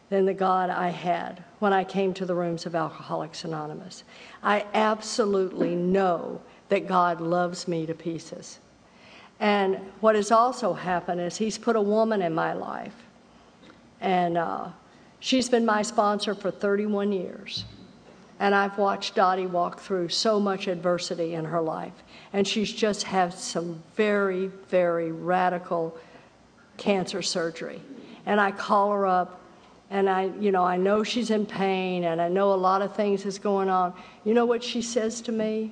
than 0.09 0.25
the 0.25 0.33
God 0.33 0.69
I 0.69 0.89
had 0.89 1.43
when 1.59 1.73
I 1.73 1.83
came 1.83 2.13
to 2.13 2.25
the 2.25 2.35
rooms 2.35 2.67
of 2.67 2.75
Alcoholics 2.75 3.43
Anonymous. 3.43 4.03
I 4.43 4.65
absolutely 4.75 5.75
know 5.75 6.39
that 6.69 6.87
God 6.87 7.19
loves 7.19 7.67
me 7.67 7.87
to 7.87 7.95
pieces. 7.95 8.59
And 9.39 9.77
what 9.99 10.15
has 10.15 10.31
also 10.31 10.73
happened 10.73 11.19
is 11.21 11.37
He's 11.37 11.57
put 11.57 11.75
a 11.75 11.81
woman 11.81 12.21
in 12.21 12.35
my 12.35 12.53
life. 12.53 12.95
And 13.99 14.37
uh, 14.37 14.67
she's 15.19 15.49
been 15.49 15.65
my 15.65 15.81
sponsor 15.81 16.35
for 16.35 16.51
31 16.51 17.11
years. 17.11 17.65
And 18.43 18.53
I've 18.53 18.77
watched 18.77 19.15
Dottie 19.15 19.45
walk 19.45 19.79
through 19.79 20.09
so 20.09 20.37
much 20.37 20.67
adversity 20.67 21.33
in 21.33 21.45
her 21.45 21.61
life. 21.61 21.93
And 22.33 22.45
she's 22.45 22.69
just 22.69 23.03
had 23.03 23.33
some 23.33 23.81
very, 23.95 24.47
very 24.67 25.13
radical 25.13 25.97
cancer 26.75 27.21
surgery. 27.21 27.81
And 28.25 28.41
I 28.41 28.51
call 28.51 28.91
her 28.91 29.07
up 29.07 29.39
and 29.89 30.09
I, 30.09 30.29
you 30.41 30.51
know, 30.51 30.65
I 30.65 30.75
know 30.75 31.05
she's 31.05 31.31
in 31.31 31.45
pain 31.45 32.03
and 32.03 32.21
I 32.21 32.27
know 32.27 32.51
a 32.51 32.55
lot 32.55 32.81
of 32.81 32.93
things 32.97 33.25
is 33.25 33.39
going 33.39 33.69
on. 33.69 33.93
You 34.25 34.33
know 34.33 34.45
what 34.45 34.61
she 34.61 34.81
says 34.81 35.21
to 35.21 35.31
me? 35.31 35.71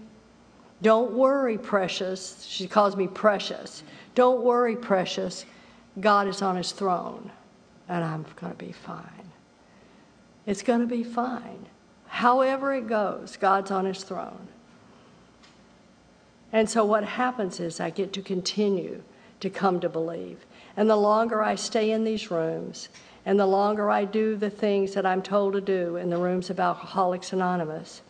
Don't 0.82 1.12
worry, 1.12 1.58
precious. 1.58 2.42
She 2.48 2.70
calls 2.70 2.96
me 2.96 3.06
precious. 3.06 3.84
Don't 4.16 4.44
worry, 4.44 4.78
precious. 4.78 5.46
God 6.00 6.26
is 6.26 6.42
on 6.42 6.56
his 6.56 6.72
throne 6.72 7.32
and 7.90 8.02
I'm 8.02 8.26
going 8.38 8.54
to 8.54 8.58
be 8.58 8.72
fine. 8.72 9.30
It's 10.46 10.62
going 10.62 10.80
to 10.80 10.88
be 10.88 11.04
fine. 11.04 11.66
However 12.12 12.74
it 12.74 12.88
goes, 12.88 13.38
God's 13.38 13.72
on 13.72 13.86
his 13.86 14.04
throne. 14.04 14.50
And 16.52 16.70
so 16.70 16.84
what 16.84 17.06
happens 17.06 17.62
is 17.62 17.80
I 17.80 17.90
get 17.90 18.12
to 18.14 18.22
continue 18.22 19.02
to 19.40 19.50
come 19.50 19.80
to 19.80 19.88
believe. 19.88 20.46
And 20.76 20.90
the 20.90 20.98
longer 20.98 21.42
I 21.42 21.56
stay 21.56 21.92
in 21.92 22.04
these 22.04 22.30
rooms, 22.30 22.90
and 23.26 23.40
the 23.40 23.48
longer 23.48 23.90
I 23.90 24.04
do 24.04 24.36
the 24.36 24.50
things 24.50 24.94
that 24.94 25.06
I'm 25.06 25.22
told 25.22 25.54
to 25.54 25.62
do 25.62 25.96
in 25.96 26.10
the 26.10 26.18
rooms 26.18 26.50
of 26.50 26.60
Alcoholics 26.60 27.32
Anonymous, 27.32 28.02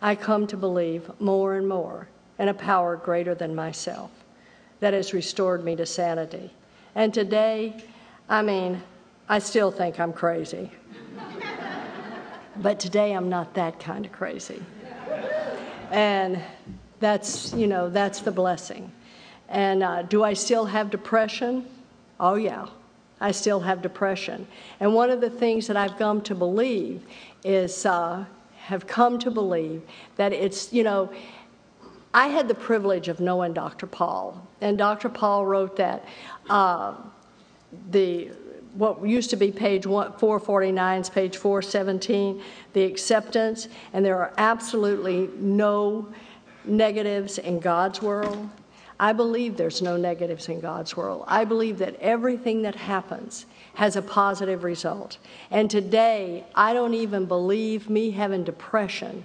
I 0.00 0.14
come 0.14 0.46
to 0.46 0.56
believe 0.56 1.10
more 1.20 1.56
and 1.56 1.68
more 1.68 2.06
in 2.38 2.48
a 2.48 2.54
power 2.54 2.96
greater 2.96 3.34
than 3.34 3.52
myself 3.52 4.12
that 4.78 4.94
has 4.94 5.12
restored 5.12 5.64
me 5.64 5.74
to 5.74 5.86
sanity. 5.86 6.52
And 6.94 7.12
today, 7.12 7.82
I 8.28 8.42
mean, 8.42 8.80
I 9.28 9.40
still 9.40 9.72
think 9.72 9.98
I'm 9.98 10.12
crazy. 10.12 10.70
But 12.60 12.80
today 12.80 13.12
I'm 13.12 13.28
not 13.28 13.54
that 13.54 13.78
kind 13.78 14.04
of 14.04 14.12
crazy. 14.12 14.62
And 15.90 16.42
that's, 17.00 17.54
you 17.54 17.66
know, 17.66 17.88
that's 17.88 18.20
the 18.20 18.32
blessing. 18.32 18.92
And 19.48 19.82
uh, 19.82 20.02
do 20.02 20.24
I 20.24 20.34
still 20.34 20.66
have 20.66 20.90
depression? 20.90 21.66
Oh, 22.20 22.34
yeah, 22.34 22.66
I 23.20 23.30
still 23.30 23.60
have 23.60 23.80
depression. 23.80 24.46
And 24.80 24.92
one 24.92 25.10
of 25.10 25.20
the 25.20 25.30
things 25.30 25.66
that 25.68 25.76
I've 25.76 25.96
come 25.96 26.20
to 26.22 26.34
believe 26.34 27.02
is, 27.44 27.86
uh, 27.86 28.24
have 28.56 28.86
come 28.86 29.18
to 29.20 29.30
believe 29.30 29.82
that 30.16 30.32
it's, 30.32 30.72
you 30.72 30.82
know, 30.82 31.10
I 32.12 32.26
had 32.26 32.48
the 32.48 32.54
privilege 32.54 33.08
of 33.08 33.20
knowing 33.20 33.54
Dr. 33.54 33.86
Paul, 33.86 34.46
and 34.60 34.76
Dr. 34.76 35.08
Paul 35.08 35.46
wrote 35.46 35.76
that 35.76 36.04
uh, 36.50 36.94
the 37.90 38.30
what 38.74 39.06
used 39.06 39.30
to 39.30 39.36
be 39.36 39.50
page 39.50 39.84
449 39.84 41.00
is 41.00 41.10
page 41.10 41.36
417, 41.36 42.42
the 42.72 42.84
acceptance, 42.84 43.68
and 43.92 44.04
there 44.04 44.18
are 44.18 44.32
absolutely 44.38 45.28
no 45.38 46.08
negatives 46.64 47.38
in 47.38 47.60
God's 47.60 48.02
world. 48.02 48.48
I 49.00 49.12
believe 49.12 49.56
there's 49.56 49.80
no 49.80 49.96
negatives 49.96 50.48
in 50.48 50.60
God's 50.60 50.96
world. 50.96 51.24
I 51.28 51.44
believe 51.44 51.78
that 51.78 51.94
everything 51.96 52.62
that 52.62 52.74
happens 52.74 53.46
has 53.74 53.94
a 53.94 54.02
positive 54.02 54.64
result. 54.64 55.18
And 55.50 55.70
today, 55.70 56.44
I 56.54 56.72
don't 56.72 56.94
even 56.94 57.26
believe 57.26 57.88
me 57.88 58.10
having 58.10 58.42
depression 58.42 59.24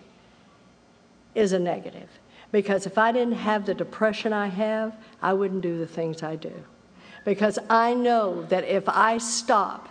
is 1.34 1.54
a 1.54 1.60
negative. 1.60 2.10
Because 2.52 2.86
if 2.86 3.00
I 3.00 3.12
didn't 3.12 3.34
have 3.34 3.66
the 3.66 3.74
depression 3.74 4.32
I 4.32 4.46
have, 4.48 4.96
I 5.24 5.34
wouldn't 5.34 5.62
do 5.62 5.80
the 5.80 5.88
things 5.88 6.22
I 6.22 6.36
do 6.36 6.54
because 7.26 7.60
I 7.70 7.94
know 7.94 8.44
that 8.44 8.64
if 8.66 8.88
I 8.88 9.18
stop 9.18 9.90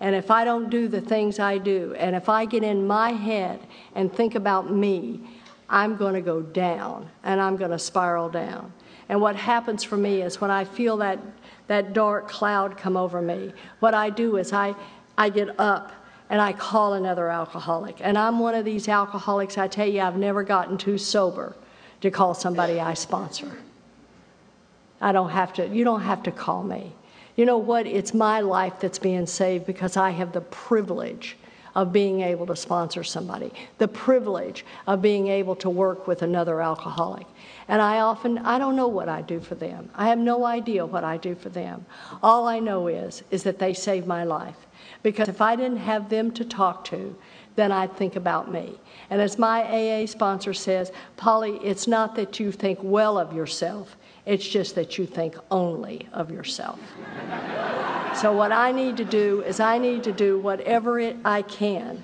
and 0.00 0.14
if 0.14 0.30
I 0.30 0.44
don't 0.44 0.68
do 0.68 0.88
the 0.88 1.00
things 1.00 1.38
I 1.38 1.58
do, 1.58 1.94
and 1.98 2.14
if 2.14 2.28
I 2.28 2.44
get 2.44 2.62
in 2.62 2.86
my 2.86 3.12
head 3.12 3.60
and 3.94 4.12
think 4.12 4.34
about 4.34 4.70
me, 4.70 5.20
I'm 5.68 5.96
going 5.96 6.14
to 6.14 6.20
go 6.20 6.42
down 6.42 7.08
and 7.24 7.40
I'm 7.40 7.56
going 7.56 7.70
to 7.70 7.78
spiral 7.78 8.28
down. 8.28 8.72
And 9.08 9.20
what 9.20 9.36
happens 9.36 9.84
for 9.84 9.96
me 9.96 10.22
is 10.22 10.40
when 10.40 10.50
I 10.50 10.64
feel 10.64 10.98
that, 10.98 11.18
that 11.68 11.92
dark 11.92 12.28
cloud 12.28 12.76
come 12.76 12.96
over 12.96 13.22
me, 13.22 13.52
what 13.80 13.94
I 13.94 14.10
do 14.10 14.36
is 14.36 14.52
I, 14.52 14.74
I 15.16 15.30
get 15.30 15.58
up 15.58 15.92
and 16.28 16.40
I 16.40 16.52
call 16.52 16.94
another 16.94 17.30
alcoholic. 17.30 17.96
And 18.00 18.18
I'm 18.18 18.38
one 18.38 18.54
of 18.54 18.64
these 18.64 18.88
alcoholics, 18.88 19.56
I 19.58 19.68
tell 19.68 19.88
you, 19.88 20.00
I've 20.00 20.16
never 20.16 20.42
gotten 20.42 20.76
too 20.76 20.98
sober 20.98 21.56
to 22.00 22.10
call 22.10 22.34
somebody 22.34 22.80
I 22.80 22.94
sponsor. 22.94 23.56
I 25.00 25.12
don't 25.12 25.30
have 25.30 25.52
to, 25.54 25.68
you 25.68 25.84
don't 25.84 26.02
have 26.02 26.22
to 26.24 26.32
call 26.32 26.62
me. 26.62 26.94
You 27.36 27.44
know 27.44 27.58
what? 27.58 27.86
It's 27.86 28.14
my 28.14 28.40
life 28.40 28.80
that's 28.80 28.98
being 28.98 29.26
saved 29.26 29.66
because 29.66 29.96
I 29.96 30.10
have 30.10 30.32
the 30.32 30.40
privilege 30.40 31.36
of 31.74 31.92
being 31.92 32.22
able 32.22 32.46
to 32.46 32.56
sponsor 32.56 33.04
somebody, 33.04 33.52
the 33.76 33.86
privilege 33.86 34.64
of 34.86 35.02
being 35.02 35.28
able 35.28 35.54
to 35.56 35.68
work 35.68 36.06
with 36.06 36.22
another 36.22 36.62
alcoholic. 36.62 37.26
And 37.68 37.82
I 37.82 38.00
often, 38.00 38.38
I 38.38 38.58
don't 38.58 38.76
know 38.76 38.88
what 38.88 39.10
I 39.10 39.20
do 39.20 39.40
for 39.40 39.54
them. 39.54 39.90
I 39.94 40.08
have 40.08 40.18
no 40.18 40.46
idea 40.46 40.86
what 40.86 41.04
I 41.04 41.18
do 41.18 41.34
for 41.34 41.50
them. 41.50 41.84
All 42.22 42.48
I 42.48 42.60
know 42.60 42.86
is, 42.86 43.22
is 43.30 43.42
that 43.42 43.58
they 43.58 43.74
saved 43.74 44.06
my 44.06 44.24
life. 44.24 44.56
Because 45.02 45.28
if 45.28 45.42
I 45.42 45.54
didn't 45.54 45.78
have 45.78 46.08
them 46.08 46.30
to 46.32 46.44
talk 46.46 46.84
to, 46.86 47.14
then 47.56 47.72
I'd 47.72 47.94
think 47.94 48.16
about 48.16 48.50
me. 48.50 48.78
And 49.10 49.20
as 49.20 49.38
my 49.38 49.62
AA 49.62 50.06
sponsor 50.06 50.54
says, 50.54 50.92
Polly, 51.18 51.58
it's 51.62 51.86
not 51.86 52.14
that 52.16 52.40
you 52.40 52.52
think 52.52 52.78
well 52.82 53.18
of 53.18 53.34
yourself, 53.34 53.96
it's 54.26 54.46
just 54.46 54.74
that 54.74 54.98
you 54.98 55.06
think 55.06 55.36
only 55.52 56.08
of 56.12 56.32
yourself. 56.32 56.80
so, 58.16 58.32
what 58.32 58.50
I 58.50 58.72
need 58.72 58.96
to 58.96 59.04
do 59.04 59.42
is, 59.42 59.60
I 59.60 59.78
need 59.78 60.02
to 60.04 60.12
do 60.12 60.38
whatever 60.38 60.98
it, 60.98 61.16
I 61.24 61.42
can 61.42 62.02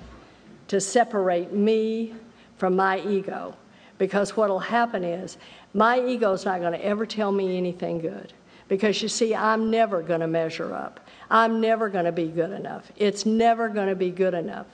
to 0.69 0.79
separate 0.79 1.51
me 1.51 2.15
from 2.57 2.77
my 2.77 3.01
ego. 3.01 3.55
Because 3.97 4.35
what 4.35 4.49
will 4.49 4.59
happen 4.59 5.03
is, 5.03 5.37
my 5.73 5.99
ego 5.99 6.31
is 6.31 6.45
not 6.45 6.61
going 6.61 6.71
to 6.71 6.83
ever 6.83 7.05
tell 7.05 7.31
me 7.31 7.57
anything 7.57 7.99
good. 7.99 8.31
Because 8.69 9.01
you 9.01 9.09
see, 9.09 9.35
I'm 9.35 9.69
never 9.69 10.01
going 10.01 10.21
to 10.21 10.27
measure 10.27 10.73
up. 10.73 11.01
I'm 11.29 11.59
never 11.59 11.89
going 11.89 12.05
to 12.05 12.11
be 12.13 12.27
good 12.27 12.51
enough. 12.51 12.89
It's 12.95 13.25
never 13.25 13.67
going 13.67 13.89
to 13.89 13.95
be 13.95 14.09
good 14.09 14.33
enough 14.33 14.67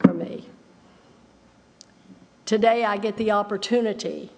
for 0.00 0.12
me. 0.12 0.46
Today, 2.44 2.84
I 2.84 2.98
get 2.98 3.16
the 3.16 3.30
opportunity 3.30 4.30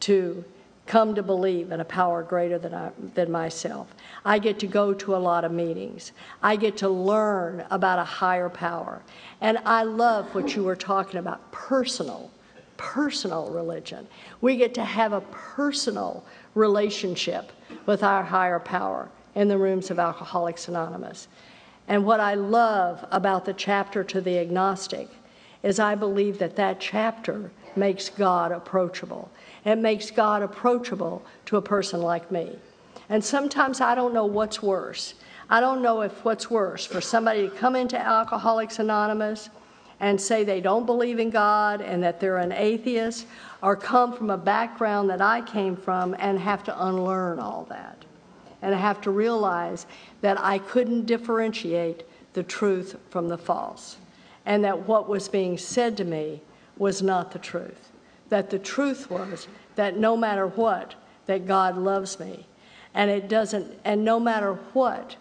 to 0.00 0.44
come 0.86 1.14
to 1.14 1.22
believe 1.22 1.72
in 1.72 1.80
a 1.80 1.84
power 1.84 2.22
greater 2.22 2.58
than, 2.58 2.74
I, 2.74 2.90
than 3.14 3.30
myself. 3.30 3.94
I 4.24 4.38
get 4.38 4.58
to 4.60 4.66
go 4.66 4.92
to 4.94 5.16
a 5.16 5.18
lot 5.18 5.44
of 5.44 5.52
meetings. 5.52 6.12
I 6.42 6.56
get 6.56 6.76
to 6.78 6.88
learn 6.88 7.64
about 7.70 7.98
a 7.98 8.04
higher 8.04 8.50
power. 8.50 9.02
And 9.40 9.58
I 9.64 9.84
love 9.84 10.34
what 10.34 10.54
you 10.54 10.64
were 10.64 10.76
talking 10.76 11.18
about 11.18 11.50
personal, 11.52 12.30
personal 12.76 13.50
religion. 13.50 14.06
We 14.40 14.56
get 14.56 14.74
to 14.74 14.84
have 14.84 15.12
a 15.12 15.22
personal 15.22 16.24
relationship 16.54 17.52
with 17.86 18.02
our 18.02 18.22
higher 18.22 18.60
power 18.60 19.08
in 19.34 19.48
the 19.48 19.58
rooms 19.58 19.90
of 19.90 19.98
Alcoholics 19.98 20.68
Anonymous. 20.68 21.28
And 21.88 22.04
what 22.04 22.20
I 22.20 22.34
love 22.34 23.04
about 23.10 23.44
the 23.44 23.54
chapter 23.54 24.04
to 24.04 24.20
the 24.20 24.38
agnostic 24.38 25.08
is 25.62 25.78
I 25.78 25.94
believe 25.94 26.38
that 26.38 26.56
that 26.56 26.78
chapter 26.78 27.50
makes 27.76 28.08
God 28.08 28.52
approachable. 28.52 29.30
It 29.64 29.76
makes 29.76 30.10
God 30.10 30.42
approachable 30.42 31.24
to 31.46 31.56
a 31.56 31.62
person 31.62 32.02
like 32.02 32.30
me. 32.30 32.58
And 33.08 33.24
sometimes 33.24 33.80
I 33.80 33.94
don't 33.94 34.14
know 34.14 34.26
what's 34.26 34.62
worse. 34.62 35.14
I 35.50 35.60
don't 35.60 35.82
know 35.82 36.00
if 36.00 36.24
what's 36.24 36.50
worse 36.50 36.86
for 36.86 37.00
somebody 37.00 37.48
to 37.48 37.54
come 37.54 37.76
into 37.76 37.98
Alcoholics 37.98 38.78
Anonymous 38.78 39.50
and 40.00 40.20
say 40.20 40.42
they 40.42 40.60
don't 40.60 40.86
believe 40.86 41.18
in 41.18 41.30
God 41.30 41.80
and 41.80 42.02
that 42.02 42.20
they're 42.20 42.38
an 42.38 42.52
atheist, 42.52 43.26
or 43.62 43.76
come 43.76 44.12
from 44.12 44.30
a 44.30 44.36
background 44.36 45.08
that 45.08 45.20
I 45.20 45.40
came 45.40 45.76
from 45.76 46.14
and 46.18 46.38
have 46.38 46.64
to 46.64 46.86
unlearn 46.86 47.38
all 47.38 47.64
that. 47.70 48.04
And 48.60 48.74
I 48.74 48.78
have 48.78 49.00
to 49.02 49.10
realize 49.10 49.86
that 50.20 50.38
I 50.40 50.58
couldn't 50.58 51.06
differentiate 51.06 52.04
the 52.32 52.42
truth 52.42 52.96
from 53.10 53.28
the 53.28 53.38
false. 53.38 53.96
And 54.46 54.64
that 54.64 54.86
what 54.86 55.08
was 55.08 55.28
being 55.28 55.56
said 55.56 55.96
to 55.98 56.04
me 56.04 56.42
was 56.78 57.02
not 57.02 57.32
the 57.32 57.38
truth 57.38 57.90
that 58.34 58.50
the 58.50 58.58
truth 58.58 59.10
was 59.10 59.46
that 59.76 59.96
no 59.96 60.16
matter 60.16 60.46
what, 60.46 60.94
that 61.26 61.46
God 61.46 61.76
loves 61.78 62.18
me. 62.18 62.46
And 62.92 63.10
it 63.10 63.28
doesn't, 63.28 63.78
and 63.84 64.04
no 64.04 64.20
matter 64.20 64.54
what, 64.72 65.16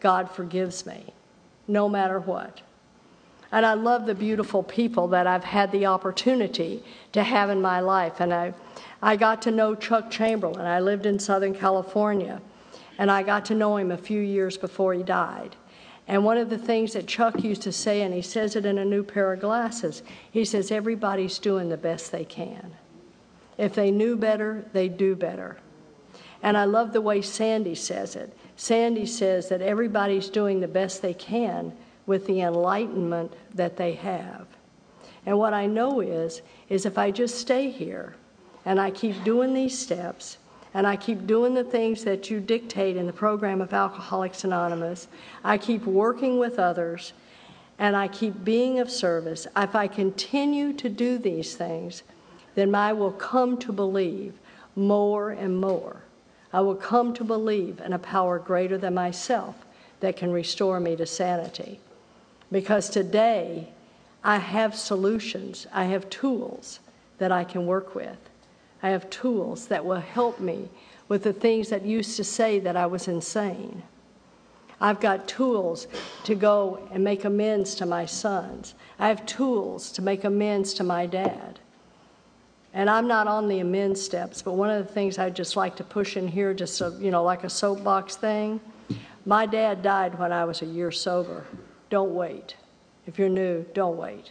God 0.00 0.30
forgives 0.30 0.86
me. 0.86 1.12
No 1.68 1.88
matter 1.88 2.20
what. 2.20 2.62
And 3.52 3.64
I 3.64 3.74
love 3.74 4.06
the 4.06 4.14
beautiful 4.14 4.62
people 4.62 5.08
that 5.08 5.26
I've 5.28 5.44
had 5.44 5.72
the 5.72 5.86
opportunity 5.86 6.82
to 7.12 7.22
have 7.22 7.50
in 7.50 7.62
my 7.62 7.80
life. 7.80 8.20
And 8.20 8.34
I, 8.34 8.52
I 9.02 9.16
got 9.16 9.42
to 9.42 9.50
know 9.50 9.74
Chuck 9.74 10.10
Chamberlain. 10.10 10.66
I 10.66 10.80
lived 10.80 11.06
in 11.06 11.18
Southern 11.18 11.54
California. 11.54 12.40
And 12.98 13.10
I 13.10 13.22
got 13.22 13.44
to 13.46 13.54
know 13.54 13.76
him 13.76 13.90
a 13.92 13.96
few 13.96 14.20
years 14.20 14.56
before 14.56 14.94
he 14.94 15.02
died. 15.02 15.54
And 16.08 16.24
one 16.24 16.38
of 16.38 16.50
the 16.50 16.58
things 16.58 16.92
that 16.92 17.06
Chuck 17.06 17.42
used 17.42 17.62
to 17.62 17.72
say, 17.72 18.02
and 18.02 18.14
he 18.14 18.22
says 18.22 18.54
it 18.54 18.64
in 18.64 18.78
a 18.78 18.84
new 18.84 19.02
pair 19.02 19.32
of 19.32 19.40
glasses, 19.40 20.02
he 20.30 20.44
says, 20.44 20.70
everybody's 20.70 21.38
doing 21.38 21.68
the 21.68 21.76
best 21.76 22.12
they 22.12 22.24
can. 22.24 22.74
If 23.58 23.74
they 23.74 23.90
knew 23.90 24.16
better, 24.16 24.64
they'd 24.72 24.96
do 24.96 25.16
better. 25.16 25.58
And 26.42 26.56
I 26.56 26.64
love 26.64 26.92
the 26.92 27.00
way 27.00 27.22
Sandy 27.22 27.74
says 27.74 28.14
it. 28.14 28.36
Sandy 28.56 29.06
says 29.06 29.48
that 29.48 29.62
everybody's 29.62 30.28
doing 30.28 30.60
the 30.60 30.68
best 30.68 31.02
they 31.02 31.14
can 31.14 31.72
with 32.06 32.26
the 32.26 32.40
enlightenment 32.40 33.32
that 33.54 33.76
they 33.76 33.94
have. 33.94 34.46
And 35.24 35.38
what 35.38 35.54
I 35.54 35.66
know 35.66 36.00
is, 36.00 36.40
is 36.68 36.86
if 36.86 36.98
I 36.98 37.10
just 37.10 37.38
stay 37.38 37.70
here 37.70 38.14
and 38.64 38.80
I 38.80 38.90
keep 38.90 39.24
doing 39.24 39.54
these 39.54 39.76
steps, 39.76 40.38
and 40.76 40.86
I 40.86 40.94
keep 40.94 41.26
doing 41.26 41.54
the 41.54 41.64
things 41.64 42.04
that 42.04 42.30
you 42.30 42.38
dictate 42.38 42.98
in 42.98 43.06
the 43.06 43.12
program 43.12 43.62
of 43.62 43.72
Alcoholics 43.72 44.44
Anonymous. 44.44 45.08
I 45.42 45.56
keep 45.56 45.86
working 45.86 46.38
with 46.38 46.58
others, 46.58 47.14
and 47.78 47.96
I 47.96 48.08
keep 48.08 48.44
being 48.44 48.78
of 48.78 48.90
service. 48.90 49.46
If 49.56 49.74
I 49.74 49.88
continue 49.88 50.74
to 50.74 50.90
do 50.90 51.16
these 51.16 51.56
things, 51.56 52.02
then 52.56 52.74
I 52.74 52.92
will 52.92 53.12
come 53.12 53.56
to 53.56 53.72
believe 53.72 54.34
more 54.76 55.30
and 55.30 55.58
more. 55.58 56.02
I 56.52 56.60
will 56.60 56.74
come 56.74 57.14
to 57.14 57.24
believe 57.24 57.80
in 57.80 57.94
a 57.94 57.98
power 57.98 58.38
greater 58.38 58.76
than 58.76 58.92
myself 58.92 59.54
that 60.00 60.18
can 60.18 60.30
restore 60.30 60.78
me 60.78 60.94
to 60.96 61.06
sanity. 61.06 61.80
Because 62.52 62.90
today, 62.90 63.70
I 64.22 64.36
have 64.36 64.76
solutions, 64.76 65.66
I 65.72 65.84
have 65.84 66.10
tools 66.10 66.80
that 67.16 67.32
I 67.32 67.44
can 67.44 67.64
work 67.64 67.94
with. 67.94 68.18
I 68.86 68.90
have 68.90 69.10
tools 69.10 69.66
that 69.66 69.84
will 69.84 69.98
help 69.98 70.38
me 70.38 70.68
with 71.08 71.24
the 71.24 71.32
things 71.32 71.70
that 71.70 71.84
used 71.84 72.16
to 72.18 72.22
say 72.22 72.60
that 72.60 72.76
I 72.76 72.86
was 72.86 73.08
insane. 73.08 73.82
I've 74.80 75.00
got 75.00 75.26
tools 75.26 75.88
to 76.22 76.36
go 76.36 76.88
and 76.92 77.02
make 77.02 77.24
amends 77.24 77.74
to 77.76 77.86
my 77.86 78.06
sons. 78.06 78.76
I 79.00 79.08
have 79.08 79.26
tools 79.26 79.90
to 79.90 80.02
make 80.02 80.22
amends 80.22 80.72
to 80.74 80.84
my 80.84 81.04
dad. 81.04 81.58
And 82.74 82.88
I'm 82.88 83.08
not 83.08 83.26
on 83.26 83.48
the 83.48 83.58
amends 83.58 84.00
steps, 84.00 84.40
but 84.40 84.52
one 84.52 84.70
of 84.70 84.86
the 84.86 84.92
things 84.92 85.18
I'd 85.18 85.34
just 85.34 85.56
like 85.56 85.74
to 85.76 85.84
push 85.84 86.16
in 86.16 86.28
here, 86.28 86.54
just 86.54 86.76
so, 86.76 86.96
you 86.96 87.10
know, 87.10 87.24
like 87.24 87.42
a 87.42 87.50
soapbox 87.50 88.14
thing. 88.14 88.60
My 89.24 89.46
dad 89.46 89.82
died 89.82 90.16
when 90.16 90.30
I 90.30 90.44
was 90.44 90.62
a 90.62 90.66
year 90.66 90.92
sober. 90.92 91.44
Don't 91.90 92.14
wait. 92.14 92.54
If 93.04 93.18
you're 93.18 93.28
new, 93.28 93.66
don't 93.74 93.96
wait 93.96 94.30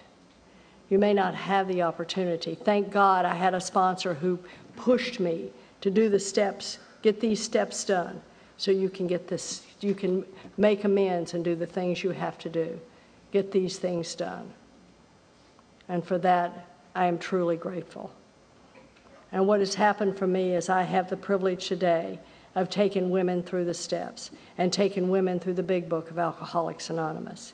you 0.96 1.00
may 1.00 1.14
not 1.14 1.36
have 1.36 1.68
the 1.68 1.82
opportunity. 1.82 2.56
Thank 2.56 2.90
God 2.90 3.26
I 3.26 3.36
had 3.36 3.54
a 3.54 3.60
sponsor 3.60 4.14
who 4.14 4.40
pushed 4.78 5.20
me 5.20 5.50
to 5.82 5.92
do 5.92 6.08
the 6.08 6.22
steps, 6.22 6.80
get 7.02 7.20
these 7.20 7.44
steps 7.44 7.84
done, 7.84 8.22
so 8.56 8.72
you 8.72 8.88
can 8.88 9.06
get 9.06 9.28
this, 9.28 9.64
you 9.82 9.94
can 9.94 10.24
make 10.56 10.86
amends 10.86 11.34
and 11.34 11.44
do 11.44 11.54
the 11.54 11.66
things 11.66 12.02
you 12.02 12.12
have 12.12 12.38
to 12.38 12.50
do. 12.50 12.80
Get 13.34 13.52
these 13.52 13.78
things 13.78 14.16
done. 14.16 14.50
And 15.90 16.02
for 16.02 16.18
that, 16.20 16.66
I 16.96 17.08
am 17.08 17.18
truly 17.18 17.58
grateful. 17.58 18.10
And 19.34 19.46
what 19.48 19.60
has 19.60 19.76
happened 19.76 20.18
for 20.18 20.28
me 20.28 20.56
is 20.56 20.70
I 20.70 20.84
have 20.84 21.10
the 21.10 21.18
privilege 21.18 21.68
today 21.68 22.20
of 22.56 22.70
taking 22.70 23.10
women 23.10 23.44
through 23.44 23.66
the 23.66 23.74
steps 23.74 24.32
and 24.58 24.72
taking 24.72 25.10
women 25.10 25.42
through 25.42 25.56
the 25.56 25.62
big 25.62 25.90
book 25.90 26.10
of 26.10 26.18
Alcoholics 26.18 26.90
Anonymous 26.90 27.54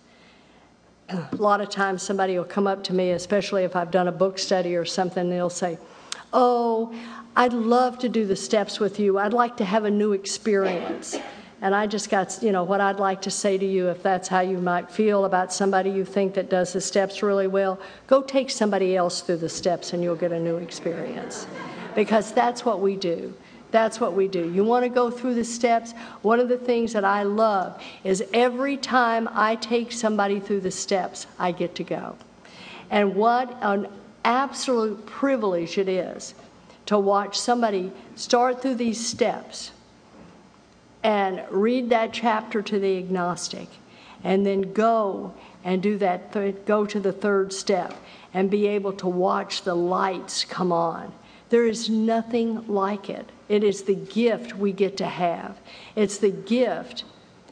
a 1.13 1.29
lot 1.37 1.61
of 1.61 1.69
times 1.69 2.01
somebody 2.01 2.37
will 2.37 2.45
come 2.45 2.67
up 2.67 2.83
to 2.85 2.93
me, 2.93 3.11
especially 3.11 3.63
if 3.63 3.75
I've 3.75 3.91
done 3.91 4.07
a 4.07 4.11
book 4.11 4.39
study 4.39 4.75
or 4.75 4.85
something, 4.85 5.29
they'll 5.29 5.49
say, 5.49 5.77
Oh, 6.33 6.93
I'd 7.35 7.53
love 7.53 7.99
to 7.99 8.09
do 8.09 8.25
the 8.25 8.35
steps 8.35 8.79
with 8.79 8.99
you. 8.99 9.17
I'd 9.17 9.33
like 9.33 9.57
to 9.57 9.65
have 9.65 9.85
a 9.85 9.91
new 9.91 10.13
experience. 10.13 11.17
And 11.61 11.75
I 11.75 11.85
just 11.85 12.09
got, 12.09 12.41
you 12.41 12.51
know, 12.51 12.63
what 12.63 12.81
I'd 12.81 12.99
like 12.99 13.21
to 13.23 13.31
say 13.31 13.57
to 13.57 13.65
you, 13.65 13.89
if 13.89 14.01
that's 14.01 14.27
how 14.27 14.39
you 14.39 14.57
might 14.57 14.89
feel 14.89 15.25
about 15.25 15.53
somebody 15.53 15.91
you 15.91 16.03
think 16.03 16.33
that 16.33 16.49
does 16.49 16.73
the 16.73 16.81
steps 16.81 17.21
really 17.21 17.47
well, 17.47 17.79
go 18.07 18.21
take 18.21 18.49
somebody 18.49 18.95
else 18.95 19.21
through 19.21 19.37
the 19.37 19.49
steps 19.49 19.93
and 19.93 20.01
you'll 20.01 20.15
get 20.15 20.31
a 20.31 20.39
new 20.39 20.57
experience. 20.57 21.45
Because 21.93 22.31
that's 22.31 22.65
what 22.65 22.79
we 22.79 22.95
do. 22.95 23.33
That's 23.71 23.99
what 23.99 24.13
we 24.13 24.27
do. 24.27 24.51
You 24.51 24.63
want 24.63 24.83
to 24.83 24.89
go 24.89 25.09
through 25.09 25.35
the 25.35 25.45
steps? 25.45 25.93
One 26.21 26.39
of 26.39 26.49
the 26.49 26.57
things 26.57 26.93
that 26.93 27.05
I 27.05 27.23
love 27.23 27.81
is 28.03 28.23
every 28.33 28.77
time 28.77 29.29
I 29.31 29.55
take 29.55 29.91
somebody 29.91 30.39
through 30.39 30.61
the 30.61 30.71
steps, 30.71 31.25
I 31.39 31.51
get 31.51 31.75
to 31.75 31.83
go. 31.83 32.17
And 32.89 33.15
what 33.15 33.57
an 33.61 33.87
absolute 34.25 35.05
privilege 35.05 35.77
it 35.77 35.87
is 35.87 36.33
to 36.85 36.99
watch 36.99 37.39
somebody 37.39 37.91
start 38.15 38.61
through 38.61 38.75
these 38.75 39.05
steps 39.05 39.71
and 41.03 41.41
read 41.49 41.89
that 41.89 42.13
chapter 42.13 42.61
to 42.61 42.79
the 42.79 42.97
agnostic 42.97 43.67
and 44.23 44.45
then 44.45 44.73
go 44.73 45.33
and 45.63 45.81
do 45.81 45.97
that 45.97 46.31
th- 46.33 46.55
go 46.65 46.85
to 46.85 46.99
the 46.99 47.11
third 47.11 47.51
step 47.51 47.95
and 48.33 48.51
be 48.51 48.67
able 48.67 48.93
to 48.93 49.07
watch 49.07 49.63
the 49.63 49.73
lights 49.73 50.43
come 50.43 50.71
on 50.71 51.11
There 51.51 51.65
is 51.65 51.89
nothing 51.89 52.65
like 52.67 53.09
it. 53.09 53.29
It 53.49 53.61
is 53.65 53.83
the 53.83 53.93
gift 53.93 54.55
we 54.55 54.71
get 54.71 54.95
to 54.97 55.05
have. 55.05 55.57
It's 55.97 56.17
the 56.17 56.31
gift 56.31 57.03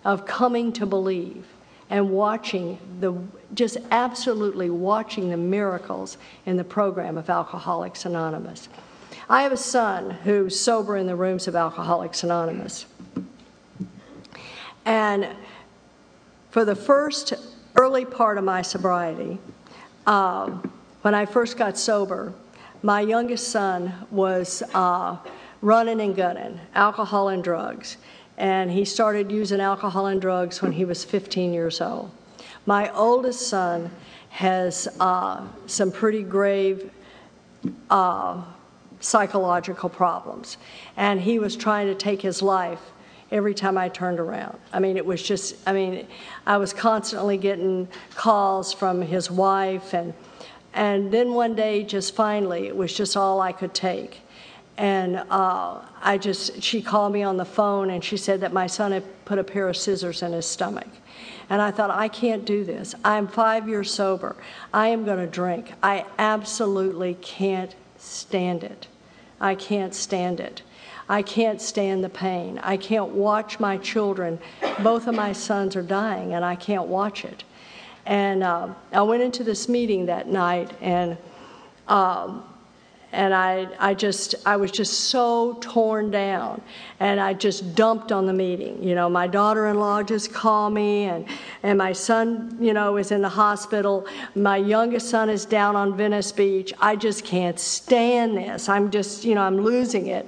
of 0.05 0.25
coming 0.25 0.71
to 0.73 0.85
believe 0.85 1.45
and 1.89 2.09
watching 2.09 2.79
the 3.01 3.13
just 3.53 3.77
absolutely 3.91 4.69
watching 4.69 5.29
the 5.29 5.35
miracles 5.35 6.17
in 6.45 6.55
the 6.55 6.63
program 6.63 7.17
of 7.17 7.29
Alcoholics 7.29 8.05
Anonymous. 8.05 8.69
I 9.27 9.43
have 9.43 9.51
a 9.51 9.57
son 9.57 10.11
who's 10.11 10.57
sober 10.57 10.95
in 10.95 11.05
the 11.05 11.15
rooms 11.17 11.49
of 11.49 11.55
Alcoholics 11.57 12.23
Anonymous. 12.23 12.85
And 14.85 15.27
for 16.51 16.63
the 16.63 16.75
first 16.75 17.33
early 17.75 18.05
part 18.05 18.37
of 18.37 18.45
my 18.45 18.61
sobriety, 18.61 19.39
uh, 20.07 20.51
when 21.01 21.13
I 21.13 21.25
first 21.25 21.57
got 21.57 21.77
sober, 21.77 22.33
my 22.81 23.01
youngest 23.01 23.49
son 23.49 23.93
was 24.09 24.63
uh, 24.73 25.17
running 25.61 25.99
and 26.01 26.15
gunning, 26.15 26.59
alcohol 26.75 27.29
and 27.29 27.43
drugs. 27.43 27.97
And 28.37 28.71
he 28.71 28.85
started 28.85 29.31
using 29.31 29.59
alcohol 29.59 30.07
and 30.07 30.21
drugs 30.21 30.61
when 30.61 30.71
he 30.71 30.85
was 30.85 31.03
15 31.03 31.53
years 31.53 31.81
old. 31.81 32.09
My 32.65 32.89
oldest 32.93 33.47
son 33.47 33.91
has 34.29 34.87
uh, 34.99 35.45
some 35.65 35.91
pretty 35.91 36.23
grave 36.23 36.89
uh, 37.89 38.41
psychological 39.01 39.89
problems. 39.89 40.57
And 40.95 41.19
he 41.19 41.39
was 41.39 41.57
trying 41.57 41.87
to 41.87 41.95
take 41.95 42.21
his 42.21 42.41
life 42.41 42.79
every 43.31 43.53
time 43.53 43.77
I 43.77 43.89
turned 43.89 44.19
around. 44.19 44.57
I 44.73 44.79
mean, 44.79 44.97
it 44.97 45.05
was 45.05 45.21
just, 45.21 45.55
I 45.67 45.73
mean, 45.73 46.07
I 46.45 46.57
was 46.57 46.73
constantly 46.73 47.37
getting 47.37 47.87
calls 48.15 48.73
from 48.73 49.01
his 49.01 49.29
wife 49.29 49.93
and 49.93 50.13
and 50.73 51.11
then 51.11 51.33
one 51.33 51.55
day, 51.55 51.83
just 51.83 52.15
finally, 52.15 52.67
it 52.67 52.75
was 52.75 52.93
just 52.93 53.17
all 53.17 53.41
I 53.41 53.51
could 53.51 53.73
take. 53.73 54.21
And 54.77 55.17
uh, 55.29 55.81
I 56.01 56.17
just, 56.17 56.63
she 56.63 56.81
called 56.81 57.11
me 57.11 57.21
on 57.23 57.35
the 57.35 57.45
phone 57.45 57.89
and 57.89 58.03
she 58.03 58.15
said 58.15 58.39
that 58.41 58.53
my 58.53 58.67
son 58.67 58.93
had 58.93 59.03
put 59.25 59.37
a 59.37 59.43
pair 59.43 59.67
of 59.67 59.75
scissors 59.75 60.21
in 60.21 60.31
his 60.31 60.45
stomach. 60.45 60.87
And 61.49 61.61
I 61.61 61.71
thought, 61.71 61.89
I 61.89 62.07
can't 62.07 62.45
do 62.45 62.63
this. 62.63 62.95
I'm 63.03 63.27
five 63.27 63.67
years 63.67 63.91
sober. 63.91 64.35
I 64.73 64.87
am 64.89 65.03
going 65.03 65.17
to 65.17 65.27
drink. 65.27 65.73
I 65.83 66.05
absolutely 66.17 67.15
can't 67.15 67.75
stand 67.97 68.63
it. 68.63 68.87
I 69.41 69.55
can't 69.55 69.93
stand 69.93 70.39
it. 70.39 70.61
I 71.09 71.23
can't 71.23 71.59
stand 71.59 72.03
the 72.03 72.09
pain. 72.09 72.59
I 72.61 72.77
can't 72.77 73.09
watch 73.09 73.59
my 73.59 73.77
children. 73.77 74.39
Both 74.83 75.07
of 75.07 75.15
my 75.15 75.33
sons 75.33 75.75
are 75.75 75.81
dying, 75.81 76.35
and 76.35 76.45
I 76.45 76.55
can't 76.55 76.85
watch 76.87 77.25
it. 77.25 77.43
And 78.09 78.41
uh, 78.41 78.69
I 78.91 79.03
went 79.03 79.21
into 79.21 79.43
this 79.43 79.69
meeting 79.69 80.07
that 80.07 80.27
night, 80.27 80.71
and 80.81 81.15
um, 81.87 82.43
and 83.11 83.35
I, 83.35 83.67
I 83.79 83.93
just 83.93 84.33
I 84.47 84.55
was 84.57 84.71
just 84.71 85.11
so 85.11 85.59
torn 85.61 86.09
down, 86.09 86.59
and 86.99 87.19
I 87.19 87.35
just 87.35 87.75
dumped 87.75 88.11
on 88.11 88.25
the 88.25 88.33
meeting. 88.33 88.81
You 88.81 88.95
know, 88.95 89.11
my 89.11 89.27
daughter-in-law 89.27 90.01
just 90.03 90.33
called 90.33 90.73
me, 90.73 91.03
and 91.03 91.23
and 91.61 91.77
my 91.77 91.93
son, 91.93 92.57
you 92.59 92.73
know, 92.73 92.97
is 92.97 93.11
in 93.11 93.21
the 93.21 93.29
hospital. 93.29 94.07
My 94.33 94.57
youngest 94.57 95.07
son 95.11 95.29
is 95.29 95.45
down 95.45 95.75
on 95.75 95.95
Venice 95.95 96.31
Beach. 96.31 96.73
I 96.79 96.95
just 96.95 97.23
can't 97.23 97.59
stand 97.59 98.35
this. 98.35 98.69
I'm 98.69 98.89
just, 98.89 99.23
you 99.23 99.35
know, 99.35 99.43
I'm 99.43 99.61
losing 99.61 100.07
it. 100.07 100.27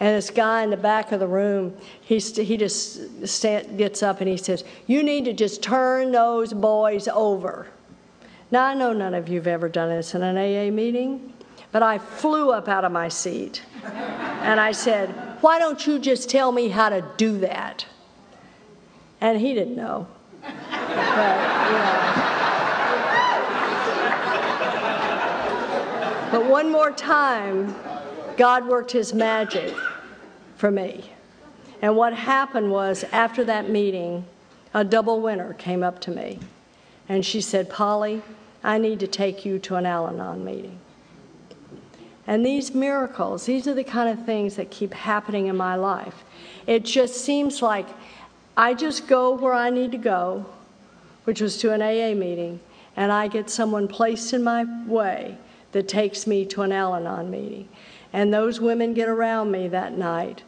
And 0.00 0.16
this 0.16 0.30
guy 0.30 0.62
in 0.62 0.70
the 0.70 0.78
back 0.78 1.12
of 1.12 1.20
the 1.20 1.26
room, 1.26 1.76
he, 2.00 2.18
he 2.18 2.56
just 2.56 3.28
st- 3.28 3.76
gets 3.76 4.02
up 4.02 4.22
and 4.22 4.28
he 4.30 4.38
says, 4.38 4.64
You 4.86 5.02
need 5.02 5.26
to 5.26 5.34
just 5.34 5.62
turn 5.62 6.10
those 6.10 6.54
boys 6.54 7.06
over. 7.06 7.66
Now, 8.50 8.64
I 8.64 8.74
know 8.74 8.94
none 8.94 9.12
of 9.12 9.28
you 9.28 9.36
have 9.36 9.46
ever 9.46 9.68
done 9.68 9.90
this 9.90 10.14
in 10.14 10.22
an 10.22 10.38
AA 10.38 10.72
meeting, 10.74 11.34
but 11.70 11.82
I 11.82 11.98
flew 11.98 12.50
up 12.50 12.66
out 12.66 12.86
of 12.86 12.92
my 12.92 13.08
seat 13.08 13.62
and 13.84 14.58
I 14.58 14.72
said, 14.72 15.10
Why 15.42 15.58
don't 15.58 15.86
you 15.86 15.98
just 15.98 16.30
tell 16.30 16.50
me 16.50 16.68
how 16.68 16.88
to 16.88 17.04
do 17.18 17.38
that? 17.40 17.84
And 19.20 19.38
he 19.38 19.52
didn't 19.52 19.76
know. 19.76 20.08
But. 20.40 21.60
But 26.30 26.46
one 26.46 26.70
more 26.70 26.92
time, 26.92 27.74
God 28.36 28.66
worked 28.68 28.92
his 28.92 29.12
magic 29.12 29.74
for 30.60 30.70
me. 30.70 31.10
And 31.82 31.96
what 31.96 32.12
happened 32.12 32.70
was, 32.70 33.04
after 33.10 33.42
that 33.44 33.70
meeting, 33.70 34.26
a 34.74 34.84
double 34.84 35.20
winner 35.20 35.54
came 35.54 35.82
up 35.82 35.98
to 36.02 36.10
me. 36.10 36.38
And 37.08 37.24
she 37.24 37.40
said, 37.40 37.70
Polly, 37.70 38.22
I 38.62 38.76
need 38.76 39.00
to 39.00 39.06
take 39.06 39.44
you 39.44 39.58
to 39.60 39.76
an 39.76 39.86
Al 39.86 40.06
Anon 40.06 40.44
meeting. 40.44 40.78
And 42.26 42.44
these 42.44 42.74
miracles, 42.74 43.46
these 43.46 43.66
are 43.66 43.74
the 43.74 43.82
kind 43.82 44.10
of 44.10 44.24
things 44.26 44.56
that 44.56 44.70
keep 44.70 44.92
happening 44.92 45.46
in 45.46 45.56
my 45.56 45.74
life. 45.74 46.22
It 46.66 46.84
just 46.84 47.16
seems 47.16 47.62
like 47.62 47.88
I 48.56 48.74
just 48.74 49.08
go 49.08 49.32
where 49.32 49.54
I 49.54 49.70
need 49.70 49.90
to 49.92 49.98
go, 49.98 50.44
which 51.24 51.40
was 51.40 51.56
to 51.58 51.72
an 51.72 51.80
AA 51.80 52.14
meeting, 52.14 52.60
and 52.94 53.10
I 53.10 53.26
get 53.28 53.48
someone 53.48 53.88
placed 53.88 54.34
in 54.34 54.44
my 54.44 54.64
way 54.86 55.38
that 55.72 55.88
takes 55.88 56.26
me 56.26 56.44
to 56.46 56.62
an 56.62 56.72
Al 56.72 56.94
Anon 56.94 57.30
meeting. 57.30 57.68
And 58.12 58.34
those 58.34 58.60
women 58.60 58.92
get 58.92 59.08
around 59.08 59.50
me 59.50 59.66
that 59.68 59.96
night 59.96 60.42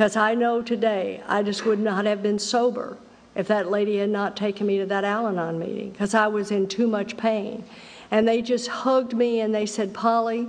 because 0.00 0.16
I 0.16 0.34
know 0.34 0.62
today 0.62 1.22
I 1.28 1.42
just 1.42 1.66
would 1.66 1.78
not 1.78 2.06
have 2.06 2.22
been 2.22 2.38
sober 2.38 2.96
if 3.34 3.48
that 3.48 3.70
lady 3.70 3.98
had 3.98 4.08
not 4.08 4.34
taken 4.34 4.66
me 4.66 4.78
to 4.78 4.86
that 4.86 5.04
Al 5.04 5.26
Anon 5.26 5.58
meeting 5.58 5.90
because 5.90 6.14
I 6.14 6.26
was 6.26 6.50
in 6.50 6.68
too 6.68 6.86
much 6.86 7.18
pain. 7.18 7.64
And 8.10 8.26
they 8.26 8.40
just 8.40 8.68
hugged 8.68 9.12
me 9.12 9.40
and 9.40 9.54
they 9.54 9.66
said, 9.66 9.92
Polly, 9.92 10.48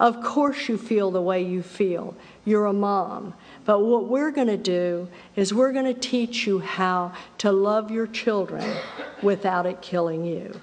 of 0.00 0.22
course 0.24 0.66
you 0.70 0.78
feel 0.78 1.10
the 1.10 1.20
way 1.20 1.42
you 1.42 1.62
feel. 1.62 2.16
You're 2.46 2.64
a 2.64 2.72
mom. 2.72 3.34
But 3.66 3.80
what 3.80 4.06
we're 4.06 4.30
going 4.30 4.46
to 4.46 4.56
do 4.56 5.08
is 5.36 5.52
we're 5.52 5.72
going 5.72 5.94
to 5.94 6.00
teach 6.00 6.46
you 6.46 6.60
how 6.60 7.12
to 7.36 7.52
love 7.52 7.90
your 7.90 8.06
children 8.06 8.78
without 9.22 9.66
it 9.66 9.82
killing 9.82 10.24
you. 10.24 10.58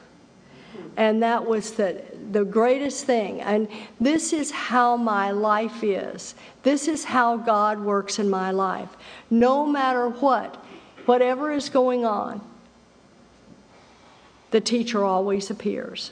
And 0.97 1.21
that 1.21 1.45
was 1.45 1.73
the, 1.73 2.03
the 2.33 2.43
greatest 2.43 3.05
thing. 3.05 3.41
And 3.41 3.67
this 3.99 4.33
is 4.33 4.51
how 4.51 4.97
my 4.97 5.31
life 5.31 5.83
is. 5.83 6.35
This 6.63 6.87
is 6.87 7.03
how 7.03 7.37
God 7.37 7.79
works 7.79 8.19
in 8.19 8.29
my 8.29 8.51
life. 8.51 8.89
No 9.29 9.65
matter 9.65 10.09
what, 10.09 10.55
whatever 11.05 11.51
is 11.51 11.69
going 11.69 12.05
on, 12.05 12.41
the 14.51 14.61
teacher 14.61 15.03
always 15.03 15.49
appears. 15.49 16.11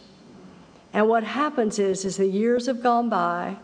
And 0.94 1.08
what 1.08 1.24
happens 1.24 1.80
is, 1.80 2.06
is 2.06 2.18
the 2.18 2.28
years 2.28 2.66
have 2.66 2.84
gone 2.84 3.10
by, 3.10 3.58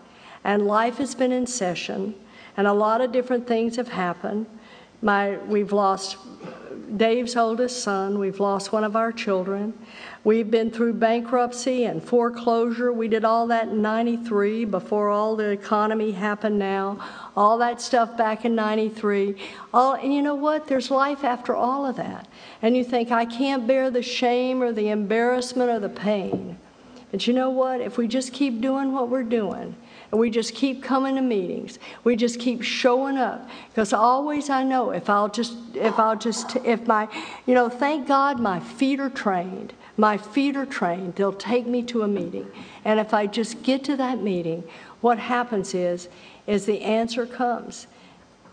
and 0.44 0.66
life 0.66 0.98
has 0.98 1.14
been 1.14 1.32
in 1.32 1.46
session, 1.46 2.16
and 2.56 2.68
a 2.68 2.74
lot 2.74 3.02
of 3.02 3.12
different 3.12 3.48
things 3.48 3.76
have 3.76 3.90
happened. 3.90 4.46
My, 5.02 5.38
we've 5.40 5.74
lost 5.74 6.18
Dave's 6.98 7.36
oldest 7.36 7.84
son. 7.84 8.20
We've 8.20 8.40
lost 8.40 8.72
one 8.72 8.84
of 8.84 8.96
our 8.96 9.12
children. 9.12 9.74
We've 10.24 10.50
been 10.50 10.72
through 10.72 10.94
bankruptcy 10.94 11.86
and 11.86 12.04
foreclosure. 12.04 12.92
We 12.92 13.08
did 13.08 13.24
all 13.24 13.48
that 13.48 13.70
in 13.70 13.82
93 13.82 14.66
before 14.66 15.10
all 15.10 15.36
the 15.36 15.50
economy 15.50 16.12
happened 16.12 16.60
now. 16.60 17.00
All 17.36 17.58
that 17.60 17.82
stuff 17.82 18.18
back 18.18 18.46
in 18.46 18.56
93. 18.56 19.36
All, 19.74 19.94
and 19.94 20.14
you 20.14 20.22
know 20.22 20.36
what? 20.36 20.68
There's 20.68 20.92
life 20.92 21.24
after 21.24 21.56
all 21.56 21.86
of 21.86 21.96
that. 21.98 22.28
And 22.62 22.76
you 22.76 22.84
think, 22.84 23.12
I 23.12 23.26
can't 23.26 23.68
bear 23.68 23.90
the 23.90 24.02
shame 24.02 24.62
or 24.62 24.72
the 24.72 24.90
embarrassment 24.90 25.70
or 25.70 25.80
the 25.80 25.90
pain. 25.90 26.58
But 27.12 27.28
you 27.28 27.34
know 27.34 27.50
what? 27.50 27.82
If 27.82 27.98
we 27.98 28.08
just 28.08 28.34
keep 28.34 28.60
doing 28.62 28.92
what 28.92 29.10
we're 29.10 29.24
doing, 29.24 29.76
and 30.12 30.20
we 30.20 30.30
just 30.30 30.56
keep 30.56 30.82
coming 30.82 31.16
to 31.16 31.22
meetings. 31.22 31.80
We 32.04 32.16
just 32.16 32.40
keep 32.40 32.62
showing 32.62 33.18
up 33.18 33.50
because 33.70 33.94
always 33.94 34.50
I 34.50 34.64
know 34.64 34.92
if 34.92 35.10
I'll 35.10 35.30
just 35.30 35.56
if 35.76 36.00
I'll 36.00 36.16
just 36.16 36.56
if 36.58 36.88
my 36.88 37.08
you 37.46 37.54
know 37.54 37.70
thank 37.70 38.08
God 38.08 38.40
my 38.40 38.60
feet 38.60 39.00
are 39.00 39.10
trained. 39.10 39.74
My 39.98 40.18
feet 40.18 40.56
are 40.56 40.66
trained. 40.66 41.16
They'll 41.16 41.34
take 41.34 41.66
me 41.66 41.82
to 41.84 42.04
a 42.04 42.08
meeting. 42.08 42.48
And 42.86 43.00
if 43.00 43.14
I 43.14 43.26
just 43.26 43.64
get 43.64 43.84
to 43.86 43.98
that 43.98 44.22
meeting, 44.22 44.64
what 45.02 45.20
happens 45.20 45.74
is 45.74 46.08
is 46.46 46.66
the 46.66 46.82
answer 46.82 47.26
comes. 47.26 47.88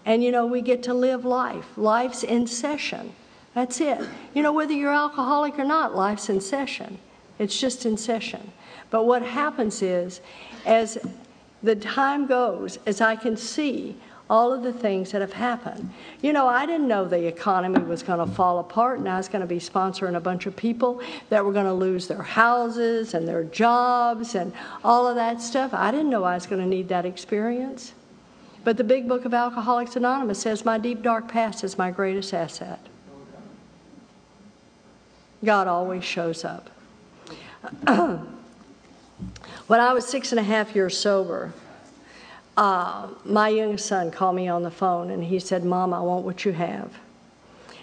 And 0.04 0.24
you 0.24 0.32
know, 0.32 0.46
we 0.46 0.60
get 0.60 0.82
to 0.84 0.94
live 0.94 1.24
life. 1.24 1.66
Life's 1.76 2.24
in 2.24 2.46
session. 2.46 3.12
That's 3.54 3.80
it. 3.80 4.00
You 4.34 4.42
know, 4.42 4.52
whether 4.52 4.72
you're 4.72 4.92
alcoholic 4.92 5.58
or 5.58 5.64
not, 5.64 5.94
life's 5.94 6.28
in 6.28 6.40
session. 6.40 6.98
It's 7.38 7.58
just 7.58 7.86
in 7.86 7.96
session. 7.96 8.52
But 8.90 9.06
what 9.06 9.22
happens 9.22 9.82
is, 9.82 10.20
as 10.66 10.98
the 11.64 11.74
time 11.74 12.26
goes, 12.26 12.78
as 12.84 13.00
I 13.00 13.16
can 13.16 13.36
see 13.38 13.96
all 14.28 14.52
of 14.52 14.62
the 14.62 14.72
things 14.72 15.12
that 15.12 15.20
have 15.20 15.32
happened. 15.32 15.90
You 16.22 16.32
know, 16.32 16.46
I 16.46 16.66
didn't 16.66 16.88
know 16.88 17.06
the 17.06 17.26
economy 17.26 17.78
was 17.80 18.02
going 18.02 18.26
to 18.26 18.34
fall 18.34 18.58
apart 18.58 18.98
and 18.98 19.08
I 19.08 19.16
was 19.16 19.28
going 19.28 19.40
to 19.40 19.46
be 19.46 19.58
sponsoring 19.58 20.16
a 20.16 20.20
bunch 20.20 20.46
of 20.46 20.54
people 20.56 21.00
that 21.30 21.44
were 21.44 21.52
going 21.52 21.66
to 21.66 21.74
lose 21.74 22.06
their 22.06 22.22
houses 22.22 23.14
and 23.14 23.26
their 23.26 23.44
jobs 23.44 24.34
and 24.34 24.52
all 24.82 25.06
of 25.06 25.16
that 25.16 25.40
stuff. 25.40 25.74
I 25.74 25.90
didn't 25.90 26.10
know 26.10 26.24
I 26.24 26.34
was 26.34 26.46
going 26.46 26.60
to 26.60 26.68
need 26.68 26.88
that 26.88 27.06
experience. 27.06 27.92
But 28.62 28.76
the 28.78 28.84
big 28.84 29.08
book 29.08 29.24
of 29.24 29.34
Alcoholics 29.34 29.96
Anonymous 29.96 30.40
says 30.40 30.64
my 30.64 30.78
deep 30.78 31.02
dark 31.02 31.28
past 31.28 31.64
is 31.64 31.76
my 31.76 31.90
greatest 31.90 32.32
asset. 32.32 32.80
God 35.44 35.66
always 35.66 36.04
shows 36.04 36.44
up. 36.44 36.70
when 39.66 39.80
I 39.80 39.92
was 39.92 40.06
six 40.06 40.32
and 40.32 40.38
a 40.38 40.42
half 40.42 40.74
years 40.74 40.96
sober, 40.96 41.52
uh, 42.56 43.08
my 43.24 43.48
youngest 43.48 43.86
son 43.86 44.10
called 44.10 44.36
me 44.36 44.48
on 44.48 44.62
the 44.62 44.70
phone 44.70 45.10
and 45.10 45.24
he 45.24 45.38
said, 45.38 45.64
Mom, 45.64 45.92
I 45.92 46.00
want 46.00 46.24
what 46.24 46.44
you 46.44 46.52
have. 46.52 46.92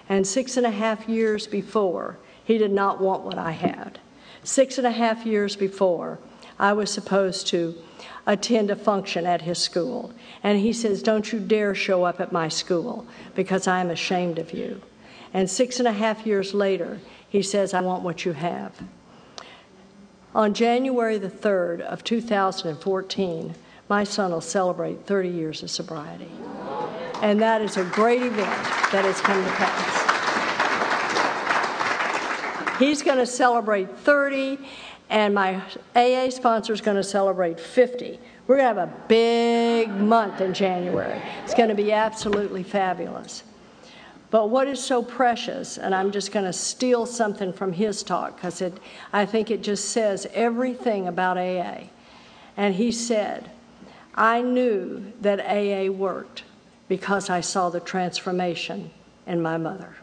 And 0.08 0.26
six 0.26 0.58
and 0.58 0.66
a 0.66 0.72
half 0.72 1.10
years 1.10 1.48
before, 1.48 2.18
he 2.44 2.58
did 2.58 2.72
not 2.72 3.02
want 3.02 3.24
what 3.24 3.38
I 3.38 3.52
had. 3.52 4.00
Six 4.44 4.78
and 4.78 4.88
a 4.88 4.92
half 4.92 5.26
years 5.26 5.56
before, 5.56 6.20
I 6.60 6.74
was 6.74 6.92
supposed 6.92 7.48
to 7.48 7.76
attend 8.28 8.70
a 8.70 8.76
function 8.76 9.26
at 9.26 9.42
his 9.42 9.58
school. 9.60 10.14
And 10.44 10.60
he 10.60 10.74
says, 10.74 11.02
Don't 11.02 11.32
you 11.32 11.40
dare 11.40 11.74
show 11.74 12.04
up 12.04 12.20
at 12.20 12.32
my 12.32 12.48
school 12.48 13.06
because 13.36 13.68
I 13.68 13.80
am 13.80 13.90
ashamed 13.90 14.38
of 14.38 14.54
you. 14.54 14.82
And 15.34 15.50
six 15.50 15.80
and 15.80 15.88
a 15.88 15.94
half 15.94 16.26
years 16.26 16.54
later, 16.54 17.00
he 17.30 17.42
says, 17.42 17.74
I 17.74 17.82
want 17.82 18.04
what 18.04 18.26
you 18.26 18.34
have. 18.34 18.74
On 20.34 20.54
January 20.54 21.18
the 21.18 21.30
3rd 21.30 21.82
of 21.82 22.06
2014, 22.06 23.54
my 23.90 24.06
son 24.06 24.32
will 24.32 24.40
celebrate 24.40 25.06
30 25.06 25.28
years 25.28 25.62
of 25.62 25.70
sobriety. 25.70 26.32
And 27.22 27.42
that 27.42 27.62
is 27.62 27.76
a 27.76 27.84
great 27.84 28.22
event 28.22 28.50
that 28.92 29.04
has 29.04 29.20
come 29.20 29.44
to 29.44 29.52
pass. 29.52 30.08
He's 32.80 33.02
going 33.04 33.18
to 33.18 33.26
celebrate 33.26 33.98
30, 34.00 34.58
and 35.10 35.36
my 35.36 35.62
AA 35.96 36.30
sponsor 36.30 36.72
is 36.72 36.80
going 36.80 36.96
to 36.96 37.04
celebrate 37.04 37.60
50. 37.60 38.18
We're 38.48 38.56
going 38.56 38.74
to 38.74 38.82
have 38.82 38.90
a 38.90 38.94
big 39.10 39.90
month 39.90 40.40
in 40.40 40.54
January. 40.54 41.22
It's 41.44 41.54
going 41.54 41.68
to 41.70 41.76
be 41.76 41.92
absolutely 41.92 42.64
fabulous. 42.64 43.44
But 44.32 44.50
what 44.50 44.68
is 44.68 44.82
so 44.82 45.04
precious, 45.04 45.78
and 45.78 45.94
I'm 45.94 46.10
just 46.12 46.32
going 46.32 46.46
to 46.46 46.54
steal 46.54 47.06
something 47.06 47.52
from 47.52 47.74
his 47.74 48.02
talk 48.02 48.38
because 48.38 48.64
I 49.12 49.26
think 49.26 49.52
it 49.52 49.62
just 49.62 49.90
says 49.90 50.26
everything 50.34 51.08
about 51.08 51.38
AA. 51.38 51.90
And 52.56 52.74
he 52.74 52.94
said, 52.94 53.52
I 54.16 54.42
knew 54.42 55.12
that 55.20 55.42
AA 55.42 55.92
worked 55.92 56.44
because 56.88 57.30
I 57.30 57.42
saw 57.42 57.70
the 57.70 57.82
transformation 57.82 58.92
in 59.28 59.42
my 59.42 59.58
mother. 59.58 59.96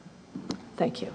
Thank 0.77 1.01
you. 1.01 1.13